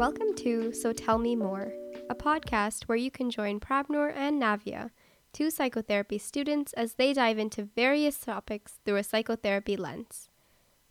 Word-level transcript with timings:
Welcome 0.00 0.34
to 0.36 0.72
So 0.72 0.94
Tell 0.94 1.18
Me 1.18 1.36
More, 1.36 1.74
a 2.08 2.14
podcast 2.14 2.84
where 2.84 2.96
you 2.96 3.10
can 3.10 3.28
join 3.28 3.60
Prabnor 3.60 4.10
and 4.16 4.40
Navya, 4.40 4.92
two 5.34 5.50
psychotherapy 5.50 6.16
students, 6.16 6.72
as 6.72 6.94
they 6.94 7.12
dive 7.12 7.38
into 7.38 7.68
various 7.76 8.16
topics 8.16 8.78
through 8.82 8.96
a 8.96 9.02
psychotherapy 9.02 9.76
lens. 9.76 10.30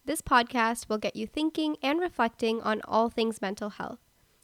This 0.05 0.21
podcast 0.21 0.89
will 0.89 0.99
get 0.99 1.15
you 1.15 1.25
thinking 1.25 1.75
and 1.81 1.99
reflecting 1.99 2.61
on 2.61 2.83
all 2.87 3.09
things 3.09 3.41
mental 3.41 3.71
health, 3.71 3.97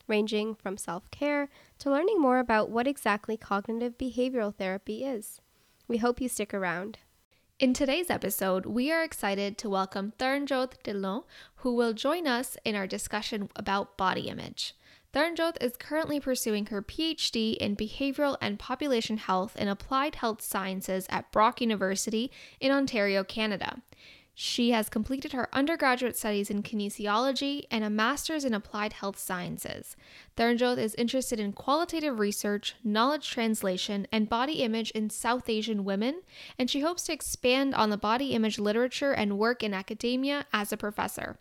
ranging 0.08 0.56
from 0.56 0.76
self 0.76 1.08
care 1.12 1.48
to 1.78 1.88
learning 1.88 2.20
more 2.20 2.40
about 2.40 2.68
what 2.68 2.88
exactly 2.88 3.36
cognitive 3.36 3.96
behavioral 3.96 4.52
therapy 4.52 5.04
is. 5.04 5.40
We 5.86 5.98
hope 5.98 6.20
you 6.20 6.28
stick 6.28 6.52
around. 6.52 6.98
In 7.58 7.72
today's 7.72 8.10
episode, 8.10 8.66
we 8.66 8.92
are 8.92 9.02
excited 9.02 9.56
to 9.56 9.70
welcome 9.70 10.12
Tharnjot 10.18 10.72
Dillon, 10.82 11.22
who 11.54 11.74
will 11.74 11.94
join 11.94 12.26
us 12.26 12.58
in 12.66 12.76
our 12.76 12.86
discussion 12.86 13.48
about 13.56 13.96
body 13.96 14.28
image. 14.28 14.74
Tharnjot 15.14 15.56
is 15.62 15.78
currently 15.78 16.20
pursuing 16.20 16.66
her 16.66 16.82
PhD 16.82 17.56
in 17.56 17.74
Behavioral 17.74 18.36
and 18.42 18.58
Population 18.58 19.16
Health 19.16 19.56
and 19.58 19.70
Applied 19.70 20.16
Health 20.16 20.42
Sciences 20.42 21.06
at 21.08 21.32
Brock 21.32 21.62
University 21.62 22.30
in 22.60 22.72
Ontario, 22.72 23.24
Canada. 23.24 23.80
She 24.38 24.72
has 24.72 24.90
completed 24.90 25.32
her 25.32 25.48
undergraduate 25.54 26.14
studies 26.14 26.50
in 26.50 26.62
kinesiology 26.62 27.64
and 27.70 27.82
a 27.82 27.88
master's 27.88 28.44
in 28.44 28.52
applied 28.52 28.92
health 28.92 29.18
sciences. 29.18 29.96
Tharnjot 30.36 30.76
is 30.76 30.94
interested 30.96 31.40
in 31.40 31.54
qualitative 31.54 32.18
research, 32.18 32.74
knowledge 32.84 33.30
translation, 33.30 34.06
and 34.12 34.28
body 34.28 34.62
image 34.62 34.90
in 34.90 35.08
South 35.08 35.48
Asian 35.48 35.86
women, 35.86 36.20
and 36.58 36.68
she 36.70 36.80
hopes 36.80 37.04
to 37.04 37.14
expand 37.14 37.74
on 37.74 37.88
the 37.88 37.96
body 37.96 38.34
image 38.34 38.58
literature 38.58 39.12
and 39.12 39.38
work 39.38 39.62
in 39.62 39.72
academia 39.72 40.44
as 40.52 40.70
a 40.70 40.76
professor. 40.76 41.38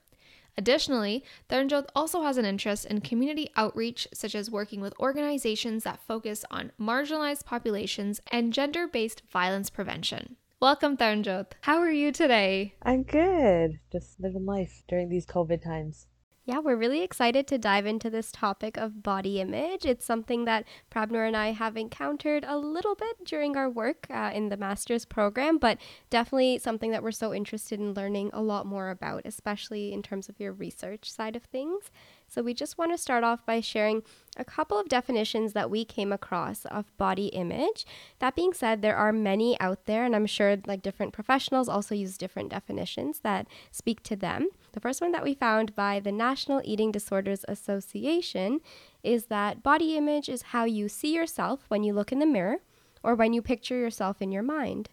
Additionally, 0.58 1.22
Tharnjot 1.50 1.88
also 1.94 2.22
has 2.22 2.38
an 2.38 2.45
interest 2.45 2.86
in 2.86 3.02
community 3.02 3.50
outreach, 3.58 4.08
such 4.14 4.34
as 4.36 4.50
working 4.50 4.80
with 4.80 4.97
organizations 5.02 5.84
that 5.84 6.00
focus 6.00 6.45
on 6.50 6.72
marginalized 6.80 7.44
populations 7.44 8.22
and 8.31 8.53
gender 8.53 8.88
based 8.88 9.22
violence 9.30 9.69
prevention. 9.69 10.38
Welcome, 10.61 10.95
Tharnjot. 10.95 11.48
How 11.61 11.80
are 11.80 11.92
you 11.92 12.14
today? 12.14 12.75
I'm 12.81 13.03
good. 13.03 13.80
Just 13.92 14.22
living 14.22 14.45
life 14.45 14.84
during 14.88 15.09
these 15.09 15.25
COVID 15.25 15.62
times. 15.62 16.08
Yeah, 16.45 16.59
we're 16.59 16.78
really 16.78 17.02
excited 17.02 17.45
to 17.47 17.58
dive 17.58 17.86
into 17.86 18.09
this 18.09 18.31
topic 18.31 18.78
of 18.78 19.03
body 19.03 19.42
image. 19.42 19.84
It's 19.84 20.06
something 20.06 20.45
that 20.45 20.66
Prabnor 20.89 21.28
and 21.28 21.36
I 21.36 21.52
have 21.52 21.75
encountered 21.75 22.45
a 22.47 22.58
little 22.58 22.95
bit 22.95 23.25
during 23.25 23.58
our 23.58 23.70
work 23.70 24.08
uh, 24.09 24.31
in 24.34 24.47
the 24.47 24.56
master's 24.56 25.03
program, 25.03 25.58
but 25.58 25.78
definitely 26.09 26.59
something 26.59 26.92
that 26.92 27.03
we're 27.03 27.12
so 27.12 27.34
interested 27.34 27.80
in 27.81 27.94
learning 27.94 28.30
a 28.31 28.42
lot 28.42 28.66
more 28.66 28.92
about, 28.92 29.23
especially 29.25 29.92
in 29.92 30.02
terms 30.02 30.30
of 30.30 30.40
your 30.40 30.53
research 30.53 31.12
side 31.12 31.36
of 31.36 31.44
things. 31.44 31.92
So, 32.28 32.42
we 32.42 32.54
just 32.54 32.78
want 32.78 32.92
to 32.92 32.98
start 32.98 33.23
off 33.23 33.45
by 33.45 33.62
sharing 33.62 34.04
a 34.38 34.45
couple 34.45 34.80
of 34.80 34.90
definitions 34.90 35.54
that 35.54 35.70
we 35.70 35.86
came 35.86 36.12
across 36.12 36.66
of 36.66 36.95
body 36.98 37.28
image. 37.28 37.86
That 38.20 38.36
being 38.36 38.54
said, 38.54 38.81
there 38.81 38.98
are 38.98 39.14
many 39.14 39.59
out 39.59 39.86
there, 39.86 40.04
and 40.04 40.16
I'm 40.16 40.26
sure 40.26 40.58
like 40.66 40.81
different 40.81 41.14
professionals 41.14 41.70
also 41.70 41.96
use 41.96 42.18
different 42.18 42.50
definitions 42.50 43.20
that 43.20 43.48
speak 43.72 44.03
to 44.03 44.16
them. 44.16 44.50
The 44.73 44.80
first 44.80 45.02
one 45.02 45.12
that 45.14 45.23
we 45.23 45.34
found 45.34 45.76
by 45.76 46.00
the 46.00 46.12
National 46.12 46.62
Eating 46.66 46.92
Disorders 46.92 47.46
Association 47.48 48.59
is 49.03 49.28
that 49.28 49.64
body 49.64 49.96
image 49.96 50.28
is 50.28 50.41
how 50.41 50.66
you 50.66 50.90
see 50.90 51.16
yourself 51.16 51.66
when 51.69 51.84
you 51.84 51.94
look 51.94 52.12
in 52.12 52.19
the 52.19 52.25
mirror 52.25 52.58
or 53.03 53.16
when 53.16 53.34
you 53.34 53.41
picture 53.41 53.78
yourself 53.78 54.22
in 54.22 54.31
your 54.31 54.44
mind. 54.44 54.90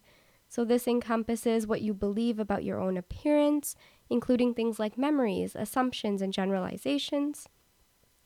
So, 0.47 0.63
this 0.63 0.87
encompasses 0.87 1.65
what 1.65 1.81
you 1.81 1.95
believe 1.95 2.37
about 2.37 2.63
your 2.63 2.79
own 2.79 2.95
appearance, 2.95 3.75
including 4.13 4.53
things 4.53 4.77
like 4.77 4.95
memories, 4.95 5.55
assumptions, 5.55 6.21
and 6.21 6.31
generalizations. 6.31 7.49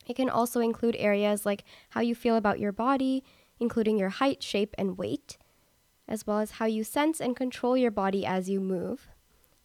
It 0.06 0.18
can 0.18 0.30
also 0.30 0.60
include 0.60 0.98
areas 1.00 1.46
like 1.46 1.64
how 1.92 2.02
you 2.02 2.14
feel 2.14 2.36
about 2.36 2.60
your 2.60 2.74
body, 2.74 3.24
including 3.58 3.98
your 3.98 4.10
height, 4.10 4.44
shape, 4.44 4.76
and 4.78 4.98
weight, 4.98 5.38
as 6.06 6.28
well 6.28 6.40
as 6.40 6.52
how 6.52 6.66
you 6.66 6.84
sense 6.84 7.22
and 7.22 7.38
control 7.38 7.78
your 7.78 7.90
body 7.90 8.26
as 8.26 8.50
you 8.50 8.60
move. 8.60 9.08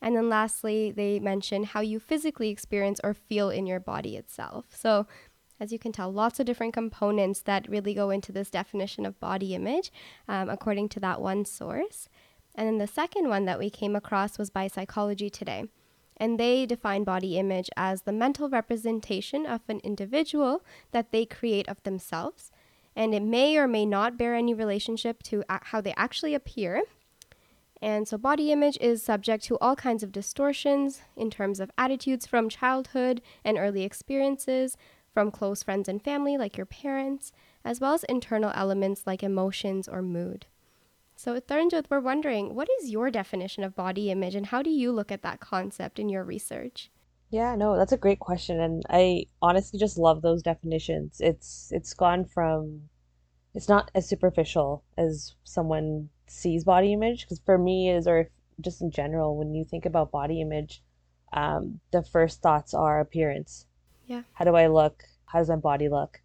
And 0.00 0.14
then 0.14 0.28
lastly, 0.28 0.92
they 0.92 1.18
mention 1.18 1.64
how 1.64 1.80
you 1.80 1.98
physically 1.98 2.50
experience 2.50 3.00
or 3.02 3.14
feel 3.14 3.50
in 3.50 3.66
your 3.66 3.80
body 3.80 4.16
itself. 4.16 4.66
So, 4.70 5.08
as 5.58 5.72
you 5.72 5.78
can 5.78 5.90
tell, 5.90 6.12
lots 6.12 6.38
of 6.38 6.46
different 6.46 6.72
components 6.72 7.42
that 7.42 7.68
really 7.68 7.94
go 7.94 8.10
into 8.10 8.30
this 8.30 8.50
definition 8.50 9.06
of 9.06 9.18
body 9.18 9.56
image, 9.56 9.90
um, 10.28 10.48
according 10.48 10.88
to 10.90 11.00
that 11.00 11.20
one 11.20 11.44
source. 11.44 12.08
And 12.54 12.68
then 12.68 12.78
the 12.78 12.86
second 12.86 13.28
one 13.28 13.44
that 13.46 13.58
we 13.58 13.70
came 13.70 13.96
across 13.96 14.38
was 14.38 14.50
by 14.50 14.68
Psychology 14.68 15.28
Today 15.28 15.66
and 16.16 16.38
they 16.38 16.66
define 16.66 17.04
body 17.04 17.38
image 17.38 17.70
as 17.76 18.02
the 18.02 18.12
mental 18.12 18.48
representation 18.48 19.46
of 19.46 19.60
an 19.68 19.80
individual 19.84 20.62
that 20.92 21.10
they 21.12 21.24
create 21.24 21.68
of 21.68 21.82
themselves, 21.82 22.50
and 22.94 23.14
it 23.14 23.22
may 23.22 23.56
or 23.56 23.66
may 23.66 23.86
not 23.86 24.18
bear 24.18 24.34
any 24.34 24.54
relationship 24.54 25.22
to 25.24 25.42
a- 25.48 25.60
how 25.64 25.80
they 25.80 25.94
actually 25.96 26.34
appear. 26.34 26.82
And 27.80 28.06
so, 28.06 28.16
body 28.16 28.52
image 28.52 28.78
is 28.80 29.02
subject 29.02 29.42
to 29.44 29.58
all 29.58 29.74
kinds 29.74 30.04
of 30.04 30.12
distortions 30.12 31.02
in 31.16 31.30
terms 31.30 31.58
of 31.58 31.72
attitudes 31.76 32.26
from 32.26 32.48
childhood 32.48 33.20
and 33.44 33.58
early 33.58 33.82
experiences, 33.82 34.76
from 35.12 35.32
close 35.32 35.62
friends 35.64 35.88
and 35.88 36.00
family, 36.00 36.38
like 36.38 36.56
your 36.56 36.66
parents, 36.66 37.32
as 37.64 37.80
well 37.80 37.92
as 37.92 38.04
internal 38.04 38.52
elements 38.54 39.02
like 39.06 39.22
emotions 39.22 39.88
or 39.88 40.00
mood. 40.00 40.46
So, 41.22 41.38
Tharnjot, 41.38 41.84
we're 41.88 42.00
wondering, 42.00 42.52
what 42.56 42.68
is 42.80 42.90
your 42.90 43.08
definition 43.08 43.62
of 43.62 43.76
body 43.76 44.10
image 44.10 44.34
and 44.34 44.46
how 44.46 44.60
do 44.60 44.70
you 44.70 44.90
look 44.90 45.12
at 45.12 45.22
that 45.22 45.38
concept 45.38 46.00
in 46.00 46.08
your 46.08 46.24
research? 46.24 46.90
Yeah, 47.30 47.54
no, 47.54 47.76
that's 47.76 47.92
a 47.92 47.96
great 47.96 48.18
question, 48.18 48.58
and 48.58 48.82
I 48.90 49.26
honestly 49.40 49.78
just 49.78 49.96
love 49.96 50.20
those 50.20 50.42
definitions. 50.42 51.20
It's 51.20 51.70
it's 51.70 51.94
gone 51.94 52.24
from 52.24 52.88
it's 53.54 53.68
not 53.68 53.88
as 53.94 54.08
superficial 54.08 54.82
as 54.98 55.36
someone 55.44 56.08
sees 56.26 56.64
body 56.64 56.92
image 56.92 57.20
because 57.20 57.40
for 57.46 57.56
me 57.56 57.88
is 57.88 58.08
or 58.08 58.18
if, 58.22 58.28
just 58.60 58.82
in 58.82 58.90
general 58.90 59.36
when 59.36 59.54
you 59.54 59.64
think 59.64 59.86
about 59.86 60.10
body 60.10 60.40
image, 60.40 60.82
um, 61.32 61.78
the 61.92 62.02
first 62.02 62.42
thoughts 62.42 62.74
are 62.74 62.98
appearance. 62.98 63.66
Yeah. 64.08 64.22
How 64.32 64.44
do 64.44 64.56
I 64.56 64.66
look? 64.66 65.04
How 65.26 65.38
does 65.38 65.50
my 65.50 65.54
body 65.54 65.88
look? 65.88 66.20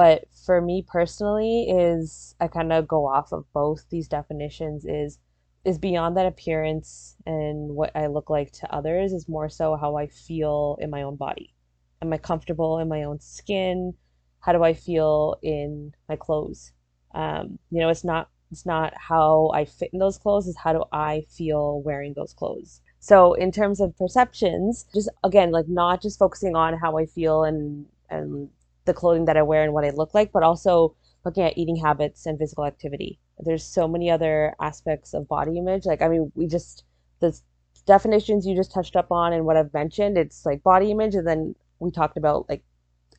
But 0.00 0.24
for 0.46 0.62
me 0.62 0.82
personally 0.88 1.68
is 1.68 2.34
I 2.40 2.48
kind 2.48 2.72
of 2.72 2.88
go 2.88 3.06
off 3.06 3.34
of 3.34 3.44
both 3.52 3.84
these 3.90 4.08
definitions 4.08 4.86
is 4.86 5.18
is 5.62 5.76
beyond 5.76 6.16
that 6.16 6.24
appearance 6.24 7.16
and 7.26 7.74
what 7.74 7.94
I 7.94 8.06
look 8.06 8.30
like 8.30 8.50
to 8.52 8.74
others 8.74 9.12
is 9.12 9.28
more 9.28 9.50
so 9.50 9.76
how 9.76 9.96
I 9.96 10.06
feel 10.06 10.78
in 10.80 10.88
my 10.88 11.02
own 11.02 11.16
body. 11.16 11.52
Am 12.00 12.14
I 12.14 12.16
comfortable 12.16 12.78
in 12.78 12.88
my 12.88 13.02
own 13.02 13.20
skin? 13.20 13.92
How 14.38 14.52
do 14.52 14.64
I 14.64 14.72
feel 14.72 15.36
in 15.42 15.92
my 16.08 16.16
clothes? 16.16 16.72
Um, 17.14 17.58
you 17.70 17.80
know, 17.80 17.90
it's 17.90 18.02
not 18.02 18.30
it's 18.50 18.64
not 18.64 18.94
how 18.96 19.50
I 19.52 19.66
fit 19.66 19.90
in 19.92 19.98
those 19.98 20.16
clothes, 20.16 20.46
is 20.46 20.56
how 20.56 20.72
do 20.72 20.84
I 20.90 21.26
feel 21.28 21.82
wearing 21.82 22.14
those 22.14 22.32
clothes. 22.32 22.80
So 23.00 23.34
in 23.34 23.52
terms 23.52 23.82
of 23.82 23.98
perceptions, 23.98 24.86
just 24.94 25.10
again, 25.24 25.50
like 25.50 25.68
not 25.68 26.00
just 26.00 26.18
focusing 26.18 26.56
on 26.56 26.78
how 26.78 26.96
I 26.96 27.04
feel 27.04 27.44
and 27.44 27.84
and 28.08 28.48
the 28.90 29.00
clothing 29.00 29.26
that 29.26 29.36
I 29.36 29.42
wear 29.42 29.62
and 29.62 29.72
what 29.72 29.84
I 29.84 29.90
look 29.90 30.14
like, 30.14 30.32
but 30.32 30.42
also 30.42 30.96
looking 31.24 31.44
at 31.44 31.56
eating 31.56 31.76
habits 31.76 32.26
and 32.26 32.38
physical 32.38 32.66
activity. 32.66 33.20
There's 33.38 33.64
so 33.64 33.86
many 33.86 34.10
other 34.10 34.54
aspects 34.60 35.14
of 35.14 35.28
body 35.28 35.58
image. 35.58 35.86
Like, 35.86 36.02
I 36.02 36.08
mean, 36.08 36.32
we 36.34 36.46
just, 36.48 36.82
the 37.20 37.38
definitions 37.86 38.46
you 38.46 38.56
just 38.56 38.72
touched 38.72 38.96
up 38.96 39.12
on 39.12 39.32
and 39.32 39.44
what 39.44 39.56
I've 39.56 39.72
mentioned, 39.72 40.18
it's 40.18 40.44
like 40.44 40.62
body 40.64 40.90
image. 40.90 41.14
And 41.14 41.26
then 41.26 41.54
we 41.78 41.92
talked 41.92 42.16
about 42.16 42.48
like 42.48 42.64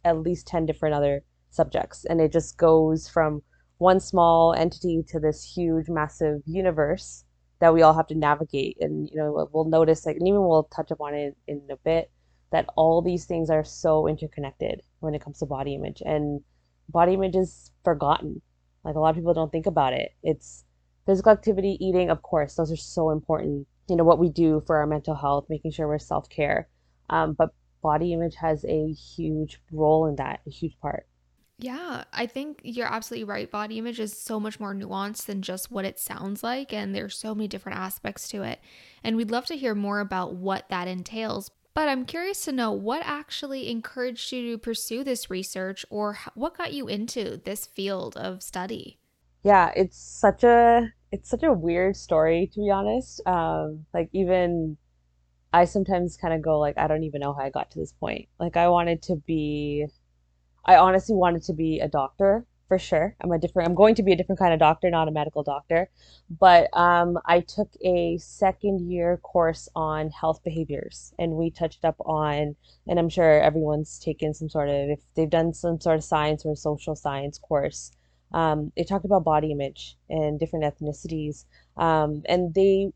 at 0.03 0.17
least 0.17 0.47
10 0.47 0.65
different 0.65 0.93
other 0.93 1.23
subjects. 1.51 2.05
And 2.05 2.19
it 2.19 2.33
just 2.33 2.57
goes 2.57 3.07
from 3.07 3.41
one 3.77 3.99
small 3.99 4.53
entity 4.53 5.03
to 5.07 5.19
this 5.19 5.43
huge, 5.43 5.87
massive 5.87 6.41
universe 6.45 7.23
that 7.59 7.73
we 7.73 7.81
all 7.81 7.93
have 7.93 8.07
to 8.07 8.15
navigate. 8.15 8.77
And, 8.81 9.07
you 9.09 9.15
know, 9.15 9.47
we'll 9.53 9.65
notice, 9.65 10.05
like, 10.05 10.17
and 10.17 10.27
even 10.27 10.41
we'll 10.41 10.63
touch 10.75 10.91
upon 10.91 11.13
it 11.13 11.37
in 11.47 11.61
a 11.71 11.77
bit, 11.77 12.11
that 12.51 12.67
all 12.75 13.01
these 13.01 13.25
things 13.25 13.49
are 13.49 13.63
so 13.63 14.07
interconnected 14.07 14.81
when 14.99 15.15
it 15.15 15.21
comes 15.23 15.39
to 15.39 15.45
body 15.45 15.75
image 15.75 16.01
and 16.05 16.41
body 16.89 17.13
image 17.13 17.35
is 17.35 17.71
forgotten 17.83 18.41
like 18.83 18.95
a 18.95 18.99
lot 18.99 19.09
of 19.09 19.15
people 19.15 19.33
don't 19.33 19.51
think 19.51 19.65
about 19.65 19.93
it 19.93 20.11
it's 20.23 20.63
physical 21.05 21.31
activity 21.31 21.77
eating 21.79 22.09
of 22.09 22.21
course 22.21 22.55
those 22.55 22.71
are 22.71 22.77
so 22.77 23.09
important 23.09 23.67
you 23.89 23.95
know 23.95 24.03
what 24.03 24.19
we 24.19 24.29
do 24.29 24.61
for 24.67 24.77
our 24.77 24.87
mental 24.87 25.15
health 25.15 25.45
making 25.49 25.71
sure 25.71 25.87
we're 25.87 25.99
self-care 25.99 26.67
um, 27.09 27.33
but 27.33 27.49
body 27.81 28.13
image 28.13 28.35
has 28.35 28.63
a 28.65 28.91
huge 28.91 29.59
role 29.71 30.05
in 30.05 30.15
that 30.15 30.41
a 30.45 30.49
huge 30.49 30.77
part 30.79 31.05
yeah, 31.61 32.05
I 32.11 32.25
think 32.25 32.61
you're 32.63 32.91
absolutely 32.91 33.25
right. 33.25 33.49
Body 33.49 33.77
image 33.77 33.99
is 33.99 34.19
so 34.19 34.39
much 34.39 34.59
more 34.59 34.73
nuanced 34.73 35.27
than 35.27 35.43
just 35.43 35.69
what 35.69 35.85
it 35.85 35.99
sounds 35.99 36.41
like, 36.41 36.73
and 36.73 36.95
there's 36.95 37.15
so 37.15 37.35
many 37.35 37.47
different 37.47 37.77
aspects 37.77 38.27
to 38.29 38.41
it. 38.41 38.59
And 39.03 39.15
we'd 39.15 39.29
love 39.29 39.45
to 39.45 39.55
hear 39.55 39.75
more 39.75 39.99
about 39.99 40.33
what 40.33 40.67
that 40.69 40.87
entails. 40.87 41.51
But 41.73 41.87
I'm 41.87 42.05
curious 42.05 42.43
to 42.45 42.51
know 42.51 42.71
what 42.71 43.01
actually 43.05 43.69
encouraged 43.69 44.31
you 44.31 44.51
to 44.51 44.57
pursue 44.57 45.03
this 45.03 45.29
research 45.29 45.85
or 45.89 46.17
what 46.35 46.57
got 46.57 46.73
you 46.73 46.87
into 46.87 47.37
this 47.43 47.65
field 47.65 48.17
of 48.17 48.43
study? 48.43 48.99
Yeah, 49.43 49.71
it's 49.75 49.97
such 49.97 50.43
a 50.43 50.91
it's 51.11 51.29
such 51.29 51.43
a 51.43 51.53
weird 51.53 51.95
story 51.95 52.49
to 52.53 52.59
be 52.59 52.69
honest. 52.69 53.25
Um, 53.25 53.85
like 53.93 54.09
even 54.13 54.77
I 55.53 55.65
sometimes 55.65 56.17
kind 56.17 56.33
of 56.33 56.41
go 56.41 56.59
like 56.59 56.77
I 56.77 56.87
don't 56.87 57.03
even 57.03 57.21
know 57.21 57.33
how 57.33 57.41
I 57.41 57.49
got 57.49 57.71
to 57.71 57.79
this 57.79 57.93
point. 57.93 58.27
Like 58.39 58.57
I 58.57 58.67
wanted 58.67 59.01
to 59.03 59.15
be 59.25 59.85
I 60.65 60.75
honestly 60.75 61.15
wanted 61.15 61.43
to 61.43 61.53
be 61.53 61.79
a 61.79 61.87
doctor 61.87 62.45
for 62.71 62.79
sure. 62.79 63.13
I'm 63.19 63.33
a 63.33 63.37
different. 63.37 63.67
I'm 63.67 63.75
going 63.75 63.95
to 63.95 64.03
be 64.03 64.13
a 64.13 64.15
different 64.15 64.39
kind 64.39 64.53
of 64.53 64.59
doctor, 64.59 64.89
not 64.89 65.09
a 65.09 65.11
medical 65.11 65.43
doctor. 65.43 65.89
But 66.29 66.69
um, 66.71 67.19
I 67.25 67.41
took 67.41 67.69
a 67.83 68.17
second 68.17 68.89
year 68.89 69.17
course 69.17 69.67
on 69.75 70.09
health 70.09 70.41
behaviors, 70.41 71.13
and 71.19 71.33
we 71.33 71.51
touched 71.51 71.83
up 71.83 71.97
on, 71.99 72.55
and 72.87 72.97
I'm 72.97 73.09
sure 73.09 73.41
everyone's 73.41 73.99
taken 73.99 74.33
some 74.33 74.47
sort 74.47 74.69
of, 74.69 74.89
if 74.89 74.99
they've 75.15 75.29
done 75.29 75.53
some 75.53 75.81
sort 75.81 75.97
of 75.97 76.05
science 76.05 76.45
or 76.45 76.55
social 76.55 76.95
science 76.95 77.37
course, 77.37 77.91
um, 78.33 78.71
they 78.77 78.85
talked 78.85 79.03
about 79.03 79.25
body 79.25 79.51
image 79.51 79.97
and 80.09 80.39
different 80.39 80.63
ethnicities, 80.63 81.43
um, 81.75 82.21
and 82.29 82.53
they 82.53 82.93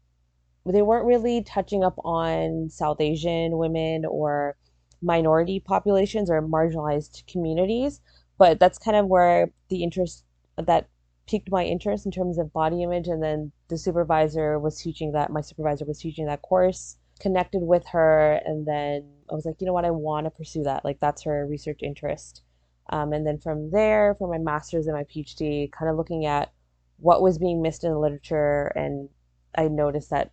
they 0.65 0.83
weren't 0.83 1.05
really 1.05 1.43
touching 1.43 1.83
up 1.83 1.95
on 2.05 2.69
South 2.69 3.01
Asian 3.01 3.57
women 3.57 4.05
or 4.05 4.55
minority 5.01 5.59
populations 5.59 6.29
or 6.29 6.41
marginalized 6.41 7.27
communities 7.27 7.99
but 8.37 8.59
that's 8.59 8.77
kind 8.77 8.97
of 8.97 9.07
where 9.07 9.49
the 9.69 9.83
interest 9.83 10.23
that 10.57 10.87
piqued 11.27 11.49
my 11.51 11.63
interest 11.63 12.05
in 12.05 12.11
terms 12.11 12.37
of 12.37 12.53
body 12.53 12.83
image. 12.83 13.07
And 13.07 13.21
then 13.21 13.51
the 13.67 13.77
supervisor 13.77 14.59
was 14.59 14.79
teaching 14.79 15.11
that 15.13 15.31
my 15.31 15.41
supervisor 15.41 15.85
was 15.85 15.99
teaching 15.99 16.25
that 16.27 16.41
course 16.41 16.97
connected 17.19 17.61
with 17.61 17.85
her. 17.87 18.41
And 18.45 18.65
then 18.67 19.09
i 19.31 19.33
was 19.33 19.45
like 19.45 19.55
you 19.59 19.67
know 19.67 19.73
what? 19.73 19.85
I 19.85 19.91
want 19.91 20.25
to 20.25 20.31
pursue 20.31 20.63
that. 20.63 20.85
Like 20.85 20.99
that's 20.99 21.23
her 21.23 21.45
research 21.47 21.79
interest. 21.81 22.43
Um, 22.89 23.13
and 23.13 23.25
then 23.25 23.39
from 23.39 23.71
there 23.71 24.15
for 24.19 24.27
my 24.29 24.37
master's 24.37 24.85
and 24.85 24.95
my 24.95 25.05
phd 25.05 25.71
kind 25.71 25.89
of 25.89 25.97
looking 25.97 26.25
at 26.25 26.51
what 26.97 27.21
was 27.21 27.39
being 27.39 27.61
missed 27.61 27.83
in 27.83 27.91
the 27.91 27.99
literature. 27.99 28.71
And 28.75 29.09
i 29.57 29.67
noticed 29.67 30.09
that 30.11 30.31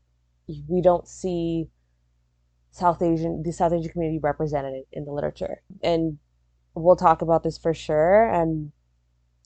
we 0.69 0.83
don't 0.83 1.07
see 1.09 1.69
south 2.73 3.01
asian 3.03 3.43
the 3.43 3.53
south 3.53 3.73
asian 3.73 3.91
community 3.91 4.19
represented 4.19 4.85
in 4.93 5.05
the 5.05 5.13
literature. 5.13 5.63
And 5.83 6.19
we'll 6.75 6.97
talk 6.97 7.23
about 7.23 7.43
this 7.43 7.59
for 7.59 7.75
sure. 7.75 8.29
And 8.29 8.73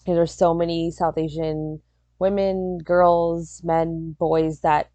there's 0.06 0.32
so 0.32 0.54
many 0.54 0.90
South 0.90 1.18
Asian 1.18 1.80
women, 2.18 2.78
girls, 2.78 3.60
men, 3.64 4.16
boys 4.18 4.60
that, 4.60 4.90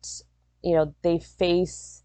you 0.63 0.75
know, 0.75 0.93
they 1.03 1.19
face 1.19 2.03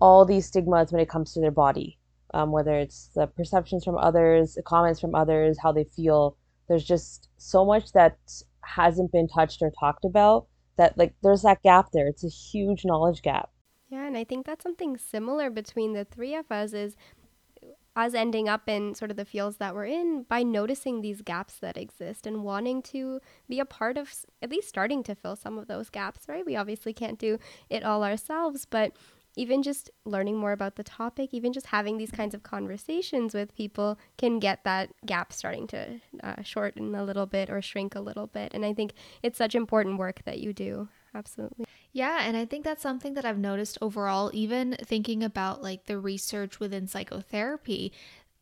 all 0.00 0.24
these 0.24 0.46
stigmas 0.46 0.92
when 0.92 1.00
it 1.00 1.08
comes 1.08 1.32
to 1.32 1.40
their 1.40 1.50
body, 1.50 1.98
um, 2.34 2.50
whether 2.50 2.78
it's 2.78 3.10
the 3.14 3.26
perceptions 3.26 3.84
from 3.84 3.96
others, 3.96 4.54
the 4.54 4.62
comments 4.62 5.00
from 5.00 5.14
others, 5.14 5.58
how 5.62 5.72
they 5.72 5.84
feel. 5.84 6.36
There's 6.68 6.84
just 6.84 7.28
so 7.36 7.64
much 7.64 7.92
that 7.92 8.18
hasn't 8.62 9.12
been 9.12 9.28
touched 9.28 9.62
or 9.62 9.70
talked 9.78 10.04
about 10.04 10.46
that, 10.76 10.98
like, 10.98 11.14
there's 11.22 11.42
that 11.42 11.62
gap 11.62 11.90
there. 11.92 12.08
It's 12.08 12.24
a 12.24 12.28
huge 12.28 12.84
knowledge 12.84 13.22
gap. 13.22 13.50
Yeah, 13.88 14.04
and 14.04 14.16
I 14.16 14.24
think 14.24 14.44
that's 14.44 14.64
something 14.64 14.96
similar 14.96 15.48
between 15.48 15.92
the 15.92 16.04
three 16.04 16.34
of 16.34 16.50
us 16.50 16.72
is 16.72 16.96
us 17.96 18.14
ending 18.14 18.48
up 18.48 18.68
in 18.68 18.94
sort 18.94 19.10
of 19.10 19.16
the 19.16 19.24
fields 19.24 19.56
that 19.56 19.74
we're 19.74 19.86
in 19.86 20.24
by 20.28 20.42
noticing 20.42 21.00
these 21.00 21.22
gaps 21.22 21.58
that 21.60 21.78
exist 21.78 22.26
and 22.26 22.44
wanting 22.44 22.82
to 22.82 23.20
be 23.48 23.58
a 23.58 23.64
part 23.64 23.96
of 23.96 24.12
at 24.42 24.50
least 24.50 24.68
starting 24.68 25.02
to 25.02 25.14
fill 25.14 25.34
some 25.34 25.58
of 25.58 25.66
those 25.66 25.88
gaps, 25.88 26.28
right? 26.28 26.44
We 26.44 26.56
obviously 26.56 26.92
can't 26.92 27.18
do 27.18 27.38
it 27.70 27.82
all 27.82 28.04
ourselves, 28.04 28.66
but 28.68 28.92
even 29.36 29.62
just 29.62 29.90
learning 30.04 30.38
more 30.38 30.52
about 30.52 30.76
the 30.76 30.82
topic, 30.82 31.32
even 31.32 31.52
just 31.52 31.66
having 31.66 31.98
these 31.98 32.10
kinds 32.10 32.34
of 32.34 32.42
conversations 32.42 33.34
with 33.34 33.54
people 33.54 33.98
can 34.16 34.38
get 34.38 34.64
that 34.64 34.90
gap 35.04 35.32
starting 35.32 35.66
to 35.68 36.00
uh, 36.22 36.42
shorten 36.42 36.94
a 36.94 37.04
little 37.04 37.26
bit 37.26 37.50
or 37.50 37.60
shrink 37.60 37.94
a 37.94 38.00
little 38.00 38.26
bit. 38.26 38.52
And 38.54 38.64
I 38.64 38.72
think 38.72 38.92
it's 39.22 39.36
such 39.36 39.54
important 39.54 39.98
work 39.98 40.22
that 40.24 40.38
you 40.38 40.52
do. 40.52 40.88
Absolutely. 41.16 41.64
Yeah, 41.92 42.18
and 42.22 42.36
I 42.36 42.44
think 42.44 42.62
that's 42.62 42.82
something 42.82 43.14
that 43.14 43.24
I've 43.24 43.38
noticed 43.38 43.78
overall, 43.80 44.30
even 44.34 44.76
thinking 44.82 45.24
about 45.24 45.62
like 45.62 45.86
the 45.86 45.98
research 45.98 46.60
within 46.60 46.86
psychotherapy, 46.86 47.92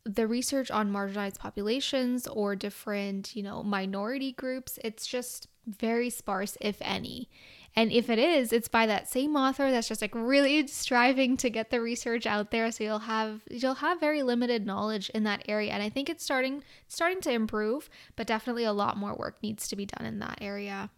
the 0.03 0.27
research 0.27 0.69
on 0.69 0.91
marginalized 0.91 1.39
populations 1.39 2.27
or 2.27 2.55
different, 2.55 3.33
you 3.33 3.41
know, 3.41 3.63
minority 3.63 4.33
groups, 4.33 4.77
it's 4.83 5.07
just 5.07 5.47
very 5.65 6.09
sparse, 6.09 6.57
if 6.59 6.77
any. 6.81 7.29
And 7.77 7.91
if 7.91 8.09
it 8.09 8.19
is, 8.19 8.51
it's 8.51 8.67
by 8.67 8.85
that 8.87 9.09
same 9.09 9.35
author 9.37 9.71
that's 9.71 9.87
just 9.87 10.01
like 10.01 10.13
really 10.13 10.67
striving 10.83 11.37
to 11.37 11.49
get 11.49 11.69
the 11.69 11.79
research 11.79 12.25
out 12.25 12.51
there. 12.51 12.71
So 12.71 12.83
you'll 12.83 12.99
have 12.99 13.41
you'll 13.49 13.75
have 13.75 14.01
very 14.01 14.21
limited 14.21 14.65
knowledge 14.65 15.09
in 15.11 15.23
that 15.23 15.43
area. 15.47 15.71
And 15.71 15.81
I 15.81 15.89
think 15.89 16.09
it's 16.09 16.25
starting 16.25 16.61
starting 16.89 17.21
to 17.21 17.31
improve, 17.31 17.89
but 18.17 18.27
definitely 18.27 18.65
a 18.65 18.73
lot 18.73 18.97
more 18.97 19.15
work 19.15 19.41
needs 19.41 19.67
to 19.69 19.77
be 19.77 19.85
done 19.85 20.05
in 20.05 20.19
that 20.19 20.39
area. 20.41 20.89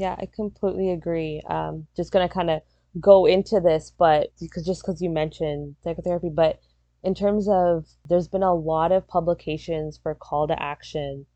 Yeah, 0.00 0.16
I 0.18 0.24
completely 0.24 0.90
agree. 0.92 1.42
Um, 1.46 1.86
just 1.94 2.10
gonna 2.10 2.26
kind 2.28 2.48
of 2.48 2.62
go 2.98 3.26
into 3.26 3.60
this, 3.60 3.92
but 3.98 4.32
because 4.40 4.64
just 4.64 4.80
because 4.80 5.02
you 5.02 5.10
mentioned 5.10 5.76
psychotherapy, 5.84 6.30
but 6.30 6.58
in 7.02 7.14
terms 7.14 7.46
of 7.50 7.86
there's 8.08 8.26
been 8.26 8.42
a 8.42 8.54
lot 8.54 8.92
of 8.92 9.06
publications 9.06 10.00
for 10.02 10.14
call 10.14 10.48
to 10.48 10.62
action 10.62 11.26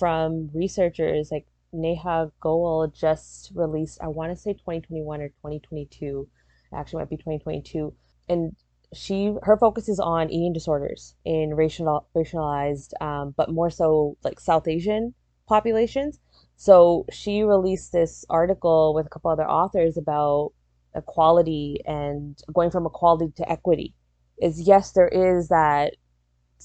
from 0.00 0.50
researchers 0.52 1.30
like 1.30 1.46
Neha 1.72 2.32
Goel 2.40 2.88
just 2.88 3.52
released, 3.54 4.00
I 4.02 4.08
want 4.08 4.32
to 4.32 4.36
say 4.36 4.52
2021 4.52 5.20
or 5.20 5.28
2022, 5.28 6.28
actually 6.74 6.98
might 7.02 7.10
be 7.10 7.16
2022, 7.18 7.94
and 8.28 8.56
she 8.92 9.32
her 9.44 9.56
focus 9.56 9.88
is 9.88 10.00
on 10.00 10.28
eating 10.28 10.52
disorders 10.52 11.14
in 11.24 11.54
racial 11.54 12.04
racialized, 12.16 13.00
um, 13.00 13.32
but 13.36 13.52
more 13.52 13.70
so 13.70 14.16
like 14.24 14.40
South 14.40 14.66
Asian 14.66 15.14
populations. 15.46 16.18
So 16.60 17.06
she 17.12 17.44
released 17.44 17.92
this 17.92 18.24
article 18.28 18.92
with 18.92 19.06
a 19.06 19.08
couple 19.08 19.30
other 19.30 19.48
authors 19.48 19.96
about 19.96 20.50
equality 20.92 21.80
and 21.86 22.36
going 22.52 22.72
from 22.72 22.84
equality 22.84 23.32
to 23.36 23.48
equity. 23.48 23.94
Is 24.42 24.60
yes, 24.60 24.90
there 24.90 25.08
is 25.08 25.48
that. 25.48 25.94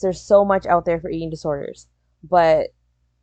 There's 0.01 0.19
so 0.19 0.43
much 0.43 0.65
out 0.65 0.85
there 0.85 0.99
for 0.99 1.11
eating 1.11 1.29
disorders, 1.29 1.87
but 2.23 2.69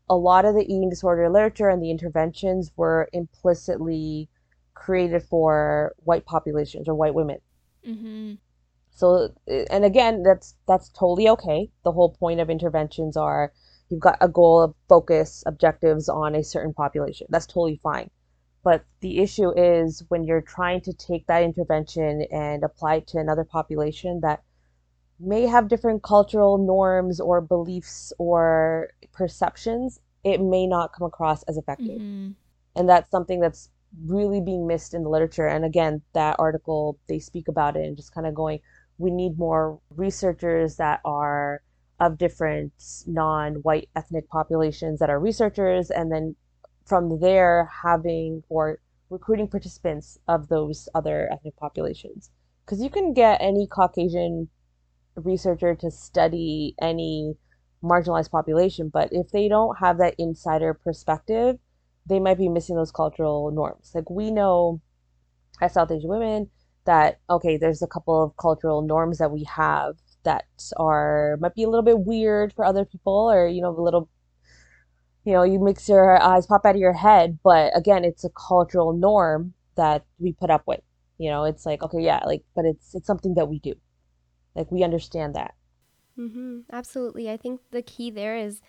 a 0.09 0.15
lot 0.15 0.45
of 0.45 0.55
the 0.55 0.63
eating 0.63 0.89
disorder 0.89 1.29
literature 1.29 1.69
and 1.69 1.83
the 1.83 1.91
interventions 1.91 2.71
were 2.77 3.09
implicitly 3.13 4.29
created 4.75 5.25
for 5.25 5.93
white 6.05 6.25
populations 6.25 6.89
or 6.89 6.95
white 6.95 7.15
women. 7.15 7.39
Mm-hmm. 7.85 8.35
So, 8.95 9.35
and 9.49 9.85
again, 9.85 10.23
that's 10.23 10.55
that's 10.69 10.89
totally 10.91 11.29
okay. 11.31 11.73
The 11.83 11.91
whole 11.91 12.11
point 12.11 12.39
of 12.39 12.49
interventions 12.49 13.17
are 13.17 13.53
you've 13.91 14.01
got 14.01 14.19
a 14.21 14.29
goal 14.29 14.63
of 14.63 14.75
focus 14.89 15.43
objectives 15.47 16.09
on 16.09 16.35
a 16.35 16.43
certain 16.43 16.73
population. 16.73 17.27
That's 17.29 17.47
totally 17.47 17.81
fine. 17.83 18.11
But 18.63 18.85
the 19.01 19.19
issue 19.19 19.51
is 19.59 20.05
when 20.09 20.25
you're 20.25 20.43
trying 20.43 20.83
to 20.83 20.93
take 20.93 21.27
that 21.27 21.43
intervention 21.43 22.23
and 22.31 22.63
apply 22.63 22.97
it 22.97 23.07
to 23.09 23.19
another 23.19 23.45
population 23.45 24.21
that 24.21 24.43
may 25.19 25.47
have 25.47 25.69
different 25.69 26.03
cultural 26.03 26.59
norms 26.59 27.21
or 27.21 27.41
beliefs 27.41 28.13
or 28.19 28.91
perceptions, 29.13 30.01
it 30.25 30.41
may 30.41 30.67
not 30.67 30.93
come 30.93 31.07
across 31.07 31.43
as 31.45 31.57
effective. 31.57 32.01
Mm-hmm. 32.01 32.31
And 32.77 32.89
that's 32.89 33.11
something 33.11 33.41
that's 33.41 33.71
really 34.07 34.41
being 34.41 34.67
missed 34.67 34.95
in 34.95 35.03
the 35.03 35.09
literature. 35.09 35.47
And 35.47 35.65
again, 35.65 36.03
that 36.13 36.37
article, 36.39 36.99
they 37.09 37.19
speak 37.19 37.49
about 37.49 37.77
it 37.77 37.87
and 37.87 37.97
just 37.97 38.15
kind 38.15 38.27
of 38.27 38.35
going, 38.35 38.61
we 38.99 39.11
need 39.11 39.39
more 39.39 39.81
researchers 39.97 40.77
that 40.77 41.01
are 41.05 41.63
of 42.01 42.17
different 42.19 42.73
non-white 43.07 43.89
ethnic 43.95 44.29
populations 44.29 44.99
that 44.99 45.11
are 45.11 45.21
researchers 45.21 45.91
and 45.91 46.11
then 46.11 46.35
from 46.87 47.21
there 47.21 47.71
having 47.85 48.43
or 48.49 48.81
recruiting 49.11 49.47
participants 49.47 50.19
of 50.27 50.49
those 50.49 50.89
other 50.95 51.29
ethnic 51.31 51.57
populations. 51.57 52.31
Because 52.65 52.83
you 52.83 52.91
can 52.91 53.13
get 53.13 53.41
any 53.41 53.67
caucasian 53.67 54.49
researcher 55.15 55.75
to 55.75 55.91
study 55.91 56.75
any 56.81 57.35
marginalized 57.83 58.31
population 58.31 58.91
but 58.93 59.09
if 59.11 59.31
they 59.31 59.49
don't 59.49 59.77
have 59.79 59.99
that 59.99 60.15
insider 60.19 60.75
perspective 60.75 61.59
they 62.07 62.21
might 62.21 62.37
be 62.39 62.49
missing 62.49 62.77
those 62.77 62.93
cultural 62.93 63.51
norms. 63.51 63.93
Like 63.95 64.09
we 64.11 64.31
know 64.31 64.81
as 65.61 65.75
south 65.75 65.91
asian 65.91 66.09
women 66.09 66.51
that 66.85 67.21
okay 67.29 67.57
there's 67.57 67.83
a 67.83 67.87
couple 67.87 68.23
of 68.23 68.37
cultural 68.37 68.83
norms 68.83 69.19
that 69.19 69.31
we 69.31 69.45
have 69.45 69.97
that 70.25 70.45
are 70.77 71.37
might 71.41 71.55
be 71.55 71.63
a 71.63 71.69
little 71.69 71.85
bit 71.85 71.99
weird 71.99 72.53
for 72.53 72.65
other 72.65 72.85
people 72.85 73.31
or 73.31 73.47
you 73.47 73.63
know 73.63 73.71
a 73.71 73.81
little 73.83 74.09
you 75.25 75.33
know 75.33 75.43
you 75.43 75.63
mix 75.63 75.89
your 75.89 76.21
eyes 76.23 76.47
pop 76.47 76.65
out 76.65 76.75
of 76.75 76.81
your 76.81 76.93
head 76.93 77.39
but 77.43 77.77
again 77.77 78.05
it's 78.05 78.25
a 78.25 78.31
cultural 78.31 78.93
norm 78.93 79.55
that 79.77 80.05
we 80.19 80.33
put 80.33 80.51
up 80.51 80.63
with 80.67 80.81
you 81.19 81.31
know 81.31 81.45
it's 81.45 81.67
like 81.67 81.83
okay 81.83 82.01
yeah 82.01 82.21
like 82.27 82.43
but 82.55 82.65
it's 82.65 82.95
it's 82.95 83.07
something 83.07 83.35
that 83.35 83.47
we 83.47 83.59
do 83.61 83.75
like 84.55 84.71
we 84.71 84.83
understand 84.83 85.35
that 85.35 85.55
mm-hmm. 86.19 86.61
absolutely 86.73 87.31
i 87.31 87.37
think 87.37 87.61
the 87.71 87.83
key 87.83 88.11
there 88.11 88.37
is 88.37 88.61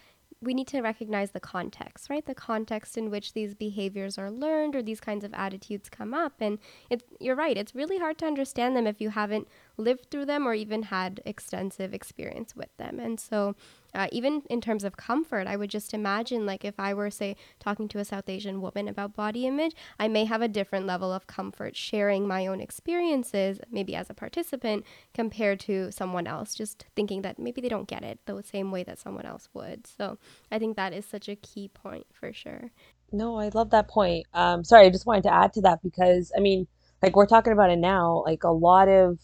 we 0.42 0.56
need 0.56 0.68
to 0.68 0.82
recognize 0.82 1.32
the 1.32 1.40
context, 1.40 2.10
right? 2.10 2.26
The 2.26 2.34
context 2.34 2.98
in 2.98 3.12
which 3.12 3.34
these 3.34 3.54
behaviors 3.54 4.18
are 4.18 4.32
learned 4.32 4.76
or 4.76 4.82
these 4.82 5.00
kinds 5.00 5.24
of 5.24 5.34
attitudes 5.36 5.88
come 5.88 6.16
up. 6.16 6.34
And 6.40 6.58
it's, 6.90 7.04
you're 7.20 7.36
right, 7.36 7.56
it's 7.56 7.76
really 7.76 8.00
hard 8.00 8.18
to 8.20 8.26
understand 8.26 8.76
them 8.76 8.88
if 8.88 9.00
you 9.00 9.12
haven't 9.12 9.48
lived 9.82 10.10
through 10.10 10.26
them 10.26 10.48
or 10.48 10.54
even 10.54 10.84
had 10.84 11.22
extensive 11.26 11.94
experience 11.94 12.56
with 12.56 12.76
them. 12.78 13.00
And 13.00 13.20
so 13.20 13.56
uh, 13.94 14.08
even 14.12 14.44
in 14.50 14.62
terms 14.62 14.84
of 14.84 14.96
comfort, 14.96 15.48
I 15.48 15.58
would 15.58 15.70
just 15.70 15.94
imagine, 15.94 16.46
like, 16.46 16.64
if 16.64 16.80
I 16.80 16.94
were, 16.94 17.10
say, 17.10 17.36
talking 17.60 17.88
to 17.90 18.00
a 18.00 18.06
South 18.06 18.30
Asian 18.30 18.62
woman 18.62 18.88
about 18.88 19.16
body 19.16 19.46
image, 19.46 19.76
I 20.00 20.08
may 20.08 20.26
have 20.26 20.42
a 20.42 20.48
different 20.48 20.86
level 20.86 21.12
of 21.12 21.28
comfort 21.28 21.76
sharing 21.76 22.28
my 22.28 22.48
own 22.48 22.62
experiences, 22.62 23.60
maybe 23.70 23.96
as 23.96 24.10
a 24.10 24.14
participant, 24.14 24.86
compared 25.14 25.60
to 25.62 25.92
someone 25.92 26.26
else, 26.26 26.56
just 26.56 26.86
thinking 26.96 27.22
that 27.24 27.38
maybe 27.38 27.60
they 27.60 27.70
don't 27.70 27.88
get 27.88 28.04
it 28.04 28.20
the 28.26 28.42
same 28.44 28.72
way 28.72 28.84
that 28.84 29.00
someone 29.00 29.26
else 29.26 29.50
would. 29.54 29.86
So 29.86 30.18
I 30.50 30.58
think 30.58 30.78
that 30.78 30.94
is 30.94 31.06
such 31.06 31.28
a 31.28 31.36
key 31.36 31.68
point 31.68 32.08
for 32.14 32.32
sure. 32.32 32.72
No, 33.12 33.38
I 33.38 33.50
love 33.50 33.72
that 33.72 33.90
point. 33.90 34.26
Um, 34.34 34.64
sorry, 34.64 34.86
I 34.86 34.90
just 34.90 35.06
wanted 35.06 35.24
to 35.24 35.34
add 35.34 35.52
to 35.54 35.62
that 35.62 35.84
because, 35.84 36.32
I 36.38 36.40
mean, 36.40 36.68
like, 37.04 37.16
we're 37.16 37.26
talking 37.26 37.52
about 37.52 37.72
it 37.72 37.80
now, 37.80 38.24
like, 38.26 38.46
a 38.46 38.52
lot 38.52 38.88
of, 38.88 39.20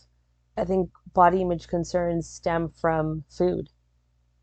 I 0.57 0.65
think, 0.65 0.89
body 1.13 1.41
image 1.41 1.67
concerns 1.67 2.29
stem 2.29 2.69
from 2.69 3.23
food 3.29 3.69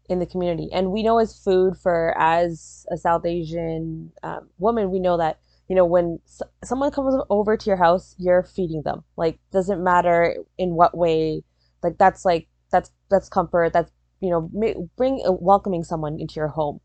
in 0.09 0.19
the 0.19 0.27
community. 0.27 0.69
And 0.73 0.93
we 0.93 1.03
know 1.03 1.19
as 1.19 1.39
food 1.39 1.77
for 1.77 2.17
as 2.19 2.87
a 2.91 2.97
South 2.97 3.25
Asian 3.25 4.13
um, 4.23 4.49
woman, 4.59 4.91
we 4.91 4.99
know 5.01 5.17
that 5.17 5.39
you 5.69 5.77
know 5.77 5.87
when 5.87 6.19
someone 6.63 6.91
comes 6.91 7.15
over 7.31 7.57
to 7.57 7.67
your 7.71 7.77
house, 7.77 8.15
you're 8.19 8.43
feeding 8.43 8.83
them. 8.83 9.05
Like 9.17 9.39
doesn't 9.53 9.83
matter 9.83 10.37
in 10.59 10.75
what 10.75 10.97
way. 10.97 11.43
Like 11.83 11.99
that's 11.99 12.25
like 12.25 12.49
that's 12.71 12.91
that's 13.11 13.29
comfort. 13.29 13.73
That's 13.73 13.91
you 14.21 14.31
know 14.31 14.51
ma- 14.53 14.81
bring 14.97 15.23
uh, 15.27 15.33
welcoming 15.33 15.85
someone 15.85 16.21
into 16.21 16.35
your 16.37 16.49
home. 16.49 16.81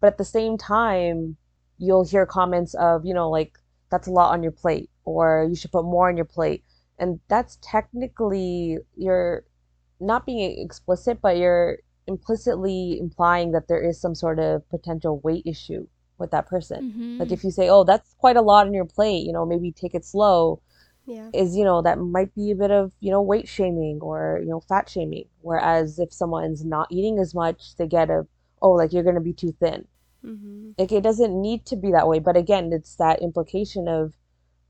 But 0.00 0.08
at 0.08 0.18
the 0.18 0.24
same 0.24 0.56
time, 0.58 1.36
you'll 1.78 2.06
hear 2.06 2.26
comments 2.26 2.74
of 2.74 3.04
you 3.04 3.14
know 3.14 3.28
like 3.30 3.58
that's 3.90 4.06
a 4.06 4.10
lot 4.10 4.32
on 4.32 4.42
your 4.42 4.52
plate 4.52 4.88
or 5.04 5.46
you 5.48 5.54
should 5.54 5.72
put 5.72 5.84
more 5.84 6.08
on 6.08 6.16
your 6.16 6.24
plate. 6.26 6.64
And 7.02 7.20
that's 7.28 7.58
technically 7.62 8.78
you're 8.96 9.44
not 10.00 10.26
being 10.26 10.60
explicit, 10.64 11.20
but 11.22 11.36
you're 11.38 11.78
implicitly 12.06 12.98
implying 13.00 13.52
that 13.52 13.68
there 13.68 13.82
is 13.82 14.00
some 14.00 14.14
sort 14.14 14.38
of 14.40 14.68
potential 14.70 15.20
weight 15.20 15.44
issue 15.46 15.86
with 16.18 16.30
that 16.32 16.46
person. 16.48 16.82
Like 17.18 17.30
Mm-hmm. 17.30 17.32
if 17.32 17.44
you 17.44 17.50
say, 17.52 17.68
"Oh, 17.70 17.84
that's 17.84 18.14
quite 18.14 18.36
a 18.38 18.42
lot 18.42 18.66
on 18.66 18.74
your 18.74 18.86
plate," 18.86 19.26
you 19.26 19.32
know, 19.32 19.46
maybe 19.46 19.72
take 19.72 19.94
it 19.94 20.04
slow, 20.04 20.62
Yeah. 21.06 21.30
is, 21.32 21.56
you 21.56 21.64
know, 21.64 21.82
that 21.82 21.98
might 21.98 22.34
be 22.34 22.50
a 22.52 22.56
bit 22.56 22.70
of, 22.72 22.92
you 23.00 23.10
know, 23.12 23.22
weight 23.22 23.48
shaming 23.48 24.00
or, 24.02 24.40
you 24.42 24.50
know, 24.50 24.60
fat 24.60 24.88
shaming. 24.88 25.28
Whereas 25.42 25.98
if 25.98 26.12
someone's 26.12 26.64
not 26.64 26.88
eating 26.92 27.18
as 27.20 27.34
much, 27.34 27.76
they 27.76 27.86
get 27.88 28.10
a, 28.10 28.26
"Oh, 28.62 28.72
like 28.72 28.92
you're 28.94 29.04
going 29.04 29.16
to 29.16 29.22
be 29.22 29.34
too 29.34 29.52
thin." 29.52 29.88
Mm-hmm. 30.24 30.72
Like 30.78 30.92
it 30.92 31.02
doesn't 31.02 31.40
need 31.40 31.66
to 31.66 31.76
be 31.76 31.92
that 31.92 32.08
way, 32.08 32.18
but 32.20 32.36
again, 32.36 32.72
it's 32.72 32.96
that 32.96 33.22
implication 33.22 33.88
of 33.88 34.14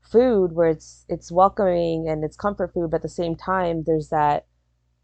food 0.03 0.53
where 0.53 0.69
it's 0.69 1.05
it's 1.09 1.31
welcoming 1.31 2.07
and 2.09 2.23
it's 2.23 2.37
comfort 2.37 2.73
food, 2.73 2.91
but 2.91 2.97
at 2.97 3.01
the 3.03 3.09
same 3.09 3.35
time, 3.35 3.83
there's 3.85 4.09
that 4.09 4.45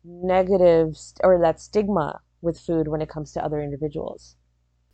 negative 0.06 0.98
st- 0.98 1.22
or 1.24 1.40
that 1.42 1.62
stigma 1.62 2.22
with 2.42 2.60
food 2.60 2.88
when 2.88 3.02
it 3.02 3.10
comes 3.10 3.34
to 3.34 3.44
other 3.44 3.62
individuals. 3.62 4.36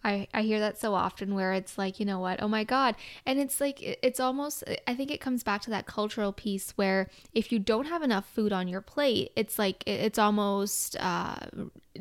I, 0.05 0.27
I 0.35 0.43
hear 0.43 0.59
that 0.59 0.79
so 0.79 0.93
often 0.93 1.33
where 1.33 1.51
it's 1.53 1.79
like, 1.79 1.99
you 1.99 2.05
know 2.05 2.19
what, 2.19 2.41
oh 2.41 2.47
my 2.47 2.63
God. 2.63 2.95
And 3.25 3.39
it's 3.39 3.59
like, 3.59 3.81
it's 3.81 4.19
almost, 4.19 4.63
I 4.87 4.93
think 4.93 5.09
it 5.09 5.19
comes 5.19 5.41
back 5.41 5.63
to 5.63 5.71
that 5.71 5.87
cultural 5.87 6.31
piece 6.31 6.71
where 6.75 7.09
if 7.33 7.51
you 7.51 7.57
don't 7.57 7.87
have 7.87 8.03
enough 8.03 8.29
food 8.29 8.53
on 8.53 8.67
your 8.67 8.81
plate, 8.81 9.31
it's 9.35 9.57
like, 9.57 9.83
it's 9.87 10.19
almost 10.19 10.95
uh, 10.99 11.37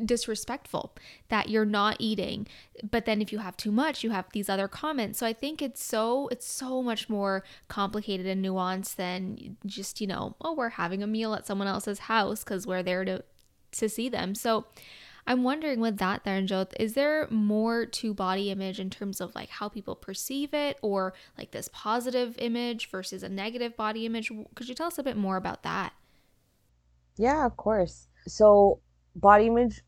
disrespectful 0.05 0.93
that 1.29 1.49
you're 1.49 1.65
not 1.65 1.97
eating. 1.97 2.47
But 2.89 3.05
then 3.05 3.23
if 3.23 3.33
you 3.33 3.39
have 3.39 3.57
too 3.57 3.71
much, 3.71 4.03
you 4.03 4.11
have 4.11 4.25
these 4.33 4.49
other 4.49 4.67
comments. 4.67 5.17
So 5.17 5.25
I 5.25 5.33
think 5.33 5.63
it's 5.63 5.83
so, 5.83 6.27
it's 6.27 6.45
so 6.45 6.83
much 6.83 7.09
more 7.09 7.43
complicated 7.69 8.27
and 8.27 8.45
nuanced 8.45 8.97
than 8.97 9.57
just, 9.65 9.99
you 9.99 10.05
know, 10.05 10.35
oh, 10.41 10.53
we're 10.53 10.69
having 10.69 11.01
a 11.01 11.07
meal 11.07 11.33
at 11.33 11.47
someone 11.47 11.67
else's 11.67 11.99
house 11.99 12.43
because 12.43 12.67
we're 12.67 12.83
there 12.83 13.03
to, 13.03 13.23
to 13.71 13.89
see 13.89 14.09
them. 14.09 14.35
So, 14.35 14.65
I'm 15.27 15.43
wondering 15.43 15.79
with 15.79 15.97
that, 15.97 16.23
Tharanjot, 16.23 16.73
is 16.79 16.93
there 16.93 17.27
more 17.31 17.85
to 17.87 18.13
body 18.13 18.51
image 18.51 18.79
in 18.79 18.91
terms 18.91 19.19
of 19.19 19.33
like 19.33 19.49
how 19.49 19.67
people 19.69 19.95
perceive 19.95 20.53
it 20.53 20.77
or 20.83 21.13
like 21.37 21.51
this 21.51 21.67
positive 21.73 22.35
image 22.37 22.91
versus 22.91 23.23
a 23.23 23.29
negative 23.29 23.75
body 23.75 24.05
image? 24.05 24.31
Could 24.53 24.69
you 24.69 24.75
tell 24.75 24.87
us 24.87 24.99
a 24.99 25.03
bit 25.03 25.17
more 25.17 25.37
about 25.37 25.63
that? 25.63 25.93
Yeah, 27.17 27.45
of 27.45 27.57
course. 27.57 28.07
So, 28.27 28.81
body 29.15 29.47
image 29.47 29.81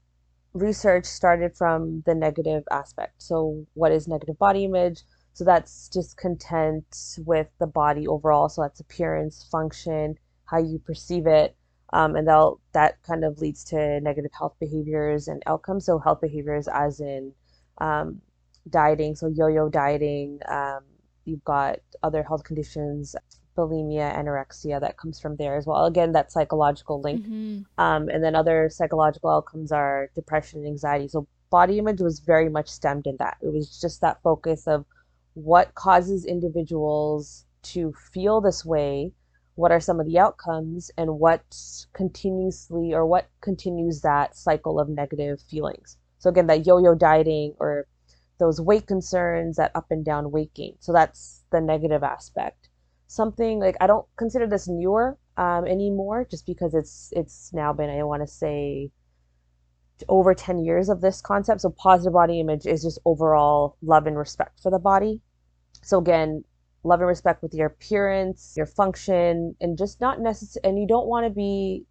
research 0.54 1.06
started 1.06 1.56
from 1.56 2.02
the 2.06 2.16
negative 2.16 2.64
aspect. 2.72 3.22
So, 3.22 3.66
what 3.74 3.92
is 3.92 4.08
negative 4.08 4.40
body 4.40 4.66
image? 4.66 5.04
So, 5.34 5.44
that's 5.44 5.90
discontent 5.90 6.86
with 7.26 7.48
the 7.60 7.68
body 7.68 8.08
overall. 8.08 8.50
So, 8.50 8.62
that's 8.62 8.80
appearance, 8.80 9.48
function, 9.52 10.16
how 10.46 10.60
you 10.60 10.80
perceive 10.80 11.28
it. 11.28 11.56
Um, 11.94 12.16
and 12.16 12.28
that 12.28 12.54
that 12.74 13.04
kind 13.04 13.24
of 13.24 13.40
leads 13.40 13.64
to 13.66 14.00
negative 14.02 14.32
health 14.38 14.56
behaviors 14.60 15.28
and 15.28 15.42
outcomes. 15.46 15.86
So, 15.86 16.00
health 16.00 16.22
behaviors, 16.22 16.68
as 16.68 17.00
in 17.00 17.34
um, 17.80 18.22
dieting, 18.70 19.16
so 19.16 19.28
yo 19.28 19.48
yo 19.48 19.70
dieting. 19.70 20.40
Um, 20.48 20.82
you've 21.26 21.44
got 21.44 21.80
other 22.04 22.24
health 22.24 22.44
conditions, 22.44 23.16
bulimia, 23.58 24.16
anorexia, 24.16 24.80
that 24.80 24.98
comes 24.98 25.20
from 25.20 25.36
there 25.38 25.58
as 25.58 25.66
well. 25.66 25.86
Again, 25.86 26.12
that 26.14 26.32
psychological 26.32 27.02
link 27.02 27.26
Mm-hmm. 27.26 27.62
um, 27.82 28.10
and 28.10 28.24
then 28.24 28.36
other 28.36 28.70
psychological 28.70 29.30
outcomes 29.30 29.72
are 29.72 30.10
depression 30.16 30.60
and 30.60 30.68
anxiety. 30.68 31.08
So 31.08 31.28
body 31.50 31.80
image 31.80 32.02
was 32.02 32.20
very 32.20 32.50
much 32.50 32.70
stemmed 32.70 33.08
in 33.08 33.18
that. 33.18 33.38
It 33.42 33.52
was 33.54 33.80
just 33.82 34.02
that 34.02 34.22
focus 34.22 34.68
of 34.68 34.86
what 35.34 35.76
causes 35.76 36.26
individuals 36.26 37.46
to 37.64 37.94
feel 38.14 38.42
this 38.42 38.66
way, 38.66 39.14
what 39.58 39.72
are 39.72 39.80
some 39.80 40.00
of 40.00 40.06
the 40.06 40.20
outcomes, 40.20 40.92
and 40.98 41.20
what 41.20 41.44
continuously 41.94 42.94
or 42.94 43.06
what 43.06 43.28
continues 43.42 44.02
that 44.02 44.36
cycle 44.36 44.80
of 44.80 44.88
negative 44.88 45.42
feelings. 45.42 45.98
So 46.20 46.30
again, 46.30 46.46
that 46.48 46.68
yo-yo 46.68 46.94
dieting 46.94 47.56
or 47.60 47.88
those 48.40 48.62
weight 48.62 48.86
concerns, 48.86 49.58
that 49.58 49.72
up 49.74 49.88
and 49.90 50.06
down 50.06 50.32
weight 50.32 50.54
gain. 50.54 50.76
So 50.80 50.94
that's 50.94 51.44
the 51.52 51.60
negative 51.60 52.04
aspect. 52.04 52.70
Something 53.08 53.60
like 53.60 53.78
I 53.82 53.88
don't 53.88 54.06
consider 54.16 54.46
this 54.46 54.68
newer 54.68 55.18
um, 55.38 55.66
anymore, 55.66 56.28
just 56.30 56.46
because 56.46 56.76
it's 56.76 57.12
it's 57.14 57.52
now 57.52 57.74
been 57.74 57.90
I 57.90 58.04
want 58.04 58.22
to 58.22 58.28
say 58.28 58.92
over 60.08 60.36
10 60.36 60.60
years 60.60 60.88
of 60.88 61.02
this 61.02 61.20
concept. 61.20 61.62
So 61.62 61.72
positive 61.72 62.14
body 62.14 62.40
image 62.40 62.68
is 62.68 62.84
just 62.84 63.00
overall 63.06 63.76
love 63.82 64.06
and 64.06 64.18
respect 64.18 64.60
for 64.62 64.70
the 64.70 64.78
body. 64.78 65.22
So 65.82 65.98
again, 65.98 66.44
love 66.88 67.00
and 67.02 67.08
respect 67.08 67.44
with 67.44 67.54
your 67.54 67.68
appearance, 67.68 68.54
your 68.56 68.66
function, 68.66 69.56
and 69.62 69.78
just 69.78 70.02
not 70.02 70.22
necessary. 70.22 70.62
And 70.64 70.80
you 70.80 70.88
don't 70.88 71.08
want 71.08 71.26
to 71.26 71.30
be 71.30 71.86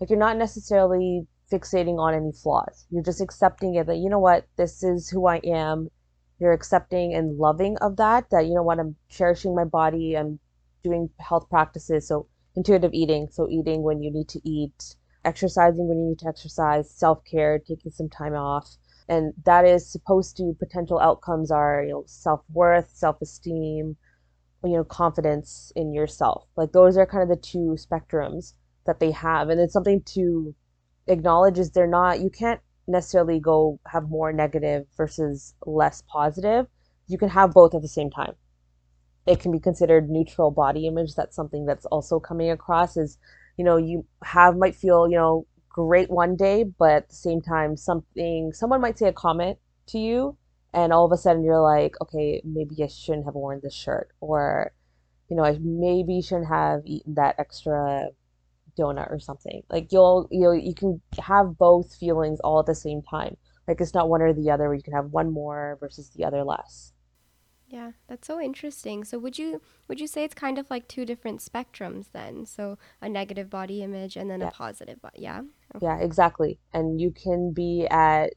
like 0.00 0.10
you're 0.10 0.18
not 0.18 0.36
necessarily 0.36 1.26
fixating 1.52 1.98
on 1.98 2.14
any 2.14 2.32
flaws. 2.32 2.86
You're 2.90 3.02
just 3.02 3.20
accepting 3.20 3.74
it 3.74 3.86
that 3.86 3.96
you 3.96 4.08
know 4.08 4.18
what, 4.18 4.46
this 4.56 4.82
is 4.82 5.08
who 5.08 5.26
I 5.26 5.36
am. 5.44 5.88
You're 6.38 6.52
accepting 6.52 7.14
and 7.14 7.36
loving 7.38 7.76
of 7.78 7.96
that. 7.96 8.30
That 8.30 8.46
you 8.46 8.54
know 8.54 8.62
what, 8.62 8.78
I'm 8.78 8.96
cherishing 9.08 9.54
my 9.54 9.64
body. 9.64 10.16
I'm 10.16 10.38
doing 10.82 11.10
health 11.18 11.48
practices. 11.50 12.08
So 12.08 12.26
intuitive 12.56 12.92
eating. 12.94 13.28
So 13.30 13.48
eating 13.48 13.82
when 13.82 14.02
you 14.02 14.10
need 14.12 14.28
to 14.30 14.40
eat, 14.48 14.96
exercising 15.24 15.88
when 15.88 15.98
you 15.98 16.08
need 16.10 16.18
to 16.20 16.28
exercise, 16.28 16.90
self 16.90 17.24
care, 17.24 17.58
taking 17.58 17.92
some 17.92 18.08
time 18.08 18.34
off. 18.34 18.76
And 19.08 19.34
that 19.44 19.66
is 19.66 19.90
supposed 19.90 20.36
to 20.36 20.56
potential 20.58 20.98
outcomes 21.00 21.50
are, 21.50 21.82
you 21.82 21.92
know, 21.92 22.04
self 22.06 22.42
worth, 22.52 22.90
self 22.90 23.20
esteem, 23.20 23.96
you 24.62 24.76
know, 24.76 24.84
confidence 24.84 25.72
in 25.74 25.92
yourself. 25.92 26.46
Like 26.56 26.72
those 26.72 26.96
are 26.96 27.06
kind 27.06 27.22
of 27.22 27.28
the 27.28 27.42
two 27.42 27.76
spectrums 27.78 28.54
that 28.86 29.00
they 29.00 29.10
have. 29.10 29.48
And 29.48 29.60
it's 29.60 29.72
something 29.72 30.02
to 30.02 30.54
acknowledge 31.06 31.58
is 31.58 31.70
they're 31.70 31.86
not, 31.86 32.20
you 32.20 32.30
can't 32.30 32.60
necessarily 32.86 33.40
go 33.40 33.78
have 33.86 34.08
more 34.08 34.32
negative 34.32 34.86
versus 34.96 35.54
less 35.64 36.02
positive. 36.02 36.66
You 37.06 37.18
can 37.18 37.28
have 37.30 37.52
both 37.52 37.74
at 37.74 37.82
the 37.82 37.88
same 37.88 38.10
time. 38.10 38.34
It 39.26 39.40
can 39.40 39.52
be 39.52 39.60
considered 39.60 40.10
neutral 40.10 40.50
body 40.50 40.86
image. 40.86 41.14
That's 41.14 41.36
something 41.36 41.66
that's 41.66 41.86
also 41.86 42.20
coming 42.20 42.50
across 42.50 42.96
is, 42.96 43.18
you 43.56 43.64
know, 43.64 43.76
you 43.76 44.06
have 44.22 44.56
might 44.56 44.74
feel, 44.74 45.08
you 45.08 45.16
know, 45.16 45.46
great 45.68 46.10
one 46.10 46.36
day, 46.36 46.64
but 46.64 46.90
at 46.90 47.08
the 47.08 47.14
same 47.14 47.40
time, 47.40 47.76
something, 47.76 48.52
someone 48.52 48.80
might 48.80 48.98
say 48.98 49.08
a 49.08 49.12
comment 49.12 49.58
to 49.86 49.98
you, 49.98 50.36
and 50.72 50.92
all 50.92 51.04
of 51.06 51.12
a 51.12 51.16
sudden 51.16 51.44
you're 51.44 51.60
like, 51.60 51.94
okay, 52.02 52.40
maybe 52.44 52.82
I 52.82 52.86
shouldn't 52.88 53.26
have 53.26 53.34
worn 53.34 53.60
this 53.62 53.74
shirt, 53.74 54.10
or, 54.20 54.72
you 55.30 55.36
know, 55.36 55.44
I 55.44 55.58
maybe 55.60 56.22
shouldn't 56.22 56.48
have 56.48 56.82
eaten 56.86 57.14
that 57.14 57.36
extra 57.38 58.08
donut 58.78 59.10
or 59.10 59.18
something. 59.20 59.62
Like 59.70 59.92
you'll 59.92 60.28
you'll 60.30 60.56
you 60.56 60.74
can 60.74 61.02
have 61.20 61.58
both 61.58 61.94
feelings 61.96 62.40
all 62.40 62.60
at 62.60 62.66
the 62.66 62.74
same 62.74 63.02
time. 63.02 63.36
Like 63.68 63.80
it's 63.80 63.94
not 63.94 64.08
one 64.08 64.22
or 64.22 64.32
the 64.32 64.50
other 64.50 64.64
where 64.66 64.74
you 64.74 64.82
can 64.82 64.94
have 64.94 65.12
one 65.12 65.32
more 65.32 65.76
versus 65.80 66.10
the 66.10 66.24
other 66.24 66.44
less. 66.44 66.92
Yeah, 67.66 67.92
that's 68.08 68.26
so 68.26 68.40
interesting. 68.40 69.04
So 69.04 69.18
would 69.18 69.38
you 69.38 69.60
would 69.86 70.00
you 70.00 70.06
say 70.08 70.24
it's 70.24 70.34
kind 70.34 70.58
of 70.58 70.68
like 70.70 70.88
two 70.88 71.04
different 71.06 71.40
spectrums 71.40 72.10
then? 72.12 72.44
So 72.46 72.78
a 73.00 73.08
negative 73.08 73.48
body 73.48 73.82
image 73.82 74.16
and 74.16 74.28
then 74.30 74.42
a 74.42 74.46
Yes. 74.46 74.48
positive, 74.48 75.00
bo- 75.00 75.10
yeah. 75.14 75.42
Yeah, 75.80 75.98
exactly. 75.98 76.58
And 76.72 77.00
you 77.00 77.10
can 77.12 77.52
be 77.52 77.86
at, 77.90 78.34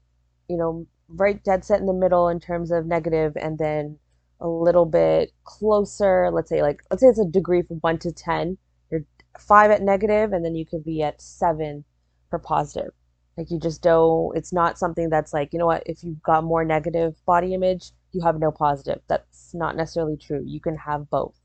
you 0.50 0.58
know, 0.58 0.88
right 1.16 1.44
dead 1.44 1.64
set 1.66 1.80
in 1.80 1.86
the 1.86 1.94
middle 1.94 2.30
in 2.30 2.40
terms 2.40 2.72
of 2.72 2.86
negative 2.86 3.34
and 3.36 3.58
then 3.58 3.98
a 4.40 4.48
little 4.48 4.86
bit 4.86 5.32
closer, 5.44 6.30
let's 6.32 6.50
say 6.50 6.62
like 6.62 6.82
let's 6.90 7.02
say 7.02 7.08
it's 7.08 7.20
a 7.20 7.26
degree 7.26 7.62
from 7.62 7.78
1 7.78 8.00
to 8.00 8.12
10. 8.12 8.58
You're 8.92 9.06
5 9.40 9.72
at 9.72 9.82
negative 9.82 10.34
and 10.34 10.44
then 10.44 10.56
you 10.56 10.66
could 10.66 10.84
be 10.84 11.02
at 11.02 11.22
7 11.22 11.84
for 12.30 12.40
positive. 12.40 12.92
Like 13.38 13.50
you 13.50 13.60
just 13.60 13.82
don't, 13.82 14.36
it's 14.38 14.54
not 14.54 14.78
something 14.78 15.10
that's 15.10 15.34
like, 15.34 15.54
you 15.54 15.60
know 15.60 15.66
what, 15.66 15.84
if 15.86 16.04
you've 16.04 16.22
got 16.22 16.44
more 16.44 16.64
negative 16.64 17.16
body 17.26 17.54
image, 17.54 17.92
you 18.12 18.22
have 18.22 18.40
no 18.40 18.52
positive. 18.52 19.02
That's 19.08 19.54
not 19.56 19.76
necessarily 19.76 20.18
true. 20.18 20.44
You 20.46 20.60
can 20.60 20.76
have 20.78 21.10
both. 21.10 21.36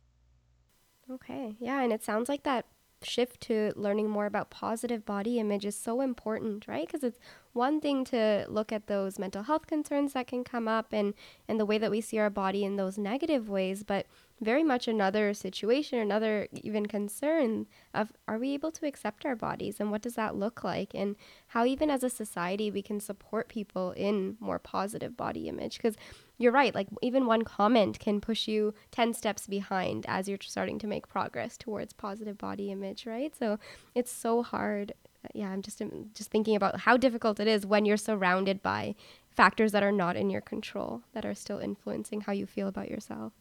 Okay. 1.11 1.57
Yeah. 1.59 1.81
And 1.83 1.93
it 1.93 2.05
sounds 2.05 2.29
like 2.29 2.43
that 2.43 2.67
shift 3.03 3.41
to 3.43 3.73
learning 3.77 4.09
more 4.09 4.27
about 4.27 4.51
positive 4.51 5.05
body 5.05 5.39
image 5.39 5.65
is 5.65 5.77
so 5.77 6.01
important, 6.01 6.67
right? 6.67 6.87
Because 6.87 7.03
it's 7.03 7.19
one 7.53 7.81
thing 7.81 8.05
to 8.07 8.45
look 8.49 8.73
at 8.73 8.87
those 8.87 9.19
mental 9.19 9.45
health 9.45 9.67
concerns 9.67 10.13
that 10.13 10.27
can 10.27 10.45
come 10.45 10.69
up 10.69 10.93
and, 10.93 11.15
and 11.47 11.59
the 11.59 11.67
way 11.67 11.79
that 11.79 11.91
we 11.91 12.01
see 12.01 12.19
our 12.19 12.31
body 12.31 12.65
in 12.65 12.77
those 12.77 12.99
negative 12.99 13.49
ways, 13.49 13.83
but 13.83 14.07
very 14.41 14.63
much 14.63 14.87
another 14.87 15.35
situation, 15.35 15.99
another 15.99 16.49
even 16.53 16.87
concern 16.87 17.67
of 17.93 18.13
are 18.27 18.39
we 18.39 18.55
able 18.55 18.71
to 18.73 18.87
accept 18.87 19.27
our 19.27 19.35
bodies 19.35 19.81
and 19.81 19.91
what 19.91 20.03
does 20.03 20.15
that 20.15 20.37
look 20.37 20.63
like? 20.63 20.95
And 20.95 21.17
how, 21.49 21.65
even 21.65 21.91
as 21.91 22.05
a 22.05 22.11
society, 22.11 22.71
we 22.71 22.83
can 22.83 23.01
support 23.01 23.49
people 23.49 23.93
in 23.93 24.37
more 24.39 24.59
positive 24.59 25.17
body 25.17 25.49
image. 25.49 25.77
Because 25.77 25.97
you're 26.37 26.53
right, 26.53 26.75
like 26.75 26.89
even 27.03 27.27
one 27.27 27.43
comment 27.43 27.99
can 27.99 28.21
push 28.21 28.47
you 28.47 28.75
10 28.93 29.15
steps 29.15 29.47
behind 29.47 30.07
as 30.09 30.29
you're 30.29 30.39
starting 30.41 30.79
to 30.79 30.87
make 30.87 31.09
progress 31.09 31.57
towards 31.57 31.93
positive 31.93 32.39
body 32.39 32.71
image, 32.71 33.07
right? 33.07 33.35
So 33.37 33.59
it's 33.95 34.13
so 34.13 34.43
hard 34.43 34.93
yeah, 35.35 35.49
I'm 35.49 35.63
just 35.63 35.83
just 36.15 36.31
thinking 36.31 36.55
about 36.55 36.81
how 36.81 36.97
difficult 36.97 37.41
it 37.41 37.49
is 37.49 37.67
when 37.67 37.85
you're 37.85 37.97
surrounded 37.97 38.63
by 38.63 38.95
factors 39.31 39.73
that 39.73 39.83
are 39.83 39.93
not 39.93 40.17
in 40.17 40.31
your 40.31 40.41
control 40.41 41.03
that 41.13 41.27
are 41.27 41.35
still 41.35 41.59
influencing 41.59 42.23
how 42.23 42.33
you 42.33 42.47
feel 42.47 42.69
about 42.69 42.89
yourself. 42.89 43.33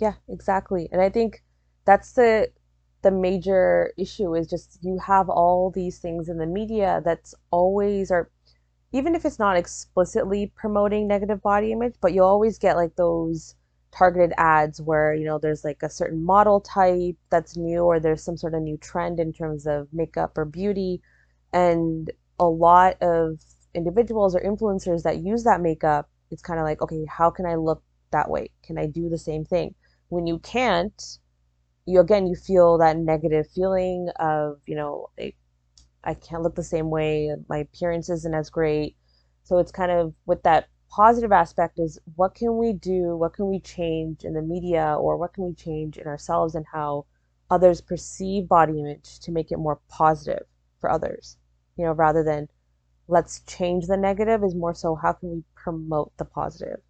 Yeah, 0.00 0.14
exactly. 0.28 0.88
And 0.92 1.00
I 1.00 1.10
think 1.10 1.42
that's 1.84 2.12
the 2.12 2.50
the 3.02 3.10
major 3.10 3.92
issue 3.96 4.34
is 4.34 4.46
just 4.46 4.78
you 4.82 4.98
have 4.98 5.30
all 5.30 5.70
these 5.70 5.98
things 5.98 6.28
in 6.28 6.36
the 6.38 6.46
media 6.46 7.00
that's 7.04 7.34
always 7.50 8.10
or 8.10 8.30
even 8.92 9.14
if 9.14 9.24
it's 9.24 9.38
not 9.38 9.56
explicitly 9.56 10.52
promoting 10.56 11.08
negative 11.08 11.42
body 11.42 11.72
image, 11.72 11.94
but 12.00 12.12
you'll 12.14 12.26
always 12.26 12.58
get 12.58 12.76
like 12.76 12.96
those 12.96 13.54
targeted 13.92 14.32
ads 14.38 14.80
where 14.82 15.14
you 15.14 15.24
know 15.26 15.38
there's 15.38 15.64
like 15.64 15.82
a 15.82 15.90
certain 15.90 16.24
model 16.24 16.60
type 16.60 17.16
that's 17.30 17.56
new 17.56 17.80
or 17.84 18.00
there's 18.00 18.22
some 18.24 18.36
sort 18.36 18.54
of 18.54 18.62
new 18.62 18.76
trend 18.78 19.20
in 19.20 19.32
terms 19.32 19.66
of 19.66 19.88
makeup 19.92 20.38
or 20.38 20.44
beauty 20.44 21.02
and 21.52 22.10
a 22.40 22.46
lot 22.48 22.96
of 23.02 23.38
individuals 23.74 24.34
or 24.36 24.40
influencers 24.40 25.02
that 25.04 25.18
use 25.18 25.44
that 25.44 25.60
makeup, 25.60 26.08
it's 26.30 26.42
kind 26.42 26.58
of 26.60 26.64
like, 26.64 26.82
okay, 26.82 27.04
how 27.06 27.30
can 27.30 27.46
I 27.46 27.56
look 27.56 27.82
that 28.12 28.30
way? 28.30 28.50
Can 28.62 28.78
I 28.78 28.86
do 28.86 29.08
the 29.08 29.18
same 29.18 29.44
thing? 29.44 29.74
When 30.10 30.26
you 30.26 30.38
can't, 30.40 31.18
you 31.86 32.00
again, 32.00 32.26
you 32.26 32.36
feel 32.36 32.78
that 32.78 32.98
negative 32.98 33.48
feeling 33.48 34.10
of, 34.16 34.60
you 34.66 34.76
know, 34.76 35.08
I, 36.04 36.14
can't 36.14 36.42
look 36.42 36.54
the 36.54 36.62
same 36.62 36.90
way. 36.90 37.34
My 37.48 37.58
appearance 37.58 38.10
isn't 38.10 38.34
as 38.34 38.50
great. 38.50 38.96
So 39.44 39.58
it's 39.58 39.72
kind 39.72 39.90
of 39.90 40.14
with 40.26 40.42
that 40.42 40.68
positive 40.90 41.32
aspect 41.32 41.78
is 41.78 41.98
what 42.16 42.34
can 42.34 42.58
we 42.58 42.74
do? 42.74 43.16
What 43.16 43.32
can 43.32 43.48
we 43.48 43.60
change 43.60 44.24
in 44.24 44.34
the 44.34 44.42
media 44.42 44.96
or 45.00 45.16
what 45.16 45.32
can 45.32 45.44
we 45.44 45.54
change 45.54 45.96
in 45.96 46.06
ourselves 46.06 46.54
and 46.54 46.66
how 46.70 47.06
others 47.50 47.80
perceive 47.80 48.46
body 48.48 48.78
image 48.78 49.18
to 49.20 49.32
make 49.32 49.50
it 49.50 49.58
more 49.58 49.80
positive 49.88 50.46
for 50.78 50.90
others? 50.90 51.38
you 51.80 51.86
know, 51.86 51.92
rather 51.92 52.22
than 52.22 52.46
let's 53.08 53.40
change 53.46 53.86
the 53.86 53.96
negative 53.96 54.44
is 54.44 54.54
more 54.54 54.74
so 54.74 54.94
how 54.94 55.14
can 55.14 55.30
we 55.30 55.42
promote 55.54 56.14
the 56.18 56.24
positive. 56.26 56.80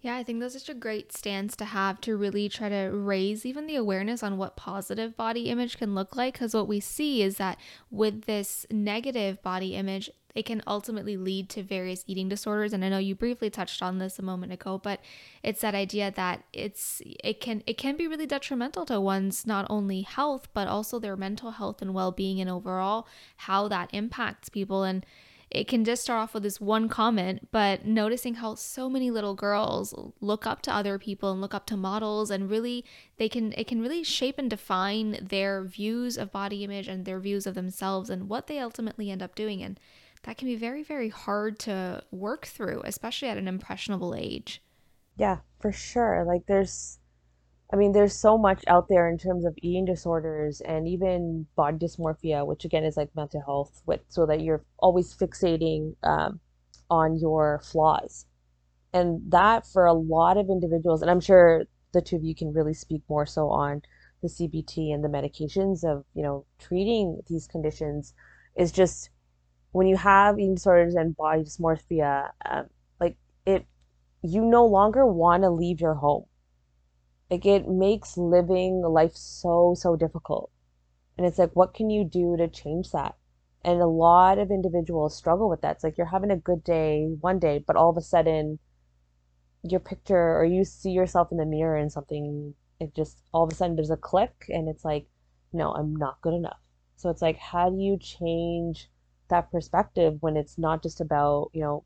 Yeah, 0.00 0.16
I 0.16 0.22
think 0.22 0.40
that's 0.40 0.54
such 0.54 0.68
a 0.68 0.74
great 0.74 1.12
stance 1.12 1.56
to 1.56 1.64
have 1.64 2.00
to 2.02 2.16
really 2.16 2.48
try 2.48 2.68
to 2.68 2.90
raise 2.92 3.44
even 3.44 3.66
the 3.66 3.76
awareness 3.76 4.22
on 4.22 4.36
what 4.36 4.54
positive 4.56 5.16
body 5.16 5.48
image 5.48 5.78
can 5.78 5.94
look 5.94 6.14
like. 6.14 6.34
Because 6.34 6.54
what 6.54 6.68
we 6.68 6.80
see 6.80 7.22
is 7.22 7.38
that 7.38 7.58
with 7.90 8.22
this 8.22 8.66
negative 8.70 9.42
body 9.42 9.74
image, 9.74 10.10
it 10.36 10.44
can 10.44 10.62
ultimately 10.66 11.16
lead 11.16 11.48
to 11.48 11.62
various 11.62 12.04
eating 12.06 12.28
disorders 12.28 12.74
and 12.74 12.84
i 12.84 12.90
know 12.90 12.98
you 12.98 13.14
briefly 13.14 13.48
touched 13.48 13.82
on 13.82 13.98
this 13.98 14.18
a 14.18 14.22
moment 14.22 14.52
ago 14.52 14.78
but 14.78 15.00
it's 15.42 15.62
that 15.62 15.74
idea 15.74 16.12
that 16.14 16.44
it's 16.52 17.00
it 17.24 17.40
can 17.40 17.62
it 17.66 17.78
can 17.78 17.96
be 17.96 18.06
really 18.06 18.26
detrimental 18.26 18.84
to 18.84 19.00
one's 19.00 19.46
not 19.46 19.66
only 19.70 20.02
health 20.02 20.46
but 20.52 20.68
also 20.68 20.98
their 20.98 21.16
mental 21.16 21.52
health 21.52 21.80
and 21.80 21.94
well-being 21.94 22.38
and 22.38 22.50
overall 22.50 23.08
how 23.38 23.66
that 23.66 23.88
impacts 23.94 24.50
people 24.50 24.84
and 24.84 25.06
it 25.50 25.68
can 25.68 25.84
just 25.84 26.02
start 26.02 26.22
off 26.22 26.34
with 26.34 26.42
this 26.42 26.60
one 26.60 26.88
comment, 26.88 27.48
but 27.52 27.84
noticing 27.84 28.34
how 28.34 28.56
so 28.56 28.90
many 28.90 29.10
little 29.10 29.34
girls 29.34 29.94
look 30.20 30.46
up 30.46 30.60
to 30.62 30.74
other 30.74 30.98
people 30.98 31.30
and 31.30 31.40
look 31.40 31.54
up 31.54 31.66
to 31.66 31.76
models 31.76 32.30
and 32.30 32.50
really 32.50 32.84
they 33.16 33.28
can 33.28 33.52
it 33.52 33.66
can 33.66 33.80
really 33.80 34.02
shape 34.02 34.38
and 34.38 34.50
define 34.50 35.18
their 35.22 35.62
views 35.62 36.18
of 36.18 36.32
body 36.32 36.64
image 36.64 36.88
and 36.88 37.04
their 37.04 37.20
views 37.20 37.46
of 37.46 37.54
themselves 37.54 38.10
and 38.10 38.28
what 38.28 38.48
they 38.48 38.58
ultimately 38.58 39.10
end 39.10 39.22
up 39.22 39.34
doing 39.34 39.62
and 39.62 39.78
that 40.26 40.36
can 40.36 40.48
be 40.48 40.56
very, 40.56 40.82
very 40.82 41.08
hard 41.08 41.58
to 41.60 42.02
work 42.10 42.46
through, 42.46 42.82
especially 42.84 43.28
at 43.28 43.38
an 43.38 43.46
impressionable 43.46 44.14
age. 44.14 44.60
Yeah, 45.16 45.38
for 45.60 45.70
sure. 45.70 46.24
Like 46.26 46.46
there's 46.46 46.98
I 47.72 47.76
mean, 47.76 47.92
there's 47.92 48.14
so 48.14 48.38
much 48.38 48.62
out 48.68 48.88
there 48.88 49.08
in 49.08 49.18
terms 49.18 49.44
of 49.44 49.54
eating 49.60 49.84
disorders 49.86 50.60
and 50.60 50.86
even 50.86 51.46
body 51.56 51.78
dysmorphia, 51.78 52.46
which 52.46 52.64
again 52.64 52.84
is 52.84 52.96
like 52.96 53.14
mental 53.16 53.42
health, 53.44 53.82
with 53.86 54.02
so 54.08 54.24
that 54.26 54.40
you're 54.40 54.64
always 54.78 55.16
fixating 55.16 55.96
um, 56.04 56.38
on 56.90 57.18
your 57.18 57.60
flaws, 57.64 58.26
and 58.92 59.20
that 59.32 59.66
for 59.66 59.84
a 59.84 59.92
lot 59.92 60.36
of 60.36 60.48
individuals, 60.48 61.02
and 61.02 61.10
I'm 61.10 61.20
sure 61.20 61.64
the 61.92 62.00
two 62.00 62.16
of 62.16 62.24
you 62.24 62.34
can 62.36 62.52
really 62.52 62.74
speak 62.74 63.02
more 63.08 63.26
so 63.26 63.48
on 63.48 63.82
the 64.22 64.28
CBT 64.28 64.94
and 64.94 65.02
the 65.02 65.08
medications 65.08 65.84
of 65.84 66.04
you 66.14 66.22
know 66.22 66.46
treating 66.60 67.20
these 67.28 67.48
conditions, 67.48 68.14
is 68.56 68.70
just 68.70 69.10
when 69.72 69.88
you 69.88 69.96
have 69.96 70.38
eating 70.38 70.54
disorders 70.54 70.94
and 70.94 71.16
body 71.16 71.42
dysmorphia, 71.42 72.30
um, 72.48 72.66
like 73.00 73.16
it, 73.44 73.66
you 74.22 74.44
no 74.44 74.66
longer 74.66 75.04
want 75.04 75.42
to 75.42 75.50
leave 75.50 75.80
your 75.80 75.94
home. 75.94 76.26
Like 77.30 77.44
it 77.44 77.68
makes 77.68 78.16
living 78.16 78.82
life 78.82 79.14
so, 79.14 79.74
so 79.76 79.96
difficult. 79.96 80.50
And 81.16 81.26
it's 81.26 81.38
like, 81.38 81.54
what 81.54 81.74
can 81.74 81.90
you 81.90 82.04
do 82.04 82.36
to 82.36 82.48
change 82.48 82.92
that? 82.92 83.16
And 83.64 83.80
a 83.80 83.86
lot 83.86 84.38
of 84.38 84.50
individuals 84.50 85.16
struggle 85.16 85.48
with 85.48 85.62
that. 85.62 85.76
It's 85.76 85.84
like 85.84 85.98
you're 85.98 86.06
having 86.06 86.30
a 86.30 86.36
good 86.36 86.62
day 86.62 87.06
one 87.20 87.38
day, 87.38 87.64
but 87.66 87.76
all 87.76 87.90
of 87.90 87.96
a 87.96 88.02
sudden 88.02 88.58
your 89.62 89.80
picture 89.80 90.36
or 90.36 90.44
you 90.44 90.64
see 90.64 90.90
yourself 90.90 91.32
in 91.32 91.38
the 91.38 91.44
mirror 91.44 91.76
and 91.76 91.90
something, 91.90 92.54
it 92.78 92.94
just 92.94 93.22
all 93.32 93.44
of 93.44 93.52
a 93.52 93.54
sudden 93.54 93.74
there's 93.74 93.90
a 93.90 93.96
click 93.96 94.46
and 94.48 94.68
it's 94.68 94.84
like, 94.84 95.06
no, 95.52 95.72
I'm 95.72 95.96
not 95.96 96.20
good 96.20 96.34
enough. 96.34 96.60
So 96.96 97.10
it's 97.10 97.22
like, 97.22 97.38
how 97.38 97.70
do 97.70 97.76
you 97.76 97.98
change 97.98 98.88
that 99.28 99.50
perspective 99.50 100.16
when 100.20 100.36
it's 100.36 100.58
not 100.58 100.82
just 100.82 101.00
about, 101.00 101.50
you 101.52 101.60
know, 101.60 101.84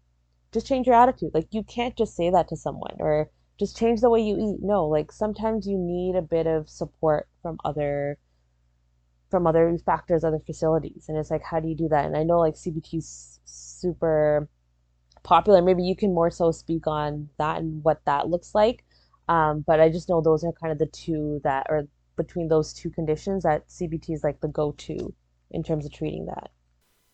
just 0.53 0.67
change 0.67 0.87
your 0.87 0.97
attitude. 0.97 1.31
Like 1.33 1.49
you 1.51 1.63
can't 1.63 1.97
just 1.97 2.17
say 2.17 2.31
that 2.31 2.49
to 2.49 2.57
someone 2.57 2.97
or 2.99 3.31
just 3.61 3.77
change 3.77 4.01
the 4.01 4.09
way 4.09 4.23
you 4.23 4.37
eat. 4.37 4.63
No, 4.63 4.87
like 4.89 5.13
sometimes 5.13 5.69
you 5.69 5.77
need 5.79 6.17
a 6.17 6.23
bit 6.23 6.47
of 6.47 6.69
support 6.69 7.29
from 7.43 7.59
other 7.65 8.19
from 9.31 9.47
other 9.47 9.79
factors, 9.87 10.25
other 10.25 10.41
facilities. 10.45 11.05
And 11.09 11.17
it's 11.17 11.31
like 11.31 11.45
how 11.45 11.61
do 11.61 11.69
you 11.69 11.77
do 11.77 11.89
that? 11.91 12.07
And 12.07 12.17
I 12.17 12.25
know 12.25 12.41
like 12.41 12.55
CBT's 12.55 13.39
super 13.45 14.49
popular. 15.23 15.61
Maybe 15.61 15.83
you 15.83 15.95
can 15.95 16.15
more 16.15 16.31
so 16.31 16.51
speak 16.51 16.87
on 16.87 17.29
that 17.39 17.59
and 17.59 17.85
what 17.85 18.01
that 18.07 18.29
looks 18.29 18.55
like. 18.55 18.85
Um, 19.29 19.63
but 19.65 19.79
I 19.79 19.91
just 19.91 20.09
know 20.09 20.23
those 20.23 20.43
are 20.43 20.53
kind 20.53 20.73
of 20.73 20.79
the 20.79 20.87
two 20.87 21.41
that 21.45 21.67
are 21.69 21.83
between 22.17 22.49
those 22.49 22.73
two 22.73 22.91
conditions 22.91 23.45
that 23.45 23.69
CBT 23.69 24.15
is 24.15 24.25
like 24.25 24.41
the 24.41 24.49
go-to 24.49 25.15
in 25.51 25.63
terms 25.63 25.85
of 25.85 25.93
treating 25.93 26.27
that. 26.27 26.51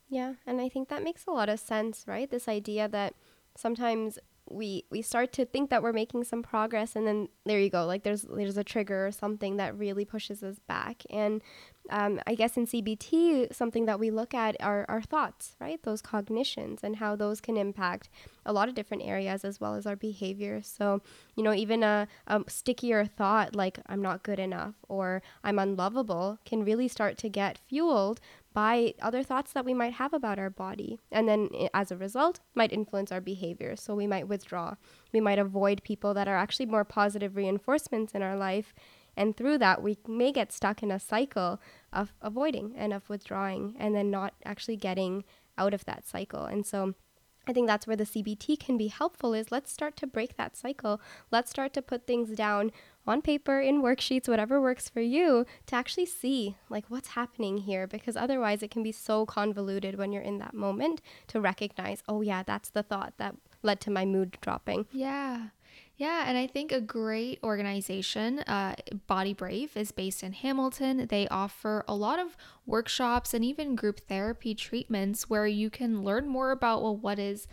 Yeah, 0.09 0.35
and 0.47 0.61
I 0.61 0.69
think 0.69 0.89
that 0.89 1.03
makes 1.03 1.27
a 1.27 1.33
lot 1.33 1.49
of 1.49 1.59
sense, 1.59 2.05
right? 2.07 2.31
This 2.31 2.49
idea 2.49 2.89
that 2.89 3.15
sometimes 3.57 4.19
we 4.49 4.85
we 4.91 5.03
start 5.03 5.33
to 5.33 5.45
think 5.45 5.71
that 5.71 5.83
we're 5.83 5.93
making 5.93 6.25
some 6.25 6.43
progress 6.43 6.95
and 6.95 7.07
then 7.07 7.29
there 7.45 7.59
you 7.59 7.71
go 7.71 7.85
like 7.85 8.03
there's 8.03 8.23
there's 8.23 8.57
a 8.57 8.65
trigger 8.65 9.07
or 9.07 9.13
something 9.13 9.57
that 9.57 9.77
really 9.77 10.05
pushes 10.05 10.43
us 10.43 10.59
back 10.69 11.03
and 11.11 11.43
um, 11.91 12.21
I 12.27 12.35
guess 12.35 12.57
in 12.57 12.67
CBT, 12.67 13.55
something 13.55 13.87
that 13.87 14.01
we 14.01 14.11
look 14.11 14.35
at 14.35 14.57
are 14.61 14.85
our 14.89 15.03
thoughts, 15.03 15.57
right? 15.61 15.83
Those 15.83 16.03
cognitions 16.03 16.81
and 16.83 16.97
how 16.97 17.17
those 17.17 17.41
can 17.41 17.57
impact 17.57 18.09
a 18.45 18.53
lot 18.53 18.69
of 18.69 18.75
different 18.75 19.05
areas 19.05 19.45
as 19.45 19.61
well 19.61 19.75
as 19.75 19.87
our 19.87 19.97
behavior. 19.97 20.63
So, 20.63 21.01
you 21.35 21.43
know, 21.43 21.55
even 21.55 21.83
a, 21.83 22.09
a 22.27 22.43
stickier 22.49 23.05
thought 23.05 23.55
like 23.55 23.79
I'm 23.87 24.03
not 24.03 24.23
good 24.23 24.39
enough 24.39 24.75
or 24.89 25.23
I'm 25.45 25.59
unlovable 25.59 26.39
can 26.45 26.65
really 26.65 26.89
start 26.89 27.19
to 27.19 27.29
get 27.29 27.59
fueled 27.59 28.21
by 28.57 28.95
other 29.03 29.23
thoughts 29.23 29.53
that 29.53 29.67
we 29.67 29.75
might 29.75 29.93
have 29.93 30.15
about 30.15 30.39
our 30.39 30.49
body. 30.49 30.99
And 31.13 31.29
then 31.29 31.51
as 31.75 31.93
a 31.93 31.97
result, 31.97 32.41
might 32.55 32.73
influence 32.73 33.13
our 33.13 33.21
behavior. 33.21 33.77
So 33.77 33.95
we 33.95 34.07
might 34.07 34.29
withdraw. 34.29 34.77
We 35.13 35.21
might 35.21 35.39
avoid 35.39 35.83
people 35.85 36.15
that 36.15 36.27
are 36.27 36.37
actually 36.37 36.65
more 36.65 36.85
positive 36.85 37.37
reinforcements 37.37 38.15
in 38.15 38.23
our 38.23 38.37
life 38.37 38.73
and 39.17 39.37
through 39.37 39.59
that, 39.59 39.83
we 39.83 39.97
may 40.07 40.31
get 40.31 40.53
stuck 40.53 40.83
in 40.83 40.91
a 40.91 41.01
cycle 41.01 41.61
of 41.93 42.13
avoiding 42.21 42.75
and 42.77 42.93
of 42.93 43.09
withdrawing 43.09 43.75
and 43.79 43.95
then 43.95 44.11
not 44.11 44.35
actually 44.45 44.77
getting 44.77 45.25
out 45.57 45.73
of 45.73 45.85
that 45.87 46.07
cycle. 46.07 46.45
And 46.45 46.67
so 46.67 46.95
I 47.49 47.53
think 47.53 47.67
that's 47.67 47.87
where 47.87 47.97
the 47.97 48.05
CBT 48.05 48.59
can 48.59 48.77
be 48.77 48.89
helpful 48.89 49.33
is 49.33 49.51
let's 49.51 49.73
start 49.73 49.97
to 49.99 50.07
break 50.07 50.37
that 50.37 50.57
cycle. 50.57 51.01
Let's 51.31 51.51
start 51.51 51.73
to 51.75 51.83
put 51.83 52.07
things 52.07 52.31
down 52.31 52.73
on 53.07 53.23
paper, 53.23 53.61
in 53.61 53.83
worksheets, 53.83 54.29
whatever 54.29 54.61
works 54.61 54.89
for 54.89 55.01
you, 55.01 55.47
to 55.67 55.75
actually 55.75 56.07
see 56.07 56.57
like 56.69 56.85
what's 56.89 57.09
happening 57.09 57.59
here 57.59 57.87
because 57.87 58.17
otherwise 58.17 58.63
it 58.63 58.71
can 58.71 58.83
be 58.83 58.93
so 58.93 59.27
convoluted 59.27 59.97
when 59.97 60.13
you're 60.13 60.23
in 60.23 60.39
that 60.39 60.55
moment 60.55 61.01
to 61.29 61.41
recognize, 61.41 62.03
oh 62.09 62.21
yeah, 62.21 62.43
that's 62.43 62.71
the 62.71 62.83
thought 62.83 63.15
that 63.19 63.37
led 63.63 63.81
to 63.81 63.91
my 63.91 64.05
mood 64.05 64.37
dropping. 64.41 64.87
Yeah. 64.93 65.49
Yeah, 65.99 66.25
and 66.27 66.37
I 66.37 66.47
think 66.47 66.73
a 66.73 66.81
great 66.81 67.39
organization, 67.43 68.41
uh, 68.41 68.75
Body 69.07 69.33
Brave, 69.33 69.77
is 69.77 69.93
based 69.93 70.23
in 70.23 70.35
Hamilton. 70.35 71.07
They 71.09 71.27
offer 71.29 71.85
a 71.89 71.95
lot 71.95 72.19
of 72.19 72.37
workshops 72.67 73.33
and 73.33 73.43
even 73.43 73.77
group 73.77 74.01
therapy 74.01 74.55
treatments 74.55 75.31
where 75.31 75.47
you 75.47 75.71
can 75.71 76.05
learn 76.05 76.29
more 76.29 76.51
about 76.51 76.83
well, 76.83 76.97
what 76.97 77.19
is 77.19 77.49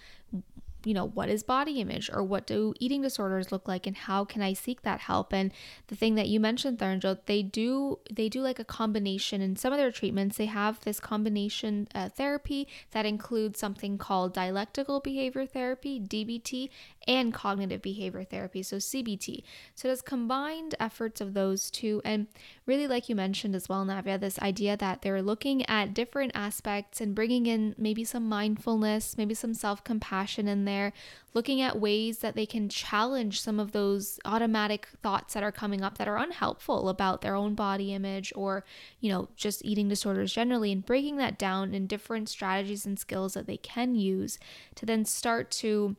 you 0.85 0.93
know, 0.93 1.05
what 1.05 1.29
is 1.29 1.43
body 1.43 1.79
image 1.79 2.09
or 2.11 2.23
what 2.23 2.45
do 2.45 2.73
eating 2.79 3.01
disorders 3.01 3.51
look 3.51 3.67
like 3.67 3.87
and 3.87 3.95
how 3.95 4.25
can 4.25 4.41
I 4.41 4.53
seek 4.53 4.81
that 4.81 5.01
help? 5.01 5.33
And 5.33 5.51
the 5.87 5.95
thing 5.95 6.15
that 6.15 6.27
you 6.27 6.39
mentioned, 6.39 6.79
Tharanjot, 6.79 7.19
they 7.25 7.41
do 7.41 7.99
they 8.11 8.29
do 8.29 8.41
like 8.41 8.59
a 8.59 8.65
combination 8.65 9.41
in 9.41 9.55
some 9.55 9.73
of 9.73 9.79
their 9.79 9.91
treatments. 9.91 10.37
They 10.37 10.47
have 10.47 10.79
this 10.81 10.99
combination 10.99 11.87
uh, 11.95 12.09
therapy 12.09 12.67
that 12.91 13.05
includes 13.05 13.59
something 13.59 13.97
called 13.97 14.33
dialectical 14.33 14.99
behavior 14.99 15.45
therapy, 15.45 15.99
DBT, 15.99 16.69
and 17.07 17.33
cognitive 17.33 17.81
behavior 17.81 18.23
therapy, 18.23 18.63
so 18.63 18.77
CBT. 18.77 19.43
So 19.75 19.87
it 19.87 19.91
has 19.91 20.01
combined 20.01 20.75
efforts 20.79 21.21
of 21.21 21.33
those 21.33 21.69
two. 21.69 22.01
And 22.05 22.27
really, 22.65 22.87
like 22.87 23.09
you 23.09 23.15
mentioned 23.15 23.55
as 23.55 23.67
well, 23.67 23.85
Navya, 23.85 24.19
this 24.19 24.39
idea 24.39 24.77
that 24.77 25.01
they're 25.01 25.21
looking 25.21 25.65
at 25.65 25.93
different 25.93 26.31
aspects 26.35 27.01
and 27.01 27.15
bringing 27.15 27.45
in 27.45 27.75
maybe 27.77 28.03
some 28.03 28.27
mindfulness, 28.27 29.17
maybe 29.17 29.33
some 29.33 29.53
self 29.53 29.83
compassion 29.83 30.47
in 30.47 30.65
there, 30.65 30.93
looking 31.33 31.61
at 31.61 31.79
ways 31.79 32.19
that 32.19 32.35
they 32.35 32.45
can 32.45 32.69
challenge 32.69 33.41
some 33.41 33.59
of 33.59 33.71
those 33.71 34.19
automatic 34.25 34.87
thoughts 35.01 35.33
that 35.33 35.43
are 35.43 35.51
coming 35.51 35.81
up 35.81 35.97
that 35.97 36.07
are 36.07 36.17
unhelpful 36.17 36.89
about 36.89 37.21
their 37.21 37.35
own 37.35 37.55
body 37.55 37.93
image 37.93 38.31
or, 38.35 38.63
you 38.99 39.11
know, 39.11 39.29
just 39.35 39.63
eating 39.65 39.87
disorders 39.87 40.33
generally, 40.33 40.71
and 40.71 40.85
breaking 40.85 41.17
that 41.17 41.37
down 41.37 41.73
in 41.73 41.87
different 41.87 42.29
strategies 42.29 42.85
and 42.85 42.99
skills 42.99 43.33
that 43.33 43.47
they 43.47 43.57
can 43.57 43.95
use 43.95 44.37
to 44.75 44.85
then 44.85 45.05
start 45.05 45.51
to 45.51 45.95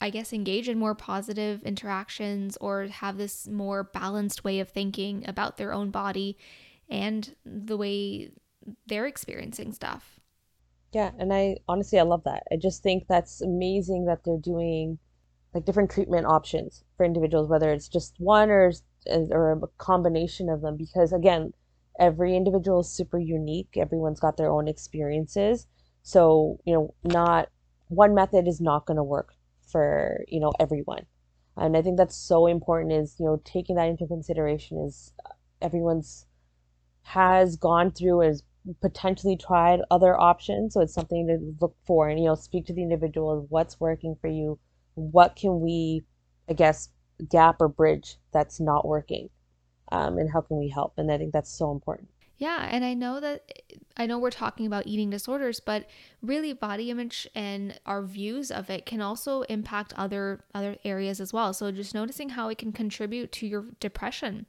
I 0.00 0.10
guess, 0.10 0.32
engage 0.32 0.68
in 0.68 0.78
more 0.78 0.94
positive 0.94 1.62
interactions 1.62 2.56
or 2.58 2.86
have 2.86 3.18
this 3.18 3.46
more 3.46 3.84
balanced 3.84 4.42
way 4.42 4.60
of 4.60 4.70
thinking 4.70 5.24
about 5.28 5.58
their 5.58 5.72
own 5.72 5.90
body 5.90 6.38
and 6.88 7.34
the 7.44 7.76
way 7.76 8.30
they're 8.86 9.06
experiencing 9.06 9.72
stuff. 9.72 10.18
Yeah, 10.92 11.10
and 11.18 11.32
I 11.32 11.58
honestly 11.68 11.98
I 11.98 12.02
love 12.02 12.24
that. 12.24 12.44
I 12.50 12.56
just 12.56 12.82
think 12.82 13.06
that's 13.06 13.42
amazing 13.42 14.06
that 14.06 14.24
they're 14.24 14.38
doing 14.38 14.98
like 15.52 15.66
different 15.66 15.90
treatment 15.90 16.26
options 16.26 16.84
for 16.96 17.04
individuals, 17.04 17.48
whether 17.48 17.70
it's 17.72 17.88
just 17.88 18.14
one 18.18 18.50
or 18.50 18.72
or 19.30 19.52
a 19.52 19.66
combination 19.78 20.48
of 20.48 20.62
them. 20.62 20.76
Because 20.76 21.12
again, 21.12 21.52
every 22.00 22.34
individual 22.34 22.80
is 22.80 22.90
super 22.90 23.18
unique. 23.18 23.76
Everyone's 23.76 24.20
got 24.20 24.38
their 24.38 24.50
own 24.50 24.68
experiences, 24.68 25.66
so 26.02 26.58
you 26.64 26.72
know, 26.72 26.94
not 27.04 27.50
one 27.88 28.14
method 28.14 28.48
is 28.48 28.60
not 28.60 28.86
going 28.86 28.96
to 28.96 29.04
work 29.04 29.35
for 29.66 30.24
you 30.28 30.40
know 30.40 30.52
everyone. 30.60 31.06
And 31.56 31.76
i 31.76 31.82
think 31.82 31.96
that's 31.96 32.16
so 32.16 32.46
important 32.46 32.92
is 32.92 33.16
you 33.18 33.26
know 33.26 33.40
taking 33.44 33.76
that 33.76 33.88
into 33.88 34.06
consideration 34.06 34.78
is 34.78 35.12
uh, 35.24 35.30
everyone's 35.62 36.26
has 37.02 37.56
gone 37.56 37.90
through 37.92 38.20
has 38.20 38.42
potentially 38.80 39.36
tried 39.36 39.80
other 39.92 40.18
options. 40.20 40.74
So 40.74 40.80
it's 40.80 40.92
something 40.92 41.26
to 41.28 41.54
look 41.60 41.76
for 41.86 42.08
and 42.08 42.18
you 42.18 42.26
know 42.26 42.34
speak 42.34 42.66
to 42.66 42.72
the 42.74 42.82
individual 42.82 43.46
what's 43.48 43.80
working 43.80 44.16
for 44.20 44.28
you. 44.28 44.58
What 44.94 45.36
can 45.36 45.60
we 45.60 46.04
i 46.48 46.52
guess 46.52 46.90
gap 47.30 47.56
or 47.60 47.68
bridge 47.68 48.16
that's 48.32 48.60
not 48.60 48.86
working 48.86 49.30
um, 49.92 50.18
and 50.18 50.30
how 50.30 50.40
can 50.42 50.58
we 50.58 50.68
help? 50.68 50.94
And 50.98 51.10
i 51.12 51.18
think 51.18 51.32
that's 51.32 51.50
so 51.52 51.70
important 51.72 52.08
yeah, 52.38 52.68
and 52.70 52.84
I 52.84 52.94
know 52.94 53.20
that 53.20 53.50
I 53.96 54.06
know 54.06 54.18
we're 54.18 54.30
talking 54.30 54.66
about 54.66 54.86
eating 54.86 55.08
disorders, 55.08 55.58
but 55.58 55.86
really 56.22 56.52
body 56.52 56.90
image 56.90 57.26
and 57.34 57.78
our 57.86 58.02
views 58.02 58.50
of 58.50 58.68
it 58.68 58.84
can 58.84 59.00
also 59.00 59.42
impact 59.42 59.94
other 59.96 60.44
other 60.54 60.76
areas 60.84 61.20
as 61.20 61.32
well. 61.32 61.54
So 61.54 61.70
just 61.72 61.94
noticing 61.94 62.30
how 62.30 62.48
it 62.48 62.58
can 62.58 62.72
contribute 62.72 63.32
to 63.32 63.46
your 63.46 63.66
depression 63.80 64.46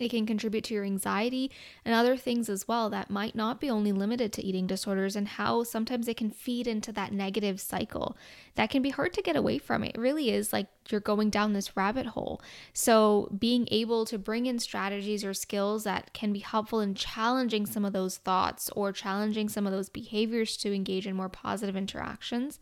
it 0.00 0.10
can 0.10 0.26
contribute 0.26 0.64
to 0.64 0.74
your 0.74 0.84
anxiety 0.84 1.50
and 1.84 1.94
other 1.94 2.16
things 2.16 2.48
as 2.48 2.66
well 2.66 2.90
that 2.90 3.10
might 3.10 3.34
not 3.34 3.60
be 3.60 3.70
only 3.70 3.92
limited 3.92 4.32
to 4.32 4.44
eating 4.44 4.66
disorders, 4.66 5.16
and 5.16 5.28
how 5.28 5.62
sometimes 5.62 6.08
it 6.08 6.16
can 6.16 6.30
feed 6.30 6.66
into 6.66 6.92
that 6.92 7.12
negative 7.12 7.60
cycle 7.60 8.16
that 8.54 8.70
can 8.70 8.82
be 8.82 8.90
hard 8.90 9.12
to 9.12 9.22
get 9.22 9.36
away 9.36 9.58
from. 9.58 9.84
It 9.84 9.96
really 9.96 10.30
is 10.30 10.52
like 10.52 10.66
you're 10.88 11.00
going 11.00 11.30
down 11.30 11.52
this 11.52 11.76
rabbit 11.76 12.06
hole. 12.06 12.40
So, 12.72 13.34
being 13.38 13.68
able 13.70 14.04
to 14.06 14.18
bring 14.18 14.46
in 14.46 14.58
strategies 14.58 15.24
or 15.24 15.34
skills 15.34 15.84
that 15.84 16.12
can 16.12 16.32
be 16.32 16.40
helpful 16.40 16.80
in 16.80 16.94
challenging 16.94 17.66
some 17.66 17.84
of 17.84 17.92
those 17.92 18.16
thoughts 18.16 18.70
or 18.70 18.92
challenging 18.92 19.48
some 19.48 19.66
of 19.66 19.72
those 19.72 19.88
behaviors 19.88 20.56
to 20.58 20.74
engage 20.74 21.06
in 21.06 21.14
more 21.14 21.28
positive 21.28 21.76
interactions 21.76 22.58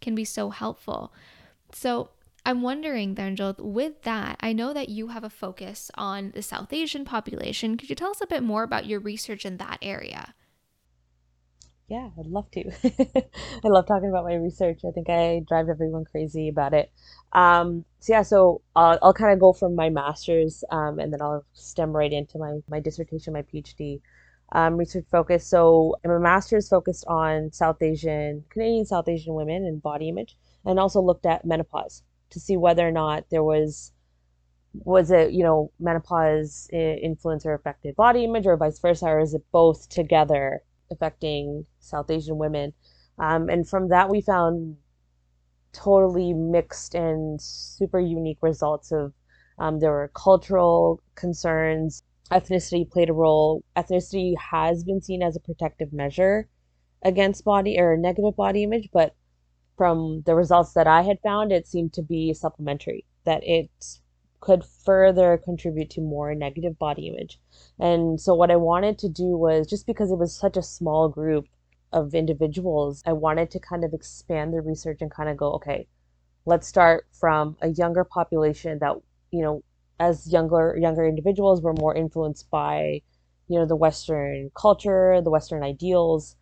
can 0.00 0.14
be 0.14 0.24
so 0.24 0.50
helpful. 0.50 1.12
So, 1.72 2.10
I'm 2.44 2.60
wondering, 2.60 3.14
Tharanjot, 3.14 3.60
with 3.60 4.02
that, 4.02 4.36
I 4.40 4.52
know 4.52 4.72
that 4.72 4.88
you 4.88 5.08
have 5.08 5.22
a 5.22 5.30
focus 5.30 5.90
on 5.94 6.32
the 6.34 6.42
South 6.42 6.72
Asian 6.72 7.04
population. 7.04 7.76
Could 7.76 7.88
you 7.88 7.94
tell 7.94 8.10
us 8.10 8.20
a 8.20 8.26
bit 8.26 8.42
more 8.42 8.64
about 8.64 8.86
your 8.86 8.98
research 8.98 9.44
in 9.44 9.58
that 9.58 9.78
area? 9.80 10.34
Yeah, 11.86 12.10
I'd 12.18 12.26
love 12.26 12.50
to. 12.52 12.64
I 13.64 13.68
love 13.68 13.86
talking 13.86 14.08
about 14.08 14.24
my 14.24 14.34
research. 14.34 14.80
I 14.84 14.90
think 14.90 15.08
I 15.08 15.42
drive 15.46 15.68
everyone 15.68 16.04
crazy 16.04 16.48
about 16.48 16.74
it. 16.74 16.90
Um, 17.32 17.84
so 18.00 18.12
yeah, 18.12 18.22
so 18.22 18.62
I'll, 18.74 18.98
I'll 19.02 19.14
kind 19.14 19.32
of 19.32 19.38
go 19.38 19.52
from 19.52 19.76
my 19.76 19.90
master's 19.90 20.64
um, 20.70 20.98
and 20.98 21.12
then 21.12 21.22
I'll 21.22 21.44
stem 21.52 21.92
right 21.92 22.12
into 22.12 22.38
my, 22.38 22.58
my 22.68 22.80
dissertation, 22.80 23.34
my 23.34 23.42
PhD 23.42 24.00
um, 24.52 24.76
research 24.76 25.04
focus. 25.10 25.46
So 25.46 25.96
my 26.04 26.18
master's 26.18 26.68
focused 26.68 27.04
on 27.06 27.52
South 27.52 27.80
Asian, 27.82 28.44
Canadian 28.50 28.86
South 28.86 29.08
Asian 29.08 29.34
women 29.34 29.64
and 29.64 29.80
body 29.80 30.08
image, 30.08 30.36
and 30.64 30.80
also 30.80 31.00
looked 31.00 31.26
at 31.26 31.44
menopause 31.44 32.02
to 32.32 32.40
see 32.40 32.56
whether 32.56 32.86
or 32.86 32.92
not 32.92 33.24
there 33.30 33.44
was 33.44 33.92
was 34.74 35.10
it 35.10 35.32
you 35.32 35.44
know 35.44 35.70
menopause 35.78 36.68
influence 36.72 37.44
or 37.44 37.54
affected 37.54 37.94
body 37.94 38.24
image 38.24 38.46
or 38.46 38.56
vice 38.56 38.78
versa 38.78 39.06
or 39.06 39.20
is 39.20 39.34
it 39.34 39.44
both 39.52 39.88
together 39.88 40.62
affecting 40.90 41.64
south 41.80 42.10
asian 42.10 42.38
women? 42.38 42.72
Um, 43.18 43.48
and 43.48 43.68
from 43.68 43.88
that 43.88 44.08
we 44.08 44.20
found 44.20 44.76
totally 45.72 46.32
mixed 46.32 46.94
and 46.94 47.40
super 47.40 48.00
unique 48.00 48.38
results 48.42 48.92
of 48.92 49.12
um, 49.58 49.80
there 49.80 49.90
were 49.90 50.10
cultural 50.14 51.02
concerns. 51.14 52.02
Ethnicity 52.30 52.90
played 52.90 53.10
a 53.10 53.12
role. 53.12 53.62
Ethnicity 53.76 54.34
has 54.50 54.84
been 54.84 55.02
seen 55.02 55.22
as 55.22 55.36
a 55.36 55.40
protective 55.40 55.92
measure 55.92 56.48
against 57.02 57.44
body 57.44 57.78
or 57.78 57.96
negative 57.96 58.36
body 58.36 58.62
image 58.62 58.88
but 58.92 59.14
from 59.76 60.22
the 60.26 60.34
results 60.34 60.72
that 60.74 60.86
I 60.86 61.02
had 61.02 61.20
found, 61.20 61.52
it 61.52 61.66
seemed 61.66 61.92
to 61.94 62.02
be 62.02 62.34
supplementary, 62.34 63.04
that 63.24 63.42
it 63.44 63.70
could 64.40 64.64
further 64.64 65.38
contribute 65.38 65.90
to 65.90 66.00
more 66.00 66.34
negative 66.34 66.78
body 66.78 67.08
image. 67.08 67.38
And 67.78 68.20
so, 68.20 68.34
what 68.34 68.50
I 68.50 68.56
wanted 68.56 68.98
to 68.98 69.08
do 69.08 69.36
was 69.36 69.66
just 69.66 69.86
because 69.86 70.10
it 70.10 70.18
was 70.18 70.34
such 70.34 70.56
a 70.56 70.62
small 70.62 71.08
group 71.08 71.46
of 71.92 72.14
individuals, 72.14 73.02
I 73.06 73.12
wanted 73.12 73.50
to 73.52 73.60
kind 73.60 73.84
of 73.84 73.92
expand 73.92 74.52
the 74.52 74.60
research 74.60 74.98
and 75.00 75.10
kind 75.10 75.28
of 75.28 75.36
go, 75.36 75.52
okay, 75.54 75.86
let's 76.46 76.66
start 76.66 77.06
from 77.12 77.56
a 77.60 77.68
younger 77.68 78.04
population 78.04 78.78
that, 78.80 78.96
you 79.30 79.42
know, 79.42 79.62
as 80.00 80.32
younger 80.32 80.76
younger 80.80 81.06
individuals 81.06 81.62
were 81.62 81.74
more 81.74 81.94
influenced 81.94 82.50
by, 82.50 83.00
you 83.48 83.58
know, 83.58 83.66
the 83.66 83.76
Western 83.76 84.50
culture, 84.54 85.20
the 85.22 85.30
Western 85.30 85.62
ideals, 85.62 86.36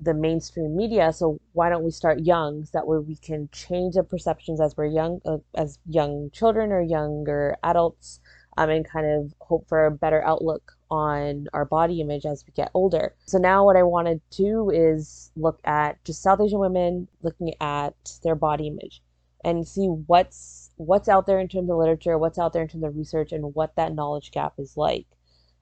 the 0.00 0.14
mainstream 0.14 0.76
media 0.76 1.12
so 1.12 1.38
why 1.52 1.68
don't 1.68 1.84
we 1.84 1.90
start 1.90 2.20
young 2.20 2.64
so 2.64 2.70
that 2.72 2.86
way 2.86 2.98
we 2.98 3.16
can 3.16 3.48
change 3.52 3.94
the 3.94 4.02
perceptions 4.02 4.60
as 4.60 4.76
we're 4.76 4.86
young 4.86 5.20
uh, 5.24 5.38
as 5.54 5.78
young 5.86 6.30
children 6.32 6.72
or 6.72 6.82
younger 6.82 7.56
adults 7.62 8.20
um, 8.56 8.70
and 8.70 8.88
kind 8.88 9.06
of 9.06 9.34
hope 9.40 9.68
for 9.68 9.86
a 9.86 9.90
better 9.90 10.22
outlook 10.24 10.72
on 10.90 11.46
our 11.52 11.64
body 11.64 12.00
image 12.00 12.24
as 12.24 12.44
we 12.46 12.52
get 12.52 12.70
older. 12.74 13.14
So 13.26 13.38
now 13.38 13.64
what 13.64 13.76
i 13.76 13.82
want 13.82 14.06
to 14.08 14.20
do 14.36 14.70
is 14.70 15.30
look 15.36 15.60
at 15.64 16.02
just 16.04 16.22
south 16.22 16.40
asian 16.40 16.58
women 16.58 17.08
looking 17.22 17.54
at 17.60 17.94
their 18.22 18.34
body 18.36 18.68
image 18.68 19.02
and 19.44 19.66
see 19.66 19.86
what's 19.86 20.70
what's 20.76 21.08
out 21.08 21.26
there 21.26 21.38
in 21.38 21.48
terms 21.48 21.70
of 21.70 21.76
literature 21.76 22.18
what's 22.18 22.38
out 22.38 22.52
there 22.52 22.62
in 22.62 22.68
terms 22.68 22.84
of 22.84 22.96
research 22.96 23.32
and 23.32 23.54
what 23.54 23.76
that 23.76 23.94
knowledge 23.94 24.30
gap 24.30 24.54
is 24.58 24.76
like. 24.76 25.06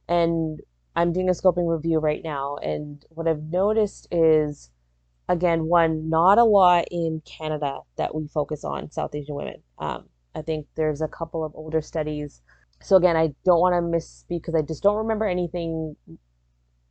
And 0.09 0.61
I'm 0.95 1.13
doing 1.13 1.29
a 1.29 1.33
scoping 1.33 1.71
review 1.71 1.99
right 1.99 2.23
now, 2.23 2.57
and 2.57 3.05
what 3.11 3.27
I've 3.29 3.43
noticed 3.45 4.09
is, 4.11 4.71
again, 5.29 5.67
one, 5.67 6.09
not 6.11 6.39
a 6.39 6.45
lot 6.45 6.87
in 6.91 7.23
Canada 7.25 7.81
that 7.97 8.15
we 8.15 8.27
focus 8.29 8.65
on 8.65 8.91
South 8.91 9.15
Asian 9.15 9.35
women. 9.35 9.63
Um, 9.79 10.09
I 10.35 10.43
think 10.43 10.67
there's 10.75 11.01
a 11.01 11.09
couple 11.09 11.45
of 11.45 11.55
older 11.55 11.81
studies. 11.81 12.43
So 12.83 12.97
again, 12.97 13.17
I 13.17 13.35
don't 13.45 13.61
want 13.61 13.75
to 13.75 13.81
misspeak 13.81 14.43
because 14.43 14.55
I 14.55 14.63
just 14.63 14.83
don't 14.83 14.97
remember 14.97 15.27
anything 15.27 15.97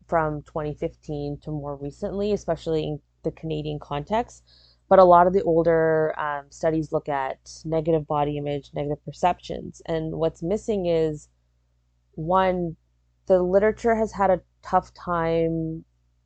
from 0.07 0.41
2015 0.43 1.39
to 1.43 1.51
more 1.51 1.75
recently, 1.75 2.33
especially 2.33 2.83
in 2.83 2.99
the 3.23 3.31
Canadian 3.31 3.79
context. 3.79 4.43
but 4.89 4.99
a 4.99 5.03
lot 5.05 5.25
of 5.25 5.31
the 5.33 5.43
older 5.43 6.13
um, 6.19 6.45
studies 6.49 6.91
look 6.91 7.07
at 7.07 7.37
negative 7.63 8.05
body 8.07 8.37
image, 8.37 8.71
negative 8.73 9.03
perceptions. 9.05 9.81
And 9.85 10.11
what's 10.13 10.43
missing 10.43 10.85
is 10.85 11.29
one, 12.15 12.75
the 13.31 13.41
literature 13.41 13.95
has 13.95 14.11
had 14.11 14.29
a 14.29 14.41
tough 14.61 14.93
time 14.93 15.85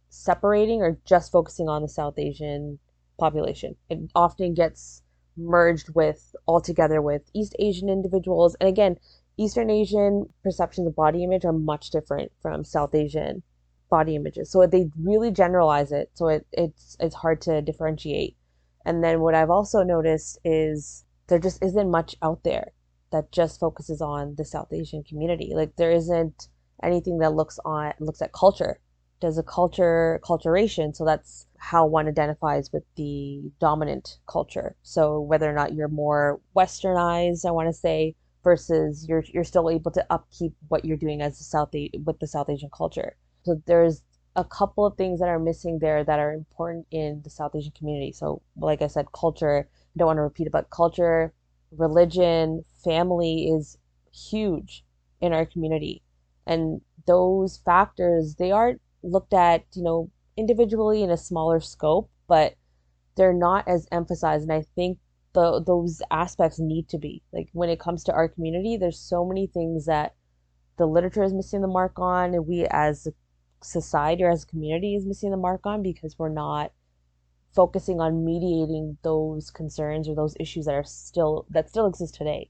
separating 0.09 0.81
or 0.81 0.97
just 1.05 1.31
focusing 1.31 1.69
on 1.69 1.83
the 1.83 1.87
South 1.87 2.17
Asian 2.17 2.79
population. 3.19 3.75
It 3.91 3.99
often 4.15 4.55
gets 4.55 5.03
merged 5.37 5.93
with 5.93 6.35
altogether 6.47 7.03
with 7.03 7.29
East 7.35 7.55
Asian 7.59 7.89
individuals. 7.89 8.55
And 8.59 8.67
again, 8.67 8.97
Eastern 9.37 9.69
Asian 9.69 10.33
perceptions 10.41 10.87
of 10.87 10.95
body 10.95 11.23
image 11.23 11.45
are 11.45 11.53
much 11.53 11.91
different 11.91 12.31
from 12.41 12.63
South 12.63 12.95
Asian 12.95 13.43
body 13.91 14.15
images. 14.15 14.49
So 14.49 14.65
they 14.65 14.89
really 14.99 15.29
generalize 15.29 15.91
it. 15.91 16.09
So 16.15 16.29
it, 16.29 16.47
it's 16.53 16.97
it's 16.99 17.15
hard 17.15 17.39
to 17.41 17.61
differentiate. 17.61 18.35
And 18.83 19.03
then 19.03 19.19
what 19.19 19.35
I've 19.35 19.51
also 19.51 19.83
noticed 19.83 20.39
is 20.43 21.05
there 21.27 21.37
just 21.37 21.63
isn't 21.63 21.91
much 21.91 22.15
out 22.23 22.43
there 22.43 22.71
that 23.11 23.31
just 23.31 23.59
focuses 23.59 24.01
on 24.01 24.33
the 24.37 24.45
South 24.45 24.73
Asian 24.73 25.03
community. 25.03 25.51
Like 25.53 25.75
there 25.75 25.91
isn't 25.91 26.47
anything 26.85 27.19
that 27.19 27.33
looks 27.33 27.59
on 27.65 27.93
looks 27.99 28.21
at 28.21 28.33
culture. 28.33 28.79
Does 29.21 29.37
a 29.37 29.43
culture 29.43 30.19
culturation, 30.23 30.93
so 30.93 31.05
that's 31.05 31.47
how 31.57 31.85
one 31.85 32.07
identifies 32.07 32.71
with 32.71 32.83
the 32.95 33.51
dominant 33.59 34.17
culture. 34.27 34.75
So 34.83 35.19
whether 35.21 35.49
or 35.49 35.53
not 35.53 35.73
you're 35.73 35.87
more 35.87 36.41
westernized, 36.55 37.45
I 37.45 37.51
want 37.51 37.69
to 37.69 37.73
say, 37.73 38.15
versus 38.43 39.05
you're 39.07 39.23
you're 39.33 39.43
still 39.43 39.69
able 39.69 39.91
to 39.91 40.05
upkeep 40.09 40.53
what 40.67 40.85
you're 40.85 40.97
doing 40.97 41.21
as 41.21 41.39
a 41.39 41.43
South 41.43 41.71
with 41.73 42.19
the 42.19 42.27
South 42.27 42.49
Asian 42.49 42.69
culture. 42.69 43.15
So 43.43 43.61
there's 43.65 44.03
a 44.35 44.43
couple 44.43 44.85
of 44.85 44.97
things 44.97 45.19
that 45.19 45.29
are 45.29 45.39
missing 45.39 45.79
there 45.79 46.03
that 46.03 46.19
are 46.19 46.33
important 46.33 46.85
in 46.91 47.21
the 47.23 47.29
South 47.29 47.55
Asian 47.55 47.71
community. 47.71 48.11
So, 48.11 48.41
like 48.57 48.81
I 48.81 48.87
said, 48.87 49.11
culture, 49.13 49.67
I 49.69 49.97
don't 49.97 50.07
want 50.07 50.17
to 50.17 50.23
repeat 50.23 50.47
about 50.47 50.69
culture, 50.69 51.33
religion, 51.71 52.65
family 52.83 53.49
is 53.49 53.77
huge 54.13 54.83
in 55.21 55.33
our 55.33 55.45
community. 55.45 56.03
And 56.45 56.81
those 57.07 57.57
factors, 57.57 58.35
they 58.35 58.51
are 58.51 58.75
looked 59.03 59.33
at, 59.33 59.65
you 59.73 59.83
know, 59.83 60.11
individually 60.37 61.03
in 61.03 61.09
a 61.09 61.17
smaller 61.17 61.59
scope, 61.59 62.09
but 62.27 62.55
they're 63.15 63.33
not 63.33 63.67
as 63.67 63.87
emphasized. 63.91 64.43
And 64.43 64.53
I 64.53 64.65
think 64.75 64.99
the, 65.33 65.61
those 65.65 66.01
aspects 66.11 66.59
need 66.59 66.89
to 66.89 66.97
be. 66.97 67.21
Like 67.31 67.49
when 67.53 67.69
it 67.69 67.79
comes 67.79 68.03
to 68.05 68.13
our 68.13 68.27
community, 68.27 68.77
there's 68.77 68.99
so 68.99 69.25
many 69.25 69.47
things 69.47 69.85
that 69.85 70.15
the 70.77 70.85
literature 70.85 71.23
is 71.23 71.33
missing 71.33 71.61
the 71.61 71.67
mark 71.67 71.99
on, 71.99 72.33
and 72.33 72.47
we 72.47 72.65
as 72.69 73.07
a 73.07 73.13
society 73.61 74.23
or 74.23 74.29
as 74.29 74.43
a 74.43 74.47
community 74.47 74.95
is 74.95 75.05
missing 75.05 75.31
the 75.31 75.37
mark 75.37 75.65
on 75.65 75.81
because 75.81 76.17
we're 76.19 76.29
not 76.29 76.71
focusing 77.53 78.01
on 78.01 78.25
mediating 78.25 78.97
those 79.01 79.49
concerns 79.49 80.09
or 80.09 80.15
those 80.15 80.35
issues 80.39 80.65
that 80.65 80.75
are 80.75 80.83
still 80.83 81.45
that 81.49 81.69
still 81.69 81.87
exist 81.87 82.15
today. 82.15 82.49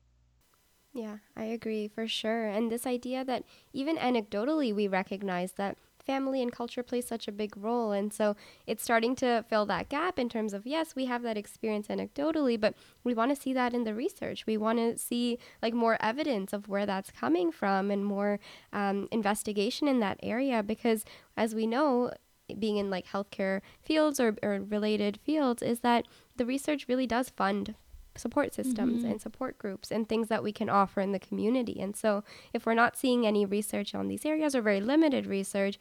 Yeah, 0.95 1.17
I 1.35 1.43
agree 1.45 1.89
for 1.89 2.07
sure. 2.07 2.45
And 2.47 2.71
this 2.71 2.87
idea 2.87 3.25
that 3.25 3.43
even 3.73 3.97
anecdotally 3.97 4.73
we 4.73 4.87
recognize 4.87 5.51
that 5.53 5.77
family 5.99 6.41
and 6.41 6.51
culture 6.53 6.83
play 6.83 7.01
such 7.01 7.27
a 7.27 7.33
big 7.33 7.57
role. 7.57 7.91
And 7.91 8.13
so 8.13 8.35
it's 8.65 8.83
starting 8.83 9.15
to 9.17 9.43
fill 9.49 9.65
that 9.65 9.89
gap 9.89 10.17
in 10.17 10.29
terms 10.29 10.53
of, 10.53 10.65
yes, 10.65 10.95
we 10.95 11.05
have 11.05 11.21
that 11.23 11.35
experience 11.37 11.87
anecdotally, 11.87 12.57
but 12.59 12.75
we 13.03 13.13
want 13.13 13.35
to 13.35 13.41
see 13.41 13.51
that 13.53 13.73
in 13.73 13.83
the 13.83 13.93
research. 13.93 14.45
We 14.47 14.55
want 14.55 14.79
to 14.79 14.97
see 14.97 15.37
like 15.61 15.73
more 15.73 15.97
evidence 15.99 16.53
of 16.53 16.69
where 16.69 16.85
that's 16.85 17.11
coming 17.11 17.51
from 17.51 17.91
and 17.91 18.05
more 18.05 18.39
um, 18.71 19.09
investigation 19.11 19.87
in 19.89 19.99
that 19.99 20.19
area 20.23 20.63
because 20.63 21.03
as 21.35 21.53
we 21.53 21.67
know, 21.67 22.11
being 22.59 22.77
in 22.77 22.89
like 22.91 23.07
healthcare 23.07 23.61
fields 23.81 24.19
or, 24.19 24.35
or 24.43 24.59
related 24.61 25.19
fields 25.25 25.63
is 25.63 25.79
that 25.81 26.05
the 26.37 26.45
research 26.45 26.85
really 26.87 27.07
does 27.07 27.29
fund 27.31 27.73
support 28.17 28.53
systems 28.53 29.01
mm-hmm. 29.01 29.11
and 29.11 29.21
support 29.21 29.57
groups 29.57 29.91
and 29.91 30.07
things 30.07 30.27
that 30.29 30.43
we 30.43 30.51
can 30.51 30.69
offer 30.69 31.01
in 31.01 31.11
the 31.11 31.19
community. 31.19 31.79
And 31.79 31.95
so, 31.95 32.23
if 32.53 32.65
we're 32.65 32.73
not 32.73 32.97
seeing 32.97 33.25
any 33.25 33.45
research 33.45 33.93
on 33.93 34.07
these 34.07 34.25
areas 34.25 34.55
or 34.55 34.61
very 34.61 34.81
limited 34.81 35.25
research, 35.27 35.77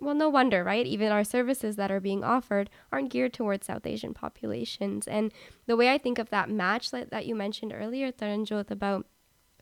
well, 0.00 0.14
no 0.14 0.28
wonder, 0.28 0.64
right? 0.64 0.86
Even 0.86 1.12
our 1.12 1.24
services 1.24 1.76
that 1.76 1.90
are 1.90 2.00
being 2.00 2.24
offered 2.24 2.68
aren't 2.90 3.10
geared 3.10 3.32
towards 3.32 3.66
South 3.66 3.86
Asian 3.86 4.12
populations. 4.12 5.06
And 5.06 5.32
the 5.66 5.76
way 5.76 5.90
I 5.92 5.98
think 5.98 6.18
of 6.18 6.30
that 6.30 6.50
match 6.50 6.90
that, 6.90 7.10
that 7.10 7.26
you 7.26 7.34
mentioned 7.34 7.72
earlier, 7.74 8.10
Taranjot, 8.10 8.70
about 8.70 9.06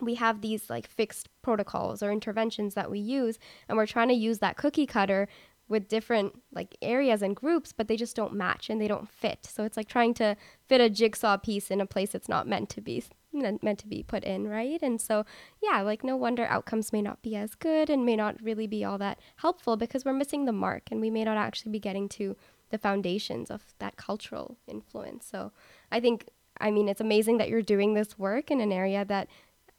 we 0.00 0.14
have 0.16 0.40
these 0.40 0.68
like 0.68 0.88
fixed 0.88 1.28
protocols 1.42 2.02
or 2.02 2.10
interventions 2.10 2.74
that 2.74 2.90
we 2.90 2.98
use, 2.98 3.38
and 3.68 3.76
we're 3.76 3.86
trying 3.86 4.08
to 4.08 4.14
use 4.14 4.38
that 4.40 4.56
cookie 4.56 4.86
cutter 4.86 5.28
with 5.68 5.88
different 5.88 6.34
like 6.52 6.76
areas 6.82 7.22
and 7.22 7.34
groups, 7.34 7.72
but 7.72 7.88
they 7.88 7.96
just 7.96 8.16
don't 8.16 8.34
match 8.34 8.68
and 8.68 8.80
they 8.80 8.88
don't 8.88 9.08
fit. 9.08 9.46
So 9.50 9.64
it's 9.64 9.76
like 9.76 9.88
trying 9.88 10.14
to 10.14 10.36
fit 10.68 10.80
a 10.80 10.90
jigsaw 10.90 11.36
piece 11.36 11.70
in 11.70 11.80
a 11.80 11.86
place 11.86 12.10
that's 12.10 12.28
not 12.28 12.46
meant 12.46 12.68
to 12.70 12.80
be 12.80 13.02
meant 13.32 13.78
to 13.78 13.86
be 13.86 14.02
put 14.02 14.24
in, 14.24 14.46
right? 14.46 14.82
And 14.82 15.00
so, 15.00 15.24
yeah, 15.62 15.80
like 15.80 16.04
no 16.04 16.16
wonder 16.16 16.44
outcomes 16.44 16.92
may 16.92 17.00
not 17.00 17.22
be 17.22 17.34
as 17.34 17.54
good 17.54 17.88
and 17.88 18.04
may 18.04 18.14
not 18.14 18.36
really 18.42 18.66
be 18.66 18.84
all 18.84 18.98
that 18.98 19.18
helpful 19.36 19.78
because 19.78 20.04
we're 20.04 20.12
missing 20.12 20.44
the 20.44 20.52
mark 20.52 20.82
and 20.90 21.00
we 21.00 21.08
may 21.08 21.24
not 21.24 21.38
actually 21.38 21.72
be 21.72 21.80
getting 21.80 22.10
to 22.10 22.36
the 22.68 22.76
foundations 22.76 23.50
of 23.50 23.62
that 23.78 23.96
cultural 23.96 24.58
influence. 24.66 25.26
So, 25.26 25.52
I 25.90 26.00
think 26.00 26.28
I 26.60 26.70
mean, 26.70 26.88
it's 26.88 27.00
amazing 27.00 27.38
that 27.38 27.48
you're 27.48 27.62
doing 27.62 27.94
this 27.94 28.18
work 28.18 28.50
in 28.50 28.60
an 28.60 28.72
area 28.72 29.04
that 29.06 29.28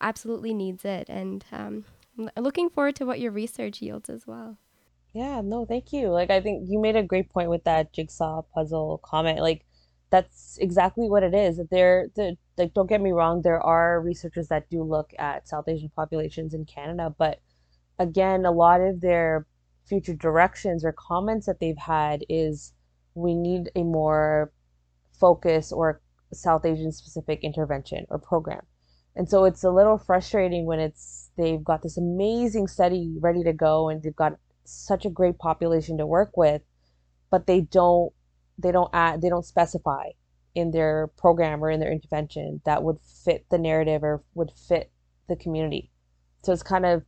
absolutely 0.01 0.53
needs 0.53 0.83
it 0.83 1.07
and 1.07 1.45
um, 1.51 1.85
looking 2.37 2.69
forward 2.69 2.95
to 2.97 3.05
what 3.05 3.19
your 3.19 3.31
research 3.31 3.81
yields 3.81 4.09
as 4.09 4.27
well. 4.27 4.57
Yeah, 5.13 5.41
no, 5.41 5.65
thank 5.65 5.93
you. 5.93 6.09
Like 6.09 6.31
I 6.31 6.41
think 6.41 6.69
you 6.69 6.79
made 6.79 6.95
a 6.95 7.03
great 7.03 7.29
point 7.29 7.49
with 7.49 7.63
that 7.65 7.93
jigsaw 7.93 8.41
puzzle 8.53 8.99
comment. 9.03 9.39
Like 9.39 9.65
that's 10.09 10.57
exactly 10.59 11.09
what 11.09 11.23
it 11.23 11.33
is. 11.35 11.57
That 11.57 11.69
there 11.69 12.07
the 12.15 12.37
like 12.57 12.73
don't 12.73 12.89
get 12.89 13.01
me 13.01 13.11
wrong, 13.11 13.41
there 13.41 13.61
are 13.61 14.01
researchers 14.01 14.47
that 14.49 14.69
do 14.69 14.83
look 14.83 15.13
at 15.19 15.47
South 15.47 15.67
Asian 15.67 15.89
populations 15.95 16.53
in 16.53 16.65
Canada, 16.65 17.13
but 17.17 17.41
again, 17.99 18.45
a 18.45 18.51
lot 18.51 18.81
of 18.81 19.01
their 19.01 19.47
future 19.85 20.15
directions 20.15 20.83
or 20.85 20.93
comments 20.93 21.45
that 21.45 21.59
they've 21.59 21.77
had 21.77 22.23
is 22.29 22.73
we 23.15 23.35
need 23.35 23.69
a 23.75 23.83
more 23.83 24.51
focus 25.19 25.71
or 25.71 26.01
South 26.33 26.65
Asian 26.65 26.91
specific 26.91 27.41
intervention 27.43 28.05
or 28.09 28.17
program. 28.19 28.61
And 29.15 29.29
so 29.29 29.45
it's 29.45 29.63
a 29.63 29.71
little 29.71 29.97
frustrating 29.99 30.65
when 30.65 30.79
it's 30.79 31.29
they've 31.37 31.63
got 31.63 31.83
this 31.83 31.97
amazing 31.97 32.67
study 32.67 33.15
ready 33.19 33.43
to 33.43 33.53
go 33.53 33.89
and 33.89 34.01
they've 34.01 34.15
got 34.15 34.33
such 34.65 35.05
a 35.05 35.09
great 35.09 35.37
population 35.37 35.97
to 35.97 36.05
work 36.05 36.35
with, 36.35 36.61
but 37.29 37.47
they 37.47 37.61
don't 37.61 38.13
they 38.57 38.71
don't 38.71 38.91
add 38.93 39.21
they 39.21 39.29
don't 39.29 39.45
specify 39.45 40.09
in 40.55 40.71
their 40.71 41.07
program 41.17 41.63
or 41.63 41.71
in 41.71 41.79
their 41.79 41.91
intervention 41.91 42.61
that 42.65 42.83
would 42.83 42.97
fit 43.23 43.45
the 43.49 43.57
narrative 43.57 44.03
or 44.03 44.23
would 44.35 44.51
fit 44.51 44.91
the 45.27 45.35
community. 45.35 45.91
So 46.43 46.53
it's 46.53 46.63
kind 46.63 46.85
of 46.85 47.03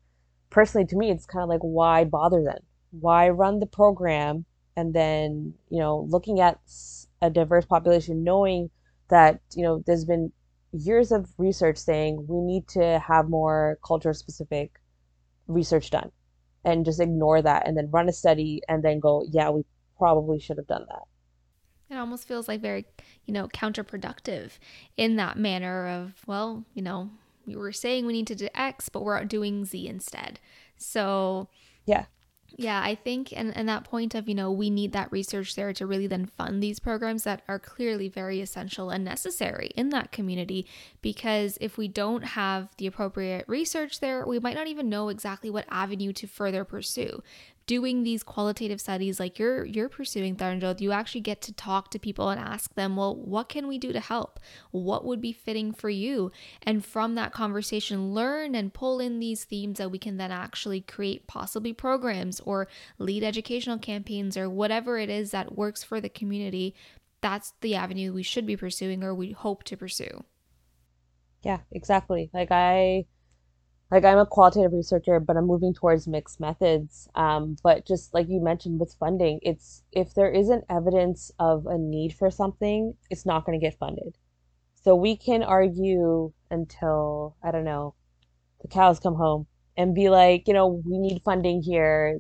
personally 0.50 0.88
to 0.88 0.96
me 0.96 1.12
it's 1.12 1.26
kind 1.26 1.44
of 1.44 1.50
like 1.50 1.62
why 1.62 2.04
bother 2.04 2.44
then? 2.44 2.60
Why 2.92 3.30
run 3.30 3.60
the 3.60 3.66
program 3.66 4.46
and 4.76 4.94
then, 4.94 5.54
you 5.70 5.80
know, 5.80 6.08
looking 6.10 6.40
at 6.40 6.60
a 7.22 7.30
diverse 7.30 7.66
population 7.66 8.24
knowing 8.24 8.70
that, 9.10 9.40
you 9.54 9.64
know, 9.64 9.84
there's 9.86 10.06
been 10.06 10.32
years 10.72 11.12
of 11.12 11.30
research 11.38 11.78
saying 11.78 12.26
we 12.28 12.42
need 12.42 12.68
to 12.68 13.00
have 13.00 13.30
more 13.30 13.78
culture 13.86 14.14
specific 14.14 14.82
research 15.48 15.90
done 15.90 16.12
and 16.66 16.84
just 16.84 17.00
ignore 17.00 17.42
that 17.42 17.68
and 17.68 17.78
then 17.78 17.90
run 17.92 18.10
a 18.10 18.14
study 18.14 18.62
and 18.68 18.84
then 18.84 19.00
go, 19.00 19.26
yeah, 19.30 19.50
we 19.50 19.64
probably 19.98 20.40
should 20.40 20.58
have 20.58 20.68
done 20.68 20.86
that. 20.90 21.04
It 21.90 21.98
almost 21.98 22.28
feels 22.28 22.48
like 22.48 22.62
very, 22.62 22.86
you 23.26 23.34
know, 23.34 23.48
counterproductive 23.48 24.58
in 24.98 25.16
that 25.18 25.38
manner 25.38 25.88
of, 25.88 26.14
well, 26.26 26.66
you 26.74 26.82
know, 26.82 27.12
you 27.46 27.60
were 27.60 27.72
saying 27.72 28.08
we 28.08 28.14
need 28.14 28.28
to 28.28 28.36
do 28.36 28.50
X, 28.56 28.90
but 28.90 29.04
we're 29.04 29.24
doing 29.24 29.66
Z 29.66 29.88
instead. 29.88 30.40
So, 30.78 31.48
yeah. 31.86 32.06
Yeah, 32.58 32.82
I 32.82 32.96
think, 32.96 33.34
and, 33.36 33.56
and 33.56 33.68
that 33.68 33.84
point 33.84 34.16
of, 34.16 34.30
you 34.30 34.36
know, 34.36 34.50
we 34.50 34.70
need 34.70 34.94
that 34.94 35.12
research 35.12 35.56
there 35.56 35.74
to 35.74 35.86
really 35.86 36.08
then 36.08 36.26
fund 36.26 36.64
these 36.64 36.80
programs 36.80 37.26
that 37.26 37.42
are 37.50 37.60
clearly 37.60 38.08
very 38.08 38.40
essential 38.40 38.90
and 38.90 39.04
necessary 39.04 39.72
in 39.76 39.90
that 39.90 40.14
community. 40.14 40.66
Because 41.02 41.58
if 41.60 41.78
we 41.78 41.90
don't 41.90 42.24
have 42.24 42.70
the 42.78 42.88
appropriate 42.88 43.44
research 43.50 44.00
there, 44.00 44.26
we 44.26 44.40
might 44.40 44.56
not 44.56 44.68
even 44.68 44.88
know 44.88 45.10
exactly 45.10 45.50
what 45.50 45.66
avenue 45.70 46.14
to 46.14 46.28
further 46.28 46.64
pursue 46.64 47.22
doing 47.68 48.04
these 48.04 48.24
qualitative 48.24 48.80
studies 48.80 49.20
like 49.20 49.40
you're 49.40 49.66
you're 49.66 49.90
pursuing 49.90 50.36
Taranjot, 50.36 50.82
you 50.82 50.92
actually 50.92 51.22
get 51.22 51.42
to 51.42 51.54
talk 51.54 51.90
to 51.92 52.00
people 52.00 52.30
and 52.30 52.40
ask 52.40 52.74
them, 52.76 52.96
well, 52.96 53.16
what 53.16 53.50
can 53.50 53.68
we 53.68 53.78
do 53.78 53.92
to 53.92 54.00
help? 54.00 54.40
What 54.72 55.04
would 55.06 55.20
be 55.20 55.34
fitting 55.34 55.72
for 55.74 55.90
you? 55.90 56.32
And 56.62 56.86
from 56.86 57.16
that 57.16 57.34
conversation, 57.34 58.14
learn 58.14 58.56
and 58.56 58.74
pull 58.74 59.00
in 59.00 59.20
these 59.20 59.44
themes 59.44 59.80
that 59.80 59.92
we 59.92 59.98
can 59.98 60.18
then 60.18 60.32
actually 60.32 60.82
create 60.82 61.28
possibly 61.28 61.74
programs 61.74 62.40
or 62.46 62.68
lead 62.98 63.24
educational 63.24 63.78
campaigns 63.78 64.38
or 64.38 64.50
whatever 64.50 64.98
it 64.98 65.10
is 65.10 65.32
that 65.32 65.58
works 65.58 65.84
for 65.84 66.00
the 66.00 66.10
community. 66.10 66.76
That's 67.22 67.54
the 67.62 67.76
avenue 67.76 68.14
we 68.14 68.24
should 68.24 68.46
be 68.46 68.58
pursuing 68.58 69.04
or 69.04 69.14
we 69.14 69.32
hope 69.32 69.64
to 69.66 69.78
pursue. 69.78 70.24
Yeah, 71.44 71.60
exactly. 71.72 72.30
Like 72.34 72.52
I 72.52 73.06
like 73.92 74.04
I'm 74.04 74.18
a 74.18 74.26
qualitative 74.26 74.74
researcher, 74.74 75.20
but 75.20 75.38
I'm 75.38 75.46
moving 75.46 75.74
towards 75.74 76.08
mixed 76.08 76.40
methods. 76.40 77.08
Um, 77.16 77.56
but 77.64 77.86
just 77.86 78.14
like 78.14 78.28
you 78.28 78.42
mentioned 78.42 78.80
with 78.80 78.96
funding, 79.00 79.40
it's 79.44 79.84
if 79.92 80.14
there 80.16 80.32
isn't 80.32 80.66
evidence 80.70 81.32
of 81.40 81.68
a 81.68 81.78
need 81.78 82.14
for 82.14 82.32
something, 82.32 82.96
it's 83.10 83.26
not 83.26 83.46
going 83.46 83.60
to 83.60 83.64
get 83.64 83.78
funded. 83.78 84.18
So 84.84 84.96
we 84.96 85.16
can 85.18 85.44
argue 85.44 86.32
until, 86.52 87.36
I 87.44 87.52
don't 87.52 87.64
know, 87.64 87.96
the 88.62 88.68
cows 88.68 89.00
come 89.00 89.16
home 89.16 89.48
and 89.78 89.96
be 89.96 90.10
like, 90.10 90.48
you 90.48 90.54
know, 90.54 90.82
we 90.86 90.98
need 90.98 91.22
funding 91.24 91.62
here. 91.62 92.20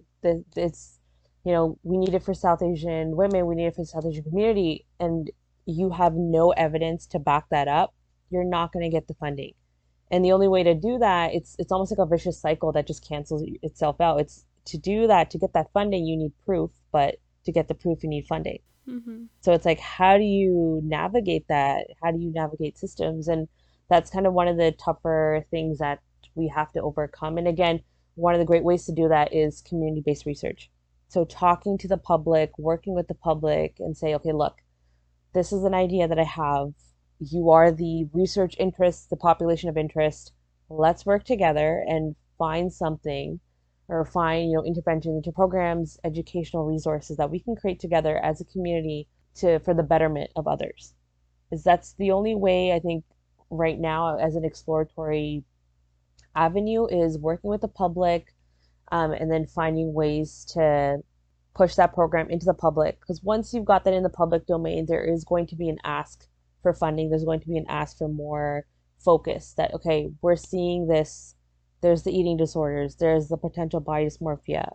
It's, 0.56 1.00
you 1.44 1.52
know, 1.52 1.78
we 1.84 1.98
need 1.98 2.14
it 2.14 2.24
for 2.24 2.34
South 2.34 2.62
Asian 2.62 3.16
women, 3.16 3.46
we 3.46 3.56
need 3.56 3.68
it 3.68 3.76
for 3.76 3.82
the 3.82 3.88
South 3.88 4.06
Asian 4.06 4.24
community. 4.24 4.86
And 5.00 5.30
you 5.66 5.92
have 5.92 6.14
no 6.14 6.52
evidence 6.52 7.06
to 7.08 7.20
back 7.20 7.46
that 7.50 7.68
up, 7.68 7.94
you're 8.30 8.44
not 8.44 8.72
going 8.72 8.84
to 8.84 8.90
get 8.90 9.08
the 9.08 9.14
funding. 9.16 9.54
And 10.12 10.24
the 10.24 10.32
only 10.32 10.48
way 10.48 10.64
to 10.64 10.76
do 10.76 11.00
that, 11.00 11.34
it's 11.34 11.56
it's 11.58 11.72
almost 11.72 11.92
like 11.92 12.06
a 12.06 12.10
vicious 12.10 12.40
cycle 12.40 12.72
that 12.74 12.88
just 12.88 13.08
cancels 13.08 13.44
itself 13.64 14.00
out. 14.00 14.20
It's 14.20 14.46
to 14.66 14.78
do 14.78 15.08
that 15.08 15.32
to 15.32 15.38
get 15.38 15.54
that 15.54 15.72
funding, 15.74 16.06
you 16.06 16.18
need 16.18 16.34
proof, 16.46 16.72
but 16.92 17.16
to 17.46 17.52
get 17.52 17.68
the 17.68 17.76
proof, 17.76 18.04
you 18.04 18.10
need 18.10 18.28
funding. 18.28 18.60
Mm-hmm. 18.88 19.26
So 19.42 19.54
it's 19.54 19.66
like, 19.66 19.80
how 19.80 20.18
do 20.18 20.24
you 20.24 20.82
navigate 20.84 21.48
that? 21.48 21.88
How 22.04 22.12
do 22.12 22.20
you 22.20 22.32
navigate 22.32 22.78
systems? 22.78 23.28
And 23.28 23.48
that's 23.90 24.10
kind 24.10 24.28
of 24.28 24.34
one 24.34 24.48
of 24.48 24.58
the 24.58 24.72
tougher 24.72 25.46
things 25.52 25.80
that 25.80 26.00
we 26.36 26.48
have 26.48 26.72
to 26.74 26.82
overcome. 26.82 27.38
And 27.38 27.48
again, 27.48 27.82
one 28.16 28.34
of 28.34 28.40
the 28.40 28.46
great 28.46 28.64
ways 28.64 28.86
to 28.86 28.92
do 28.92 29.08
that 29.10 29.34
is 29.34 29.62
community 29.62 30.02
based 30.06 30.26
research. 30.26 30.70
So 31.08 31.26
talking 31.26 31.78
to 31.78 31.88
the 31.88 31.98
public, 31.98 32.58
working 32.58 32.96
with 32.96 33.08
the 33.08 33.14
public, 33.14 33.76
and 33.80 33.96
say, 33.96 34.16
okay, 34.16 34.32
look, 34.32 34.58
this 35.34 35.54
is 35.54 35.64
an 35.64 35.74
idea 35.74 36.08
that 36.08 36.20
I 36.20 36.24
have. 36.24 36.74
You 37.20 37.52
are 37.52 37.72
the 37.72 38.08
research 38.14 38.56
interest, 38.58 39.10
the 39.10 39.18
population 39.18 39.70
of 39.70 39.78
interest. 39.78 40.34
Let's 40.70 41.06
work 41.06 41.24
together 41.24 41.86
and 41.88 42.16
find 42.38 42.74
something 42.74 43.40
or 43.88 44.04
find, 44.06 44.50
you 44.50 44.58
know, 44.58 44.66
interventions 44.66 45.16
into 45.16 45.32
programs, 45.32 46.00
educational 46.04 46.66
resources 46.66 47.18
that 47.18 47.30
we 47.30 47.40
can 47.40 47.56
create 47.56 47.80
together 47.80 48.18
as 48.18 48.42
a 48.42 48.46
community 48.46 49.08
to 49.36 49.60
for 49.60 49.74
the 49.74 49.84
betterment 49.84 50.32
of 50.36 50.48
others. 50.48 50.96
Is 51.52 51.64
that's 51.64 51.94
the 51.94 52.12
only 52.12 52.36
way 52.36 52.74
I 52.74 52.80
think 52.80 53.04
right 53.50 53.80
now 53.80 54.18
as 54.18 54.36
an 54.36 54.44
exploratory 54.44 55.44
avenue 56.36 56.86
is 56.88 57.18
working 57.18 57.50
with 57.50 57.62
the 57.62 57.68
public 57.68 58.34
um, 58.92 59.12
and 59.12 59.32
then 59.32 59.46
finding 59.48 59.94
ways 59.94 60.46
to 60.54 60.98
push 61.56 61.76
that 61.76 61.94
program 61.94 62.30
into 62.30 62.46
the 62.46 62.54
public. 62.54 63.00
Because 63.00 63.24
once 63.24 63.54
you've 63.54 63.66
got 63.66 63.86
that 63.86 63.94
in 63.94 64.04
the 64.04 64.10
public 64.10 64.46
domain 64.46 64.86
there 64.88 65.04
is 65.04 65.24
going 65.24 65.48
to 65.48 65.56
be 65.56 65.70
an 65.70 65.78
ask 65.84 66.28
for 66.62 66.74
funding. 66.74 67.10
There's 67.10 67.24
going 67.24 67.42
to 67.42 67.48
be 67.48 67.58
an 67.58 67.66
ask 67.70 67.98
for 67.98 68.08
more 68.08 68.66
focus 69.04 69.54
that 69.56 69.72
okay 69.72 70.10
we're 70.22 70.36
seeing 70.36 70.88
this 70.88 71.36
there's 71.82 72.02
the 72.04 72.18
eating 72.18 72.38
disorders 72.38 72.96
there's 72.96 73.28
the 73.28 73.38
potential 73.38 73.80
body 73.80 74.06
dysmorphia 74.06 74.68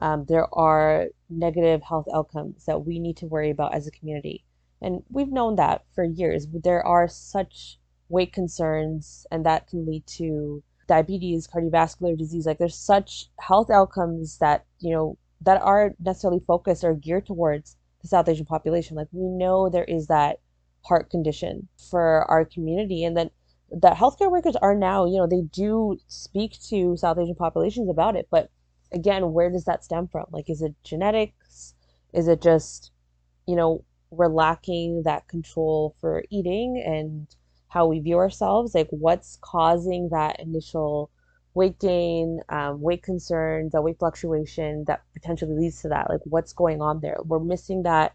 um, 0.00 0.24
there 0.26 0.52
are 0.54 1.08
negative 1.28 1.82
health 1.82 2.06
outcomes 2.12 2.64
that 2.64 2.86
we 2.86 2.98
need 2.98 3.18
to 3.18 3.26
worry 3.26 3.50
about 3.50 3.74
as 3.74 3.86
a 3.86 3.90
community. 3.90 4.44
And 4.80 5.02
we've 5.10 5.28
known 5.28 5.56
that 5.56 5.84
for 5.94 6.04
years. 6.04 6.46
There 6.50 6.84
are 6.86 7.06
such 7.06 7.78
weight 8.08 8.32
concerns 8.32 9.26
and 9.30 9.44
that 9.44 9.68
can 9.68 9.86
lead 9.86 10.06
to 10.06 10.62
diabetes 10.90 11.46
cardiovascular 11.46 12.18
disease 12.18 12.46
like 12.46 12.58
there's 12.58 12.76
such 12.76 13.28
health 13.38 13.70
outcomes 13.70 14.38
that 14.38 14.64
you 14.80 14.92
know 14.92 15.16
that 15.40 15.62
aren't 15.62 15.94
necessarily 16.00 16.42
focused 16.46 16.82
or 16.82 16.94
geared 16.94 17.24
towards 17.26 17.76
the 18.02 18.08
south 18.08 18.28
asian 18.28 18.46
population. 18.46 18.96
Like 18.96 19.08
we 19.12 19.28
know 19.28 19.68
there 19.68 19.84
is 19.84 20.08
that 20.08 20.40
heart 20.84 21.10
condition 21.10 21.68
for 21.90 22.24
our 22.30 22.44
community 22.44 23.04
and 23.04 23.16
then 23.16 23.30
that 23.70 23.96
healthcare 23.96 24.30
workers 24.30 24.56
are 24.56 24.74
now 24.74 25.06
you 25.06 25.18
know 25.18 25.28
they 25.28 25.42
do 25.42 25.96
speak 26.08 26.58
to 26.68 26.96
south 26.96 27.18
asian 27.18 27.36
populations 27.36 27.88
about 27.88 28.16
it 28.16 28.26
but 28.30 28.50
again 28.92 29.32
where 29.32 29.50
does 29.50 29.64
that 29.64 29.84
stem 29.84 30.08
from? 30.08 30.26
Like 30.32 30.50
is 30.50 30.60
it 30.62 30.74
genetics? 30.82 31.74
Is 32.12 32.26
it 32.26 32.42
just 32.42 32.90
you 33.46 33.54
know 33.54 33.84
we're 34.10 34.26
lacking 34.26 35.02
that 35.04 35.28
control 35.28 35.94
for 36.00 36.24
eating 36.30 36.82
and 36.84 37.28
how 37.70 37.86
we 37.86 38.00
view 38.00 38.16
ourselves, 38.16 38.74
like 38.74 38.88
what's 38.90 39.38
causing 39.40 40.08
that 40.10 40.40
initial 40.40 41.08
weight 41.54 41.78
gain, 41.78 42.40
um, 42.48 42.80
weight 42.80 43.02
concerns, 43.02 43.72
that 43.72 43.82
weight 43.82 43.98
fluctuation 43.98 44.84
that 44.88 45.02
potentially 45.14 45.54
leads 45.54 45.80
to 45.82 45.88
that. 45.88 46.10
Like 46.10 46.20
what's 46.24 46.52
going 46.52 46.82
on 46.82 47.00
there? 47.00 47.16
We're 47.24 47.38
missing 47.38 47.84
that. 47.84 48.14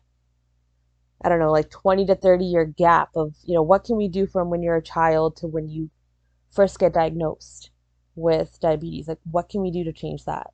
I 1.24 1.30
don't 1.30 1.40
know, 1.40 1.54
like 1.54 1.70
20 1.70 2.06
to 2.08 2.16
30 2.16 2.46
year 2.46 2.66
gap 2.66 3.10
of, 3.16 3.34
you 3.46 3.56
know, 3.56 3.64
what 3.64 3.86
can 3.86 3.96
we 3.96 4.10
do 4.10 4.28
from 4.28 4.50
when 4.50 4.62
you're 4.62 4.76
a 4.76 4.84
child 4.84 5.38
to 5.38 5.48
when 5.48 5.70
you 5.70 5.90
first 6.52 6.78
get 6.78 6.94
diagnosed 6.94 7.72
with 8.16 8.60
diabetes? 8.60 9.08
Like, 9.08 9.20
what 9.32 9.48
can 9.48 9.62
we 9.62 9.72
do 9.72 9.86
to 9.86 9.94
change 9.94 10.26
that? 10.26 10.48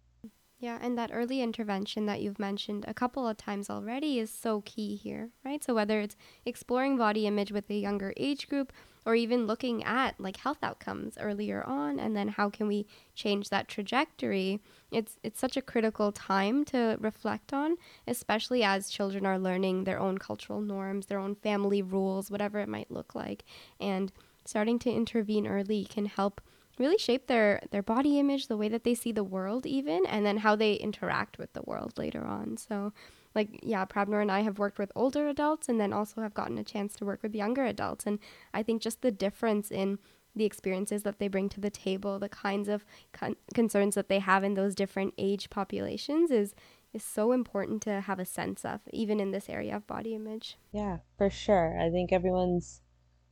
Yeah, 0.60 0.78
and 0.80 0.96
that 1.00 1.10
early 1.12 1.42
intervention 1.42 2.06
that 2.06 2.22
you've 2.22 2.38
mentioned 2.38 2.86
a 2.88 2.94
couple 2.94 3.28
of 3.28 3.36
times 3.36 3.68
already 3.68 4.20
is 4.20 4.30
so 4.30 4.62
key 4.62 4.96
here, 4.96 5.32
right? 5.44 5.64
So 5.64 5.74
whether 5.74 6.00
it's 6.00 6.16
exploring 6.46 6.98
body 6.98 7.26
image 7.26 7.52
with 7.52 7.68
a 7.72 7.74
younger 7.74 8.14
age 8.16 8.48
group 8.48 8.72
or 9.06 9.16
even 9.16 9.48
looking 9.48 9.84
at 9.84 10.20
like 10.20 10.38
health 10.38 10.60
outcomes 10.62 11.18
earlier 11.20 11.64
on 11.66 12.00
and 12.00 12.16
then 12.16 12.28
how 12.28 12.50
can 12.50 12.68
we 12.68 12.86
change 13.16 13.50
that 13.50 13.68
trajectory, 13.68 14.60
it's 14.92 15.18
it's 15.24 15.40
such 15.40 15.58
a 15.58 15.62
critical 15.62 16.12
time 16.12 16.64
to 16.66 16.98
reflect 17.00 17.54
on, 17.54 17.78
especially 18.08 18.64
as 18.64 18.90
children 18.90 19.26
are 19.26 19.40
learning 19.40 19.84
their 19.84 20.00
own 20.00 20.18
cultural 20.18 20.62
norms, 20.62 21.08
their 21.08 21.20
own 21.20 21.36
family 21.36 21.82
rules, 21.82 22.30
whatever 22.30 22.60
it 22.60 22.70
might 22.70 22.92
look 22.92 23.16
like. 23.16 23.44
And 23.80 24.12
starting 24.46 24.80
to 24.80 24.92
intervene 24.92 25.48
early 25.48 25.86
can 25.86 26.06
help 26.06 26.42
really 26.78 26.98
shape 26.98 27.28
their 27.28 27.62
their 27.72 27.84
body 27.84 28.20
image, 28.20 28.48
the 28.48 28.58
way 28.58 28.70
that 28.70 28.84
they 28.84 28.96
see 28.96 29.12
the 29.12 29.24
world 29.24 29.66
even, 29.66 30.06
and 30.06 30.26
then 30.26 30.38
how 30.38 30.56
they 30.56 30.74
interact 30.74 31.38
with 31.38 31.54
the 31.54 31.64
world 31.64 31.98
later 31.98 32.24
on. 32.24 32.58
So 32.58 32.94
like 33.36 33.60
yeah, 33.64 33.86
Prabnor 33.86 34.22
and 34.22 34.32
I 34.32 34.42
have 34.42 34.60
worked 34.60 34.80
with 34.80 34.92
older 34.96 35.28
adults 35.28 35.70
and 35.70 35.80
then 35.80 35.94
also 35.94 36.22
have 36.22 36.34
gotten 36.34 36.58
a 36.58 36.64
chance 36.64 36.94
to 36.96 37.06
work 37.06 37.24
with 37.24 37.36
younger 37.36 37.66
adults 37.66 38.06
and 38.06 38.20
I 38.54 38.64
think 38.64 38.82
just 38.82 39.02
the 39.02 39.12
difference 39.12 39.72
in 39.72 40.00
the 40.36 40.46
experiences 40.46 41.04
that 41.04 41.20
they 41.20 41.28
bring 41.28 41.50
to 41.50 41.60
the 41.60 41.70
table, 41.70 42.18
the 42.18 42.30
kinds 42.30 42.70
of 42.70 42.86
con- 43.12 43.36
concerns 43.54 43.96
that 43.96 44.08
they 44.08 44.20
have 44.20 44.44
in 44.44 44.54
those 44.54 44.76
different 44.76 45.14
age 45.18 45.50
populations 45.50 46.32
is 46.32 46.54
is 46.94 47.04
so 47.04 47.32
important 47.32 47.82
to 47.82 48.02
have 48.02 48.20
a 48.20 48.26
sense 48.26 48.66
of 48.66 48.82
even 48.92 49.20
in 49.22 49.32
this 49.32 49.50
area 49.50 49.76
of 49.76 49.88
body 49.88 50.14
image. 50.14 50.58
Yeah, 50.74 50.98
for 51.18 51.30
sure. 51.30 51.80
I 51.80 51.90
think 51.90 52.12
everyone's 52.12 52.82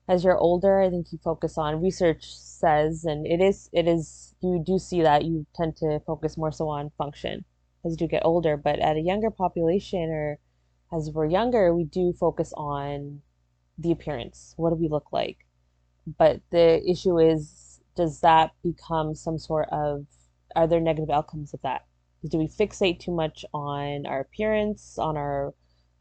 as 0.08 0.24
you're 0.24 0.38
older, 0.38 0.82
I 0.82 0.90
think 0.90 1.12
you 1.12 1.20
focus 1.24 1.58
on 1.58 1.84
research 1.84 2.26
says, 2.36 3.06
and 3.06 3.28
it 3.28 3.42
is, 3.42 3.70
it 3.72 3.88
is, 3.88 4.34
you 4.42 4.64
do 4.66 4.80
see 4.80 5.04
that 5.04 5.24
you 5.24 5.46
tend 5.56 5.78
to 5.78 6.00
focus 6.08 6.36
more 6.36 6.52
so 6.52 6.68
on 6.68 6.90
function 6.98 7.46
as 7.86 7.94
you 7.94 7.98
do 7.98 8.08
get 8.08 8.26
older. 8.26 8.58
But 8.58 8.80
at 8.80 8.98
a 8.98 9.02
younger 9.02 9.32
population 9.32 10.10
or 10.10 10.40
as 10.92 11.12
we're 11.12 11.26
younger, 11.28 11.74
we 11.74 11.84
do 11.84 12.14
focus 12.14 12.52
on 12.56 13.22
the 13.78 13.92
appearance. 13.92 14.54
What 14.58 14.72
do 14.72 14.76
we 14.76 14.88
look 14.88 15.12
like? 15.12 15.38
But 16.18 16.42
the 16.50 16.82
issue 16.90 17.20
is, 17.20 17.80
does 17.96 18.22
that 18.22 18.52
become 18.64 19.14
some 19.16 19.38
sort 19.38 19.70
of, 19.72 20.06
are 20.56 20.68
there 20.68 20.80
negative 20.80 21.10
outcomes 21.10 21.54
of 21.54 21.62
that? 21.62 21.86
Do 22.28 22.38
we 22.38 22.48
fixate 22.48 23.00
too 23.00 23.12
much 23.12 23.46
on 23.54 24.06
our 24.06 24.22
appearance, 24.22 24.98
on 24.98 25.16
our, 25.16 25.54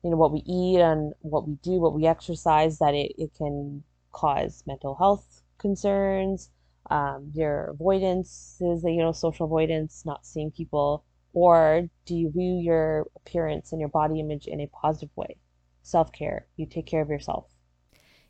you 0.03 0.11
know, 0.11 0.17
what 0.17 0.33
we 0.33 0.41
eat, 0.47 0.81
on 0.81 1.12
what 1.21 1.47
we 1.47 1.55
do, 1.62 1.81
what 1.81 1.95
we 1.95 2.07
exercise, 2.07 2.79
that 2.79 2.95
it, 2.95 3.12
it 3.19 3.31
can 3.37 3.83
cause 4.12 4.64
mental 4.67 4.95
health 4.95 5.43
concerns, 5.59 6.51
um, 6.91 7.31
your 7.35 7.75
avoidances, 7.79 8.83
you 8.83 9.03
know, 9.03 9.12
social 9.12 9.47
avoidance, 9.47 10.05
not 10.07 10.25
seeing 10.25 10.51
people, 10.51 11.05
or 11.33 11.88
do 12.07 12.14
you 12.14 12.31
view 12.31 12.59
your 12.62 13.07
appearance 13.17 13.73
and 13.73 13.81
your 13.81 13.91
body 13.91 14.21
image 14.21 14.47
in 14.47 14.61
a 14.61 14.67
positive 14.67 15.11
way? 15.17 15.37
Self 15.83 16.12
care, 16.12 16.47
you 16.57 16.67
take 16.67 16.87
care 16.87 17.03
of 17.03 17.09
yourself. 17.09 17.47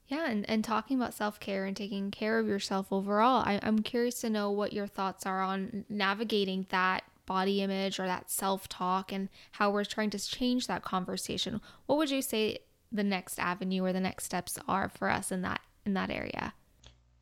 Yeah, 0.06 0.30
and, 0.30 0.48
and 0.48 0.64
talking 0.64 0.96
about 0.96 1.14
self 1.14 1.38
care 1.38 1.64
and 1.66 1.76
taking 1.76 2.10
care 2.10 2.38
of 2.38 2.48
yourself 2.48 2.92
overall, 2.92 3.42
I, 3.44 3.60
I'm 3.62 3.80
curious 3.80 4.20
to 4.22 4.30
know 4.30 4.50
what 4.50 4.72
your 4.72 4.86
thoughts 4.86 5.26
are 5.26 5.42
on 5.42 5.84
navigating 5.88 6.66
that 6.70 7.04
body 7.26 7.60
image 7.60 8.00
or 8.00 8.06
that 8.06 8.30
self 8.30 8.68
talk 8.68 9.12
and 9.12 9.28
how 9.52 9.70
we're 9.70 9.84
trying 9.84 10.10
to 10.10 10.18
change 10.18 10.66
that 10.66 10.82
conversation. 10.82 11.60
What 11.86 11.98
would 11.98 12.10
you 12.10 12.22
say 12.22 12.60
the 12.90 13.04
next 13.04 13.38
avenue 13.38 13.84
or 13.84 13.92
the 13.92 14.00
next 14.00 14.24
steps 14.24 14.58
are 14.66 14.88
for 14.88 15.10
us 15.10 15.30
in 15.30 15.42
that 15.42 15.60
in 15.84 15.92
that 15.94 16.10
area? 16.10 16.54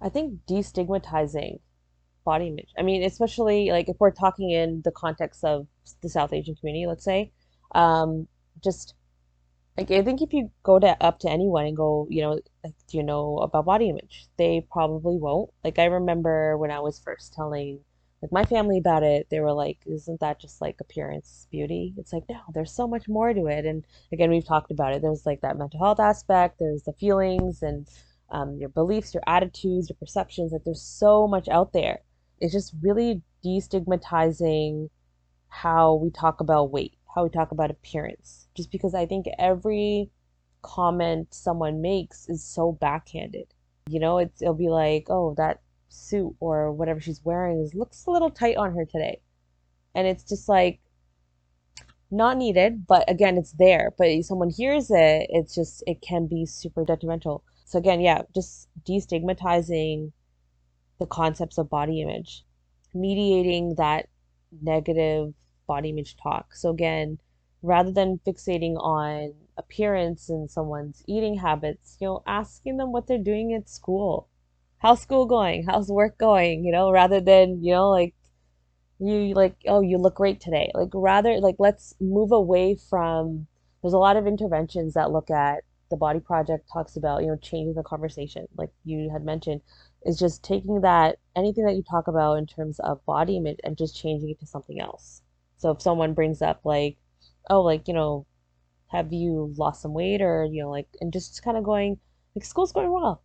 I 0.00 0.08
think 0.08 0.40
destigmatizing 0.48 1.58
body 2.26 2.48
image. 2.48 2.68
I 2.78 2.82
mean, 2.82 3.02
especially 3.04 3.70
like 3.70 3.88
if 3.88 3.96
we're 3.98 4.10
talking 4.10 4.50
in 4.50 4.82
the 4.84 4.90
context 4.90 5.44
of 5.44 5.66
the 6.02 6.10
South 6.10 6.34
Asian 6.34 6.54
community, 6.56 6.86
let's 6.86 7.04
say, 7.04 7.32
um, 7.74 8.28
just 8.62 8.94
like 9.78 9.90
I 9.90 10.02
think 10.02 10.20
if 10.22 10.32
you 10.32 10.50
go 10.62 10.78
to 10.78 10.96
up 11.02 11.18
to 11.20 11.30
anyone 11.30 11.66
and 11.66 11.76
go, 11.76 12.06
you 12.10 12.22
know, 12.22 12.40
like, 12.64 12.74
do 12.88 12.98
you 12.98 13.02
know 13.02 13.38
about 13.38 13.64
body 13.66 13.88
image? 13.90 14.26
They 14.36 14.66
probably 14.70 15.16
won't. 15.16 15.50
Like 15.64 15.78
I 15.78 15.86
remember 15.86 16.58
when 16.58 16.70
I 16.70 16.80
was 16.80 16.98
first 16.98 17.32
telling 17.34 17.80
like 18.22 18.32
my 18.32 18.44
family 18.44 18.78
about 18.78 19.02
it, 19.02 19.28
they 19.30 19.40
were 19.40 19.52
like, 19.52 19.78
"Isn't 19.86 20.20
that 20.20 20.40
just 20.40 20.60
like 20.60 20.76
appearance 20.80 21.46
beauty?" 21.50 21.94
It's 21.98 22.12
like, 22.12 22.24
no, 22.28 22.40
there's 22.54 22.72
so 22.72 22.88
much 22.88 23.08
more 23.08 23.32
to 23.34 23.46
it. 23.46 23.66
And 23.66 23.84
again, 24.12 24.30
we've 24.30 24.46
talked 24.46 24.70
about 24.70 24.94
it. 24.94 25.02
There's 25.02 25.26
like 25.26 25.42
that 25.42 25.58
mental 25.58 25.80
health 25.80 26.00
aspect. 26.00 26.58
There's 26.58 26.82
the 26.84 26.94
feelings 26.94 27.62
and 27.62 27.86
um, 28.30 28.56
your 28.56 28.70
beliefs, 28.70 29.14
your 29.14 29.22
attitudes, 29.26 29.88
your 29.88 29.96
perceptions. 29.98 30.52
Like 30.52 30.64
there's 30.64 30.82
so 30.82 31.28
much 31.28 31.48
out 31.48 31.72
there. 31.72 32.00
It's 32.40 32.52
just 32.52 32.74
really 32.82 33.22
destigmatizing 33.44 34.90
how 35.48 35.94
we 35.94 36.10
talk 36.10 36.40
about 36.40 36.70
weight, 36.70 36.98
how 37.14 37.24
we 37.24 37.30
talk 37.30 37.50
about 37.50 37.70
appearance. 37.70 38.48
Just 38.54 38.70
because 38.70 38.94
I 38.94 39.06
think 39.06 39.26
every 39.38 40.10
comment 40.62 41.28
someone 41.32 41.80
makes 41.80 42.28
is 42.28 42.42
so 42.42 42.72
backhanded. 42.72 43.54
You 43.88 44.00
know, 44.00 44.18
it's 44.18 44.42
it'll 44.42 44.54
be 44.54 44.68
like, 44.68 45.06
"Oh, 45.08 45.34
that 45.36 45.60
suit 45.88 46.34
or 46.40 46.72
whatever 46.72 47.00
she's 47.00 47.24
wearing 47.24 47.60
is 47.60 47.74
looks 47.74 48.06
a 48.06 48.10
little 48.10 48.30
tight 48.30 48.56
on 48.56 48.74
her 48.74 48.84
today." 48.84 49.20
And 49.94 50.06
it's 50.06 50.24
just 50.24 50.48
like 50.48 50.80
not 52.10 52.36
needed, 52.36 52.86
but 52.86 53.08
again, 53.10 53.36
it's 53.38 53.52
there. 53.52 53.94
But 53.96 54.08
if 54.08 54.26
someone 54.26 54.50
hears 54.50 54.90
it, 54.90 55.28
it's 55.30 55.54
just 55.54 55.82
it 55.86 56.00
can 56.02 56.26
be 56.26 56.46
super 56.46 56.84
detrimental. 56.84 57.44
So 57.64 57.78
again, 57.78 58.00
yeah, 58.00 58.22
just 58.34 58.68
destigmatizing 58.84 60.12
the 60.98 61.06
concepts 61.06 61.58
of 61.58 61.70
body 61.70 62.02
image, 62.02 62.44
mediating 62.94 63.74
that 63.76 64.08
negative 64.62 65.34
body 65.66 65.90
image 65.90 66.16
talk. 66.16 66.54
So 66.54 66.70
again, 66.70 67.18
rather 67.62 67.90
than 67.90 68.20
fixating 68.26 68.76
on 68.76 69.34
appearance 69.56 70.28
and 70.28 70.50
someone's 70.50 71.02
eating 71.06 71.38
habits, 71.38 71.96
you 72.00 72.06
know, 72.06 72.22
asking 72.26 72.76
them 72.76 72.92
what 72.92 73.06
they're 73.06 73.18
doing 73.18 73.54
at 73.54 73.68
school. 73.68 74.28
How's 74.78 75.00
school 75.00 75.26
going? 75.26 75.66
How's 75.66 75.88
work 75.88 76.18
going? 76.18 76.64
You 76.64 76.72
know, 76.72 76.90
rather 76.90 77.20
than, 77.20 77.62
you 77.64 77.72
know, 77.72 77.90
like 77.90 78.14
you 78.98 79.34
like, 79.34 79.56
oh, 79.66 79.80
you 79.80 79.98
look 79.98 80.14
great 80.14 80.40
today. 80.40 80.70
Like 80.74 80.90
rather 80.94 81.40
like 81.40 81.56
let's 81.58 81.94
move 82.00 82.32
away 82.32 82.76
from 82.88 83.46
there's 83.82 83.94
a 83.94 83.98
lot 83.98 84.16
of 84.16 84.26
interventions 84.26 84.94
that 84.94 85.12
look 85.12 85.30
at 85.30 85.62
the 85.90 85.96
body 85.96 86.20
project 86.20 86.68
talks 86.72 86.96
about, 86.96 87.22
you 87.22 87.28
know, 87.28 87.36
changing 87.36 87.74
the 87.74 87.82
conversation, 87.82 88.46
like 88.56 88.70
you 88.84 89.10
had 89.10 89.24
mentioned, 89.24 89.60
is 90.06 90.18
just 90.18 90.42
taking 90.42 90.80
that 90.80 91.18
anything 91.34 91.64
that 91.66 91.74
you 91.74 91.82
talk 91.82 92.06
about 92.08 92.34
in 92.34 92.46
terms 92.46 92.78
of 92.78 93.04
body 93.04 93.36
image 93.36 93.58
and 93.64 93.76
just 93.76 94.00
changing 94.00 94.30
it 94.30 94.40
to 94.40 94.46
something 94.46 94.80
else. 94.80 95.20
So 95.58 95.70
if 95.70 95.82
someone 95.82 96.14
brings 96.14 96.40
up 96.40 96.60
like, 96.64 96.96
oh, 97.50 97.60
like, 97.60 97.88
you 97.88 97.94
know, 97.94 98.26
have 98.88 99.12
you 99.12 99.52
lost 99.58 99.82
some 99.82 99.92
weight 99.92 100.22
or, 100.22 100.44
you 100.44 100.62
know, 100.62 100.70
like, 100.70 100.86
and 101.00 101.12
just 101.12 101.42
kind 101.42 101.56
of 101.56 101.64
going, 101.64 101.98
like, 102.34 102.44
school's 102.44 102.72
going 102.72 102.90
well. 102.90 103.22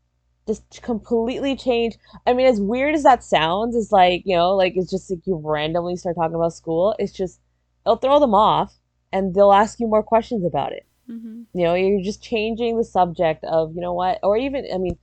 Just 0.48 0.82
completely 0.82 1.56
change. 1.56 1.98
I 2.26 2.34
mean, 2.34 2.48
as 2.48 2.60
weird 2.60 2.96
as 2.96 3.04
that 3.04 3.24
sounds, 3.24 3.76
is 3.76 3.92
like, 3.92 4.24
you 4.26 4.36
know, 4.36 4.56
like, 4.56 4.74
it's 4.76 4.90
just 4.90 5.10
like 5.12 5.20
you 5.26 5.40
randomly 5.44 5.96
start 5.96 6.16
talking 6.16 6.36
about 6.36 6.54
school. 6.54 6.96
It's 6.98 7.14
just, 7.14 7.40
it'll 7.86 7.98
throw 7.98 8.20
them 8.20 8.34
off 8.34 8.74
and 9.14 9.36
they'll 9.36 9.54
ask 9.54 9.80
you 9.80 9.88
more 9.88 10.04
questions 10.04 10.44
about 10.44 10.72
it. 10.72 10.88
Mm-hmm. 11.10 11.44
You 11.54 11.64
know, 11.64 11.76
you're 11.76 12.02
just 12.02 12.24
changing 12.24 12.78
the 12.78 12.84
subject 12.84 13.44
of, 13.44 13.76
you 13.76 13.82
know 13.82 13.94
what, 13.94 14.20
or 14.24 14.36
even, 14.36 14.66
I 14.74 14.78
mean, 14.80 14.98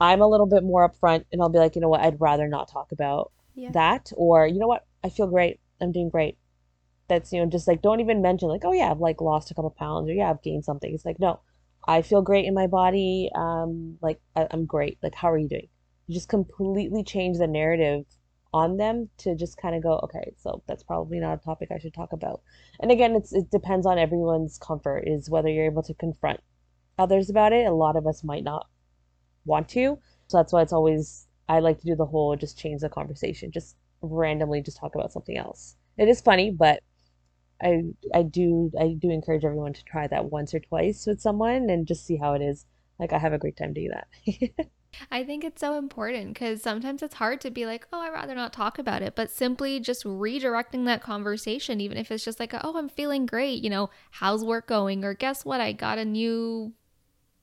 I'm 0.00 0.20
a 0.20 0.28
little 0.28 0.46
bit 0.46 0.62
more 0.62 0.88
upfront 0.88 1.24
and 1.32 1.42
I'll 1.42 1.48
be 1.48 1.58
like, 1.58 1.74
you 1.74 1.80
know 1.80 1.88
what, 1.88 2.00
I'd 2.00 2.20
rather 2.20 2.48
not 2.48 2.70
talk 2.70 2.92
about 2.92 3.32
yeah. 3.54 3.70
that. 3.72 4.12
Or, 4.16 4.46
you 4.46 4.58
know 4.58 4.66
what, 4.66 4.86
I 5.02 5.08
feel 5.08 5.26
great. 5.26 5.60
I'm 5.80 5.92
doing 5.92 6.08
great 6.08 6.38
that's 7.08 7.32
you 7.32 7.40
know 7.40 7.46
just 7.46 7.66
like 7.66 7.82
don't 7.82 8.00
even 8.00 8.22
mention 8.22 8.48
like 8.48 8.64
oh 8.64 8.72
yeah 8.72 8.90
I've 8.90 9.00
like 9.00 9.20
lost 9.20 9.50
a 9.50 9.54
couple 9.54 9.70
pounds 9.70 10.08
or 10.08 10.12
yeah 10.12 10.30
I've 10.30 10.42
gained 10.42 10.64
something. 10.64 10.92
It's 10.92 11.04
like 11.04 11.18
no, 11.18 11.40
I 11.86 12.02
feel 12.02 12.22
great 12.22 12.44
in 12.44 12.54
my 12.54 12.66
body. 12.66 13.30
Um, 13.34 13.98
like 14.00 14.20
I, 14.36 14.46
I'm 14.50 14.66
great. 14.66 14.98
Like 15.02 15.14
how 15.14 15.30
are 15.32 15.38
you 15.38 15.48
doing? 15.48 15.68
You 16.06 16.14
just 16.14 16.28
completely 16.28 17.02
change 17.02 17.38
the 17.38 17.46
narrative 17.46 18.04
on 18.54 18.76
them 18.76 19.10
to 19.18 19.34
just 19.34 19.60
kind 19.60 19.74
of 19.74 19.82
go 19.82 20.00
okay 20.02 20.32
so 20.38 20.62
that's 20.66 20.82
probably 20.82 21.20
not 21.20 21.34
a 21.34 21.44
topic 21.44 21.68
i 21.70 21.78
should 21.78 21.92
talk 21.92 22.14
about 22.14 22.40
and 22.80 22.90
again 22.90 23.14
it's 23.14 23.30
it 23.34 23.50
depends 23.50 23.84
on 23.84 23.98
everyone's 23.98 24.56
comfort 24.56 25.04
is 25.06 25.28
whether 25.28 25.50
you're 25.50 25.66
able 25.66 25.82
to 25.82 25.92
confront 25.92 26.40
others 26.98 27.28
about 27.28 27.52
it 27.52 27.66
a 27.66 27.72
lot 27.74 27.94
of 27.94 28.06
us 28.06 28.24
might 28.24 28.42
not 28.42 28.66
want 29.48 29.68
to 29.68 29.98
so 30.28 30.36
that's 30.36 30.52
why 30.52 30.62
it's 30.62 30.72
always 30.72 31.26
i 31.48 31.58
like 31.58 31.78
to 31.78 31.86
do 31.86 31.96
the 31.96 32.06
whole 32.06 32.36
just 32.36 32.58
change 32.58 32.80
the 32.80 32.88
conversation 32.88 33.50
just 33.50 33.76
randomly 34.02 34.62
just 34.62 34.78
talk 34.78 34.94
about 34.94 35.12
something 35.12 35.36
else 35.36 35.76
it 35.96 36.08
is 36.08 36.20
funny 36.20 36.50
but 36.50 36.82
I 37.60 37.82
I 38.14 38.22
do 38.22 38.70
I 38.78 38.94
do 38.98 39.10
encourage 39.10 39.44
everyone 39.44 39.72
to 39.72 39.84
try 39.84 40.06
that 40.06 40.26
once 40.26 40.54
or 40.54 40.60
twice 40.60 41.06
with 41.06 41.20
someone 41.20 41.70
and 41.70 41.86
just 41.86 42.06
see 42.06 42.16
how 42.16 42.34
it 42.34 42.42
is. 42.42 42.66
Like 42.98 43.12
I 43.12 43.18
have 43.18 43.32
a 43.32 43.38
great 43.38 43.56
time 43.56 43.72
doing 43.72 43.90
that. 43.90 44.66
I 45.10 45.22
think 45.22 45.44
it's 45.44 45.60
so 45.60 45.76
important 45.76 46.32
because 46.32 46.62
sometimes 46.62 47.02
it's 47.02 47.14
hard 47.14 47.40
to 47.42 47.50
be 47.50 47.66
like, 47.66 47.86
oh, 47.92 48.00
I'd 48.00 48.12
rather 48.12 48.34
not 48.34 48.52
talk 48.52 48.78
about 48.78 49.02
it, 49.02 49.14
but 49.14 49.30
simply 49.30 49.80
just 49.80 50.04
redirecting 50.04 50.86
that 50.86 51.02
conversation, 51.02 51.80
even 51.80 51.98
if 51.98 52.10
it's 52.10 52.24
just 52.24 52.40
like, 52.40 52.54
oh, 52.54 52.76
I'm 52.76 52.88
feeling 52.88 53.26
great, 53.26 53.62
you 53.62 53.70
know, 53.70 53.90
how's 54.12 54.44
work 54.44 54.66
going? 54.66 55.04
Or 55.04 55.14
guess 55.14 55.44
what? 55.44 55.60
I 55.60 55.72
got 55.72 55.98
a 55.98 56.04
new 56.04 56.72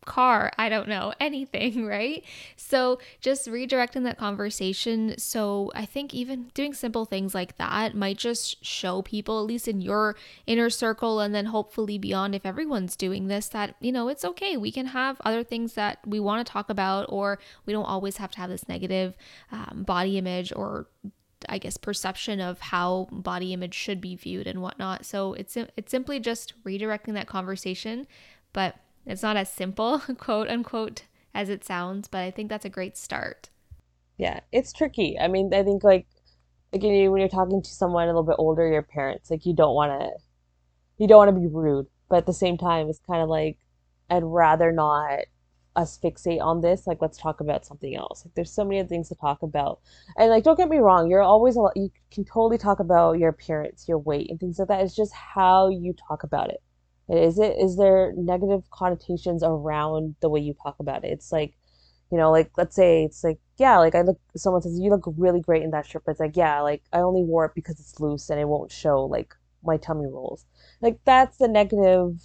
car, 0.05 0.51
I 0.57 0.69
don't 0.69 0.87
know, 0.87 1.13
anything, 1.19 1.85
right? 1.85 2.23
So 2.55 2.99
just 3.21 3.47
redirecting 3.47 4.03
that 4.03 4.17
conversation. 4.17 5.17
So 5.17 5.71
I 5.75 5.85
think 5.85 6.13
even 6.13 6.51
doing 6.53 6.73
simple 6.73 7.05
things 7.05 7.35
like 7.35 7.57
that 7.57 7.95
might 7.95 8.17
just 8.17 8.63
show 8.63 9.01
people, 9.01 9.39
at 9.39 9.45
least 9.45 9.67
in 9.67 9.81
your 9.81 10.15
inner 10.45 10.69
circle, 10.69 11.19
and 11.19 11.33
then 11.33 11.45
hopefully 11.45 11.97
beyond, 11.97 12.35
if 12.35 12.45
everyone's 12.45 12.95
doing 12.95 13.27
this, 13.27 13.49
that, 13.49 13.75
you 13.79 13.91
know, 13.91 14.07
it's 14.07 14.25
okay. 14.25 14.57
We 14.57 14.71
can 14.71 14.87
have 14.87 15.21
other 15.25 15.43
things 15.43 15.73
that 15.73 15.99
we 16.05 16.19
want 16.19 16.45
to 16.45 16.51
talk 16.51 16.69
about, 16.69 17.05
or 17.09 17.39
we 17.65 17.73
don't 17.73 17.85
always 17.85 18.17
have 18.17 18.31
to 18.31 18.39
have 18.39 18.49
this 18.49 18.69
negative 18.69 19.15
um, 19.51 19.83
body 19.85 20.17
image 20.17 20.53
or 20.55 20.87
I 21.47 21.57
guess 21.57 21.77
perception 21.77 22.39
of 22.39 22.59
how 22.59 23.07
body 23.11 23.53
image 23.53 23.73
should 23.73 24.01
be 24.01 24.15
viewed 24.15 24.47
and 24.47 24.61
whatnot. 24.61 25.05
So 25.05 25.33
it's 25.33 25.57
it's 25.57 25.91
simply 25.91 26.19
just 26.19 26.53
redirecting 26.63 27.13
that 27.13 27.27
conversation, 27.27 28.07
but 28.53 28.75
it's 29.05 29.23
not 29.23 29.37
as 29.37 29.51
simple, 29.51 29.99
quote 30.17 30.49
unquote, 30.49 31.03
as 31.33 31.49
it 31.49 31.63
sounds, 31.63 32.07
but 32.07 32.19
I 32.19 32.31
think 32.31 32.49
that's 32.49 32.65
a 32.65 32.69
great 32.69 32.97
start. 32.97 33.49
Yeah, 34.17 34.39
it's 34.51 34.71
tricky. 34.71 35.17
I 35.19 35.27
mean, 35.27 35.53
I 35.53 35.63
think 35.63 35.83
like 35.83 36.07
again, 36.73 37.11
when 37.11 37.21
you're 37.21 37.29
talking 37.29 37.61
to 37.61 37.69
someone 37.69 38.03
a 38.03 38.07
little 38.07 38.23
bit 38.23 38.35
older, 38.37 38.67
your 38.67 38.83
parents, 38.83 39.31
like 39.31 39.45
you 39.45 39.55
don't 39.55 39.73
want 39.73 39.99
to, 39.99 40.09
you 40.97 41.07
don't 41.07 41.17
want 41.17 41.35
to 41.35 41.39
be 41.39 41.47
rude, 41.47 41.87
but 42.09 42.17
at 42.17 42.25
the 42.25 42.33
same 42.33 42.57
time, 42.57 42.89
it's 42.89 42.99
kind 43.07 43.21
of 43.21 43.29
like 43.29 43.57
I'd 44.09 44.23
rather 44.23 44.71
not 44.71 45.21
us 45.75 45.99
fixate 46.01 46.41
on 46.41 46.61
this. 46.61 46.87
Like, 46.87 47.01
let's 47.01 47.17
talk 47.17 47.41
about 47.41 47.65
something 47.65 47.95
else. 47.95 48.23
Like, 48.25 48.33
there's 48.35 48.51
so 48.51 48.63
many 48.63 48.85
things 48.87 49.09
to 49.09 49.15
talk 49.15 49.41
about, 49.41 49.79
and 50.17 50.29
like, 50.29 50.43
don't 50.43 50.57
get 50.57 50.69
me 50.69 50.77
wrong, 50.77 51.09
you're 51.09 51.21
always 51.21 51.55
a 51.55 51.61
lot, 51.61 51.75
you 51.75 51.91
can 52.11 52.25
totally 52.25 52.57
talk 52.57 52.79
about 52.79 53.19
your 53.19 53.29
appearance, 53.29 53.87
your 53.87 53.99
weight, 53.99 54.29
and 54.29 54.39
things 54.39 54.59
like 54.59 54.67
that. 54.69 54.81
It's 54.81 54.95
just 54.95 55.13
how 55.13 55.69
you 55.69 55.93
talk 56.07 56.23
about 56.23 56.49
it. 56.49 56.61
Is 57.09 57.37
it 57.39 57.57
is 57.57 57.77
there 57.77 58.13
negative 58.17 58.63
connotations 58.71 59.43
around 59.43 60.15
the 60.21 60.29
way 60.29 60.39
you 60.39 60.55
talk 60.63 60.75
about 60.79 61.05
it? 61.05 61.11
It's 61.11 61.31
like, 61.31 61.53
you 62.11 62.17
know, 62.17 62.31
like 62.31 62.51
let's 62.57 62.75
say 62.75 63.03
it's 63.03 63.23
like, 63.23 63.39
yeah, 63.57 63.77
like 63.77 63.95
I 63.95 64.01
look 64.01 64.19
someone 64.35 64.61
says 64.61 64.79
you 64.79 64.89
look 64.89 65.05
really 65.17 65.41
great 65.41 65.63
in 65.63 65.71
that 65.71 65.85
shirt, 65.85 66.03
but 66.05 66.11
it's 66.11 66.19
like, 66.19 66.35
yeah, 66.37 66.61
like 66.61 66.83
I 66.93 66.99
only 66.99 67.23
wore 67.23 67.45
it 67.45 67.55
because 67.55 67.79
it's 67.79 67.99
loose 67.99 68.29
and 68.29 68.39
it 68.39 68.47
won't 68.47 68.71
show 68.71 69.05
like 69.05 69.35
my 69.63 69.77
tummy 69.77 70.07
rolls. 70.07 70.45
Like 70.81 70.99
that's 71.05 71.37
the 71.37 71.47
negative 71.47 72.21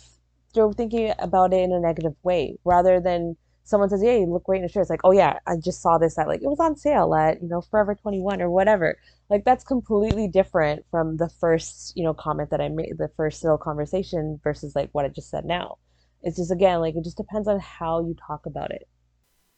you're 0.54 0.72
thinking 0.72 1.12
about 1.18 1.52
it 1.52 1.60
in 1.60 1.72
a 1.72 1.80
negative 1.80 2.14
way 2.22 2.58
rather 2.64 3.00
than 3.00 3.36
someone 3.70 3.88
says, 3.88 4.02
"Yeah, 4.02 4.16
you 4.16 4.26
look 4.26 4.44
great 4.44 4.58
in 4.60 4.64
a 4.64 4.68
shirt." 4.68 4.82
It's 4.82 4.90
like, 4.90 5.00
"Oh 5.04 5.12
yeah, 5.12 5.38
I 5.46 5.56
just 5.56 5.80
saw 5.82 5.98
this 5.98 6.18
at 6.18 6.28
like 6.28 6.42
it 6.42 6.48
was 6.48 6.60
on 6.60 6.76
sale 6.76 7.14
at 7.14 7.42
you 7.42 7.48
know 7.48 7.60
Forever 7.62 7.94
21 7.94 8.42
or 8.42 8.50
whatever." 8.50 8.98
Like 9.30 9.44
that's 9.44 9.64
completely 9.64 10.28
different 10.28 10.84
from 10.90 11.16
the 11.16 11.28
first 11.28 11.92
you 11.96 12.04
know 12.04 12.14
comment 12.14 12.50
that 12.50 12.60
I 12.60 12.68
made, 12.68 12.98
the 12.98 13.08
first 13.16 13.42
little 13.44 13.58
conversation 13.58 14.40
versus 14.44 14.74
like 14.76 14.90
what 14.92 15.04
I 15.04 15.08
just 15.08 15.30
said 15.30 15.44
now. 15.44 15.78
It's 16.22 16.36
just 16.36 16.52
again 16.52 16.80
like 16.80 16.96
it 16.96 17.04
just 17.04 17.16
depends 17.16 17.48
on 17.48 17.60
how 17.60 18.00
you 18.00 18.14
talk 18.26 18.46
about 18.46 18.70
it. 18.72 18.88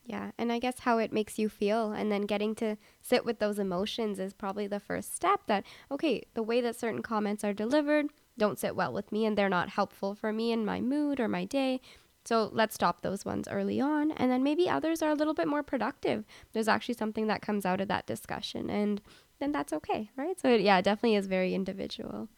Yeah, 0.04 0.32
and 0.36 0.52
I 0.52 0.58
guess 0.58 0.80
how 0.80 0.98
it 0.98 1.12
makes 1.12 1.38
you 1.38 1.48
feel, 1.48 1.92
and 1.92 2.10
then 2.10 2.22
getting 2.22 2.56
to 2.56 2.76
sit 3.00 3.24
with 3.24 3.38
those 3.38 3.58
emotions 3.60 4.18
is 4.18 4.32
probably 4.34 4.66
the 4.66 4.80
first 4.80 5.14
step. 5.14 5.42
That 5.46 5.64
okay, 5.90 6.24
the 6.34 6.42
way 6.42 6.60
that 6.60 6.76
certain 6.76 7.02
comments 7.02 7.44
are 7.44 7.52
delivered 7.52 8.06
don't 8.38 8.58
sit 8.58 8.74
well 8.74 8.92
with 8.92 9.12
me 9.12 9.26
and 9.26 9.36
they're 9.36 9.48
not 9.48 9.68
helpful 9.68 10.14
for 10.14 10.32
me 10.32 10.52
in 10.52 10.64
my 10.64 10.80
mood 10.80 11.20
or 11.20 11.28
my 11.28 11.44
day. 11.44 11.80
So 12.24 12.50
let's 12.52 12.74
stop 12.74 13.02
those 13.02 13.24
ones 13.24 13.48
early 13.48 13.80
on. 13.80 14.12
And 14.12 14.30
then 14.30 14.42
maybe 14.42 14.68
others 14.68 15.02
are 15.02 15.10
a 15.10 15.14
little 15.14 15.34
bit 15.34 15.48
more 15.48 15.62
productive. 15.62 16.24
There's 16.52 16.68
actually 16.68 16.94
something 16.94 17.26
that 17.26 17.42
comes 17.42 17.66
out 17.66 17.80
of 17.80 17.88
that 17.88 18.06
discussion, 18.06 18.70
and 18.70 19.00
then 19.40 19.52
that's 19.52 19.72
okay, 19.72 20.10
right? 20.16 20.38
So, 20.40 20.48
it, 20.50 20.60
yeah, 20.60 20.78
it 20.78 20.84
definitely 20.84 21.16
is 21.16 21.26
very 21.26 21.54
individual. 21.54 22.28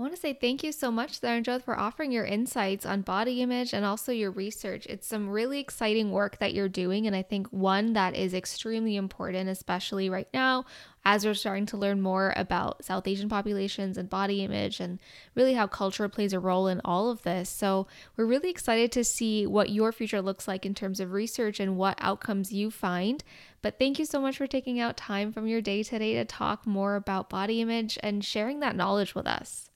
I 0.00 0.02
want 0.02 0.14
to 0.14 0.20
say 0.20 0.32
thank 0.32 0.64
you 0.64 0.72
so 0.72 0.90
much, 0.90 1.20
Tharanjot, 1.20 1.62
for 1.62 1.78
offering 1.78 2.10
your 2.10 2.24
insights 2.24 2.86
on 2.86 3.02
body 3.02 3.42
image 3.42 3.74
and 3.74 3.84
also 3.84 4.12
your 4.12 4.30
research. 4.30 4.86
It's 4.86 5.06
some 5.06 5.28
really 5.28 5.60
exciting 5.60 6.10
work 6.10 6.38
that 6.38 6.54
you're 6.54 6.70
doing, 6.70 7.06
and 7.06 7.14
I 7.14 7.20
think 7.20 7.48
one 7.48 7.92
that 7.92 8.16
is 8.16 8.32
extremely 8.32 8.96
important, 8.96 9.50
especially 9.50 10.08
right 10.08 10.28
now 10.32 10.64
as 11.04 11.24
we're 11.24 11.34
starting 11.34 11.66
to 11.66 11.76
learn 11.76 12.00
more 12.00 12.34
about 12.36 12.84
South 12.84 13.06
Asian 13.08 13.28
populations 13.28 13.96
and 13.96 14.10
body 14.10 14.44
image 14.44 14.80
and 14.80 14.98
really 15.34 15.54
how 15.54 15.66
culture 15.66 16.08
plays 16.08 16.32
a 16.32 16.38
role 16.38 16.66
in 16.66 16.80
all 16.84 17.10
of 17.10 17.22
this. 17.22 17.48
So, 17.48 17.86
we're 18.16 18.26
really 18.26 18.50
excited 18.50 18.92
to 18.92 19.04
see 19.04 19.46
what 19.46 19.70
your 19.70 19.92
future 19.92 20.20
looks 20.20 20.46
like 20.46 20.66
in 20.66 20.74
terms 20.74 21.00
of 21.00 21.12
research 21.12 21.58
and 21.58 21.76
what 21.76 21.98
outcomes 22.00 22.52
you 22.52 22.70
find. 22.70 23.24
But 23.62 23.78
thank 23.78 23.98
you 23.98 24.04
so 24.04 24.20
much 24.20 24.38
for 24.38 24.46
taking 24.46 24.80
out 24.80 24.96
time 24.96 25.32
from 25.32 25.46
your 25.46 25.60
day 25.60 25.82
today 25.82 26.14
to 26.14 26.24
talk 26.24 26.66
more 26.66 26.96
about 26.96 27.30
body 27.30 27.60
image 27.60 27.98
and 28.02 28.24
sharing 28.24 28.60
that 28.60 28.76
knowledge 28.76 29.14
with 29.14 29.26
us. 29.26 29.70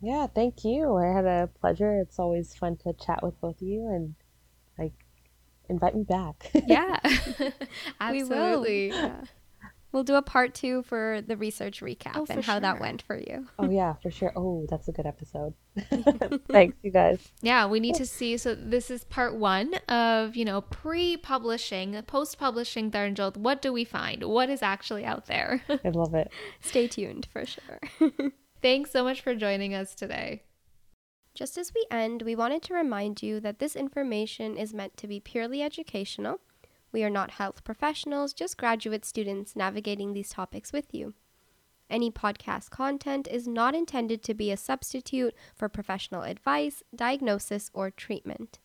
Yeah, 0.00 0.26
thank 0.26 0.64
you. 0.64 0.96
I 0.96 1.14
had 1.14 1.24
a 1.24 1.48
pleasure. 1.60 2.00
It's 2.00 2.18
always 2.18 2.54
fun 2.54 2.76
to 2.78 2.92
chat 2.92 3.22
with 3.22 3.40
both 3.40 3.62
of 3.62 3.68
you 3.68 3.86
and 3.86 4.14
like 4.76 4.94
invite 5.68 5.94
me 5.94 6.02
back. 6.02 6.50
yeah. 6.66 6.98
Absolutely. 8.00 8.88
Yeah. 8.88 9.20
We'll 9.92 10.04
do 10.04 10.14
a 10.14 10.22
part 10.22 10.54
two 10.54 10.82
for 10.84 11.22
the 11.26 11.36
research 11.36 11.82
recap 11.82 12.16
Oh, 12.16 12.26
and 12.28 12.42
for 12.42 12.50
how 12.50 12.58
that 12.60 12.80
went 12.80 13.02
for 13.02 13.16
you. 13.16 13.46
Oh 13.58 13.68
yeah, 13.70 13.94
for 14.02 14.10
sure. 14.10 14.32
Oh, 14.34 14.66
that's 14.70 14.88
a 14.88 14.92
good 14.92 15.04
episode. 15.04 15.52
Thanks, 16.48 16.76
you 16.82 16.90
guys. 16.90 17.30
Yeah, 17.42 17.66
we 17.66 17.78
need 17.78 17.96
to 17.96 18.06
see. 18.06 18.38
So 18.38 18.54
this 18.54 18.90
is 18.90 19.04
part 19.04 19.36
one 19.36 19.74
of 19.88 20.34
you 20.34 20.46
know 20.46 20.62
pre-publishing, 20.62 22.00
post-publishing 22.06 22.90
Tharanjot. 22.90 23.36
What 23.36 23.60
do 23.60 23.72
we 23.72 23.84
find? 23.84 24.24
What 24.24 24.48
is 24.48 24.62
actually 24.62 25.04
out 25.04 25.26
there? 25.26 25.62
I 25.68 25.90
love 25.90 26.14
it. 26.14 26.32
Stay 26.60 26.88
tuned 26.88 27.28
for 27.30 27.44
sure. 27.44 27.80
Thanks 28.62 28.90
so 28.90 29.04
much 29.04 29.20
for 29.20 29.34
joining 29.34 29.74
us 29.74 29.94
today. 29.94 30.42
Just 31.34 31.56
as 31.58 31.72
we 31.74 31.86
end, 31.90 32.22
we 32.22 32.36
wanted 32.36 32.62
to 32.62 32.74
remind 32.74 33.22
you 33.22 33.40
that 33.40 33.58
this 33.58 33.74
information 33.74 34.56
is 34.56 34.74
meant 34.74 34.96
to 34.98 35.06
be 35.06 35.18
purely 35.18 35.62
educational. 35.62 36.40
We 36.92 37.02
are 37.02 37.10
not 37.10 37.32
health 37.32 37.64
professionals, 37.64 38.34
just 38.34 38.58
graduate 38.58 39.04
students 39.04 39.56
navigating 39.56 40.12
these 40.12 40.28
topics 40.28 40.72
with 40.72 40.92
you. 40.92 41.14
Any 41.88 42.10
podcast 42.10 42.70
content 42.70 43.26
is 43.30 43.48
not 43.48 43.74
intended 43.74 44.22
to 44.22 44.34
be 44.34 44.50
a 44.50 44.56
substitute 44.56 45.34
for 45.54 45.68
professional 45.68 46.22
advice, 46.22 46.82
diagnosis, 46.94 47.70
or 47.74 47.90
treatment. 47.90 48.58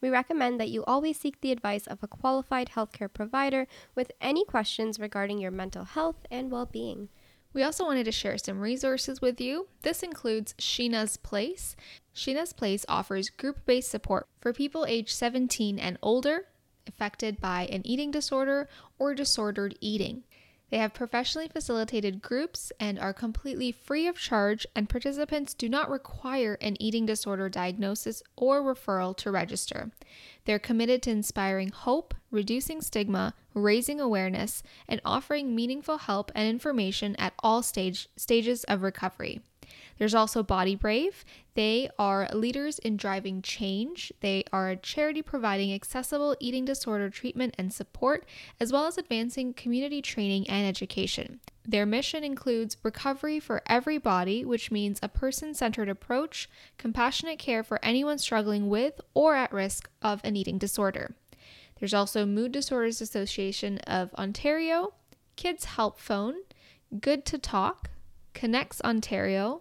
We 0.00 0.08
recommend 0.08 0.58
that 0.60 0.70
you 0.70 0.84
always 0.84 1.18
seek 1.18 1.40
the 1.40 1.52
advice 1.52 1.86
of 1.86 2.02
a 2.02 2.08
qualified 2.08 2.70
healthcare 2.70 3.12
provider 3.12 3.66
with 3.94 4.12
any 4.20 4.44
questions 4.44 4.98
regarding 4.98 5.38
your 5.38 5.50
mental 5.50 5.84
health 5.84 6.26
and 6.30 6.50
well 6.50 6.66
being. 6.66 7.08
We 7.52 7.62
also 7.62 7.84
wanted 7.84 8.04
to 8.04 8.12
share 8.12 8.38
some 8.38 8.60
resources 8.60 9.20
with 9.20 9.40
you. 9.40 9.68
This 9.82 10.02
includes 10.02 10.54
Sheena's 10.54 11.16
Place. 11.16 11.76
Sheena's 12.14 12.52
Place 12.52 12.86
offers 12.88 13.28
group 13.28 13.66
based 13.66 13.90
support 13.90 14.26
for 14.40 14.52
people 14.52 14.86
aged 14.86 15.10
17 15.10 15.78
and 15.78 15.98
older 16.00 16.46
affected 16.90 17.40
by 17.40 17.66
an 17.66 17.86
eating 17.86 18.10
disorder 18.10 18.68
or 18.98 19.14
disordered 19.14 19.76
eating. 19.80 20.24
They 20.70 20.78
have 20.78 20.94
professionally 20.94 21.48
facilitated 21.48 22.22
groups 22.22 22.72
and 22.78 22.98
are 22.98 23.12
completely 23.12 23.72
free 23.72 24.06
of 24.06 24.16
charge, 24.16 24.66
and 24.76 24.88
participants 24.88 25.52
do 25.52 25.68
not 25.68 25.90
require 25.90 26.56
an 26.60 26.80
eating 26.80 27.06
disorder 27.06 27.48
diagnosis 27.48 28.22
or 28.36 28.62
referral 28.62 29.16
to 29.16 29.32
register. 29.32 29.90
They're 30.44 30.60
committed 30.60 31.02
to 31.02 31.10
inspiring 31.10 31.70
hope, 31.70 32.14
reducing 32.30 32.80
stigma, 32.82 33.34
raising 33.52 34.00
awareness, 34.00 34.62
and 34.86 35.00
offering 35.04 35.56
meaningful 35.56 35.98
help 35.98 36.30
and 36.36 36.48
information 36.48 37.16
at 37.16 37.34
all 37.40 37.62
stage, 37.64 38.08
stages 38.16 38.62
of 38.64 38.82
recovery. 38.82 39.40
There's 40.00 40.14
also 40.14 40.42
Body 40.42 40.76
Brave. 40.76 41.26
They 41.52 41.90
are 41.98 42.26
leaders 42.32 42.78
in 42.78 42.96
driving 42.96 43.42
change. 43.42 44.10
They 44.20 44.44
are 44.50 44.70
a 44.70 44.76
charity 44.76 45.20
providing 45.20 45.74
accessible 45.74 46.34
eating 46.40 46.64
disorder 46.64 47.10
treatment 47.10 47.54
and 47.58 47.70
support, 47.70 48.24
as 48.58 48.72
well 48.72 48.86
as 48.86 48.96
advancing 48.96 49.52
community 49.52 50.00
training 50.00 50.48
and 50.48 50.66
education. 50.66 51.40
Their 51.68 51.84
mission 51.84 52.24
includes 52.24 52.78
recovery 52.82 53.40
for 53.40 53.60
every 53.66 53.98
body, 53.98 54.42
which 54.42 54.70
means 54.70 54.98
a 55.02 55.08
person 55.08 55.52
centered 55.52 55.90
approach, 55.90 56.48
compassionate 56.78 57.38
care 57.38 57.62
for 57.62 57.78
anyone 57.84 58.16
struggling 58.16 58.70
with 58.70 59.02
or 59.12 59.34
at 59.34 59.52
risk 59.52 59.90
of 60.00 60.22
an 60.24 60.34
eating 60.34 60.56
disorder. 60.56 61.14
There's 61.78 61.92
also 61.92 62.24
Mood 62.24 62.52
Disorders 62.52 63.02
Association 63.02 63.76
of 63.80 64.14
Ontario, 64.14 64.94
Kids 65.36 65.66
Help 65.66 65.98
Phone, 66.00 66.36
Good 67.02 67.26
to 67.26 67.36
Talk, 67.36 67.90
ConnexOntario, 68.34 69.60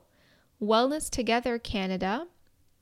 Wellness 0.61 1.09
Together 1.09 1.57
Canada, 1.57 2.27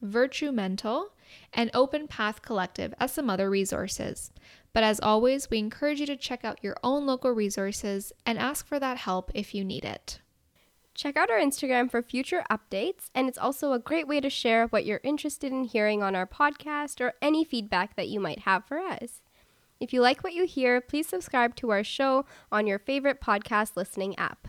Virtue 0.01 0.51
Mental, 0.51 1.11
and 1.53 1.69
Open 1.73 2.07
Path 2.07 2.41
Collective 2.41 2.93
as 2.99 3.11
some 3.11 3.29
other 3.29 3.49
resources. 3.49 4.31
But 4.73 4.83
as 4.83 4.99
always, 4.99 5.49
we 5.49 5.59
encourage 5.59 5.99
you 5.99 6.05
to 6.07 6.15
check 6.15 6.43
out 6.43 6.63
your 6.63 6.77
own 6.83 7.05
local 7.05 7.31
resources 7.31 8.13
and 8.25 8.37
ask 8.37 8.67
for 8.67 8.79
that 8.79 8.97
help 8.97 9.31
if 9.33 9.53
you 9.53 9.63
need 9.63 9.85
it. 9.85 10.19
Check 10.95 11.15
out 11.15 11.29
our 11.29 11.39
Instagram 11.39 11.91
for 11.91 12.01
future 12.01 12.43
updates, 12.49 13.11
and 13.13 13.27
it's 13.27 13.37
also 13.37 13.73
a 13.73 13.79
great 13.79 14.07
way 14.07 14.19
to 14.19 14.29
share 14.31 14.65
what 14.67 14.85
you're 14.85 15.01
interested 15.03 15.51
in 15.51 15.65
hearing 15.65 16.01
on 16.01 16.15
our 16.15 16.25
podcast 16.25 16.99
or 16.99 17.13
any 17.21 17.43
feedback 17.43 17.95
that 17.95 18.07
you 18.07 18.19
might 18.19 18.39
have 18.39 18.65
for 18.65 18.79
us. 18.79 19.21
If 19.79 19.93
you 19.93 20.01
like 20.01 20.23
what 20.23 20.33
you 20.33 20.45
hear, 20.45 20.81
please 20.81 21.07
subscribe 21.07 21.55
to 21.57 21.69
our 21.69 21.83
show 21.83 22.25
on 22.51 22.65
your 22.65 22.79
favorite 22.79 23.21
podcast 23.21 23.75
listening 23.75 24.17
app. 24.17 24.47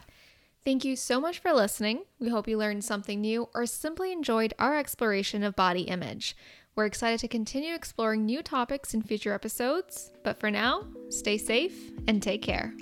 Thank 0.68 0.84
you 0.84 0.96
so 0.96 1.18
much 1.18 1.38
for 1.38 1.50
listening. 1.54 2.02
We 2.20 2.28
hope 2.28 2.46
you 2.46 2.58
learned 2.58 2.84
something 2.84 3.22
new 3.22 3.48
or 3.54 3.64
simply 3.64 4.12
enjoyed 4.12 4.52
our 4.58 4.78
exploration 4.78 5.42
of 5.42 5.56
body 5.56 5.84
image. 5.84 6.36
We're 6.76 6.84
excited 6.84 7.20
to 7.20 7.26
continue 7.28 7.74
exploring 7.74 8.26
new 8.26 8.42
topics 8.42 8.92
in 8.92 9.00
future 9.00 9.32
episodes, 9.32 10.12
but 10.24 10.38
for 10.38 10.50
now, 10.50 10.84
stay 11.08 11.38
safe 11.38 11.90
and 12.06 12.22
take 12.22 12.42
care. 12.42 12.74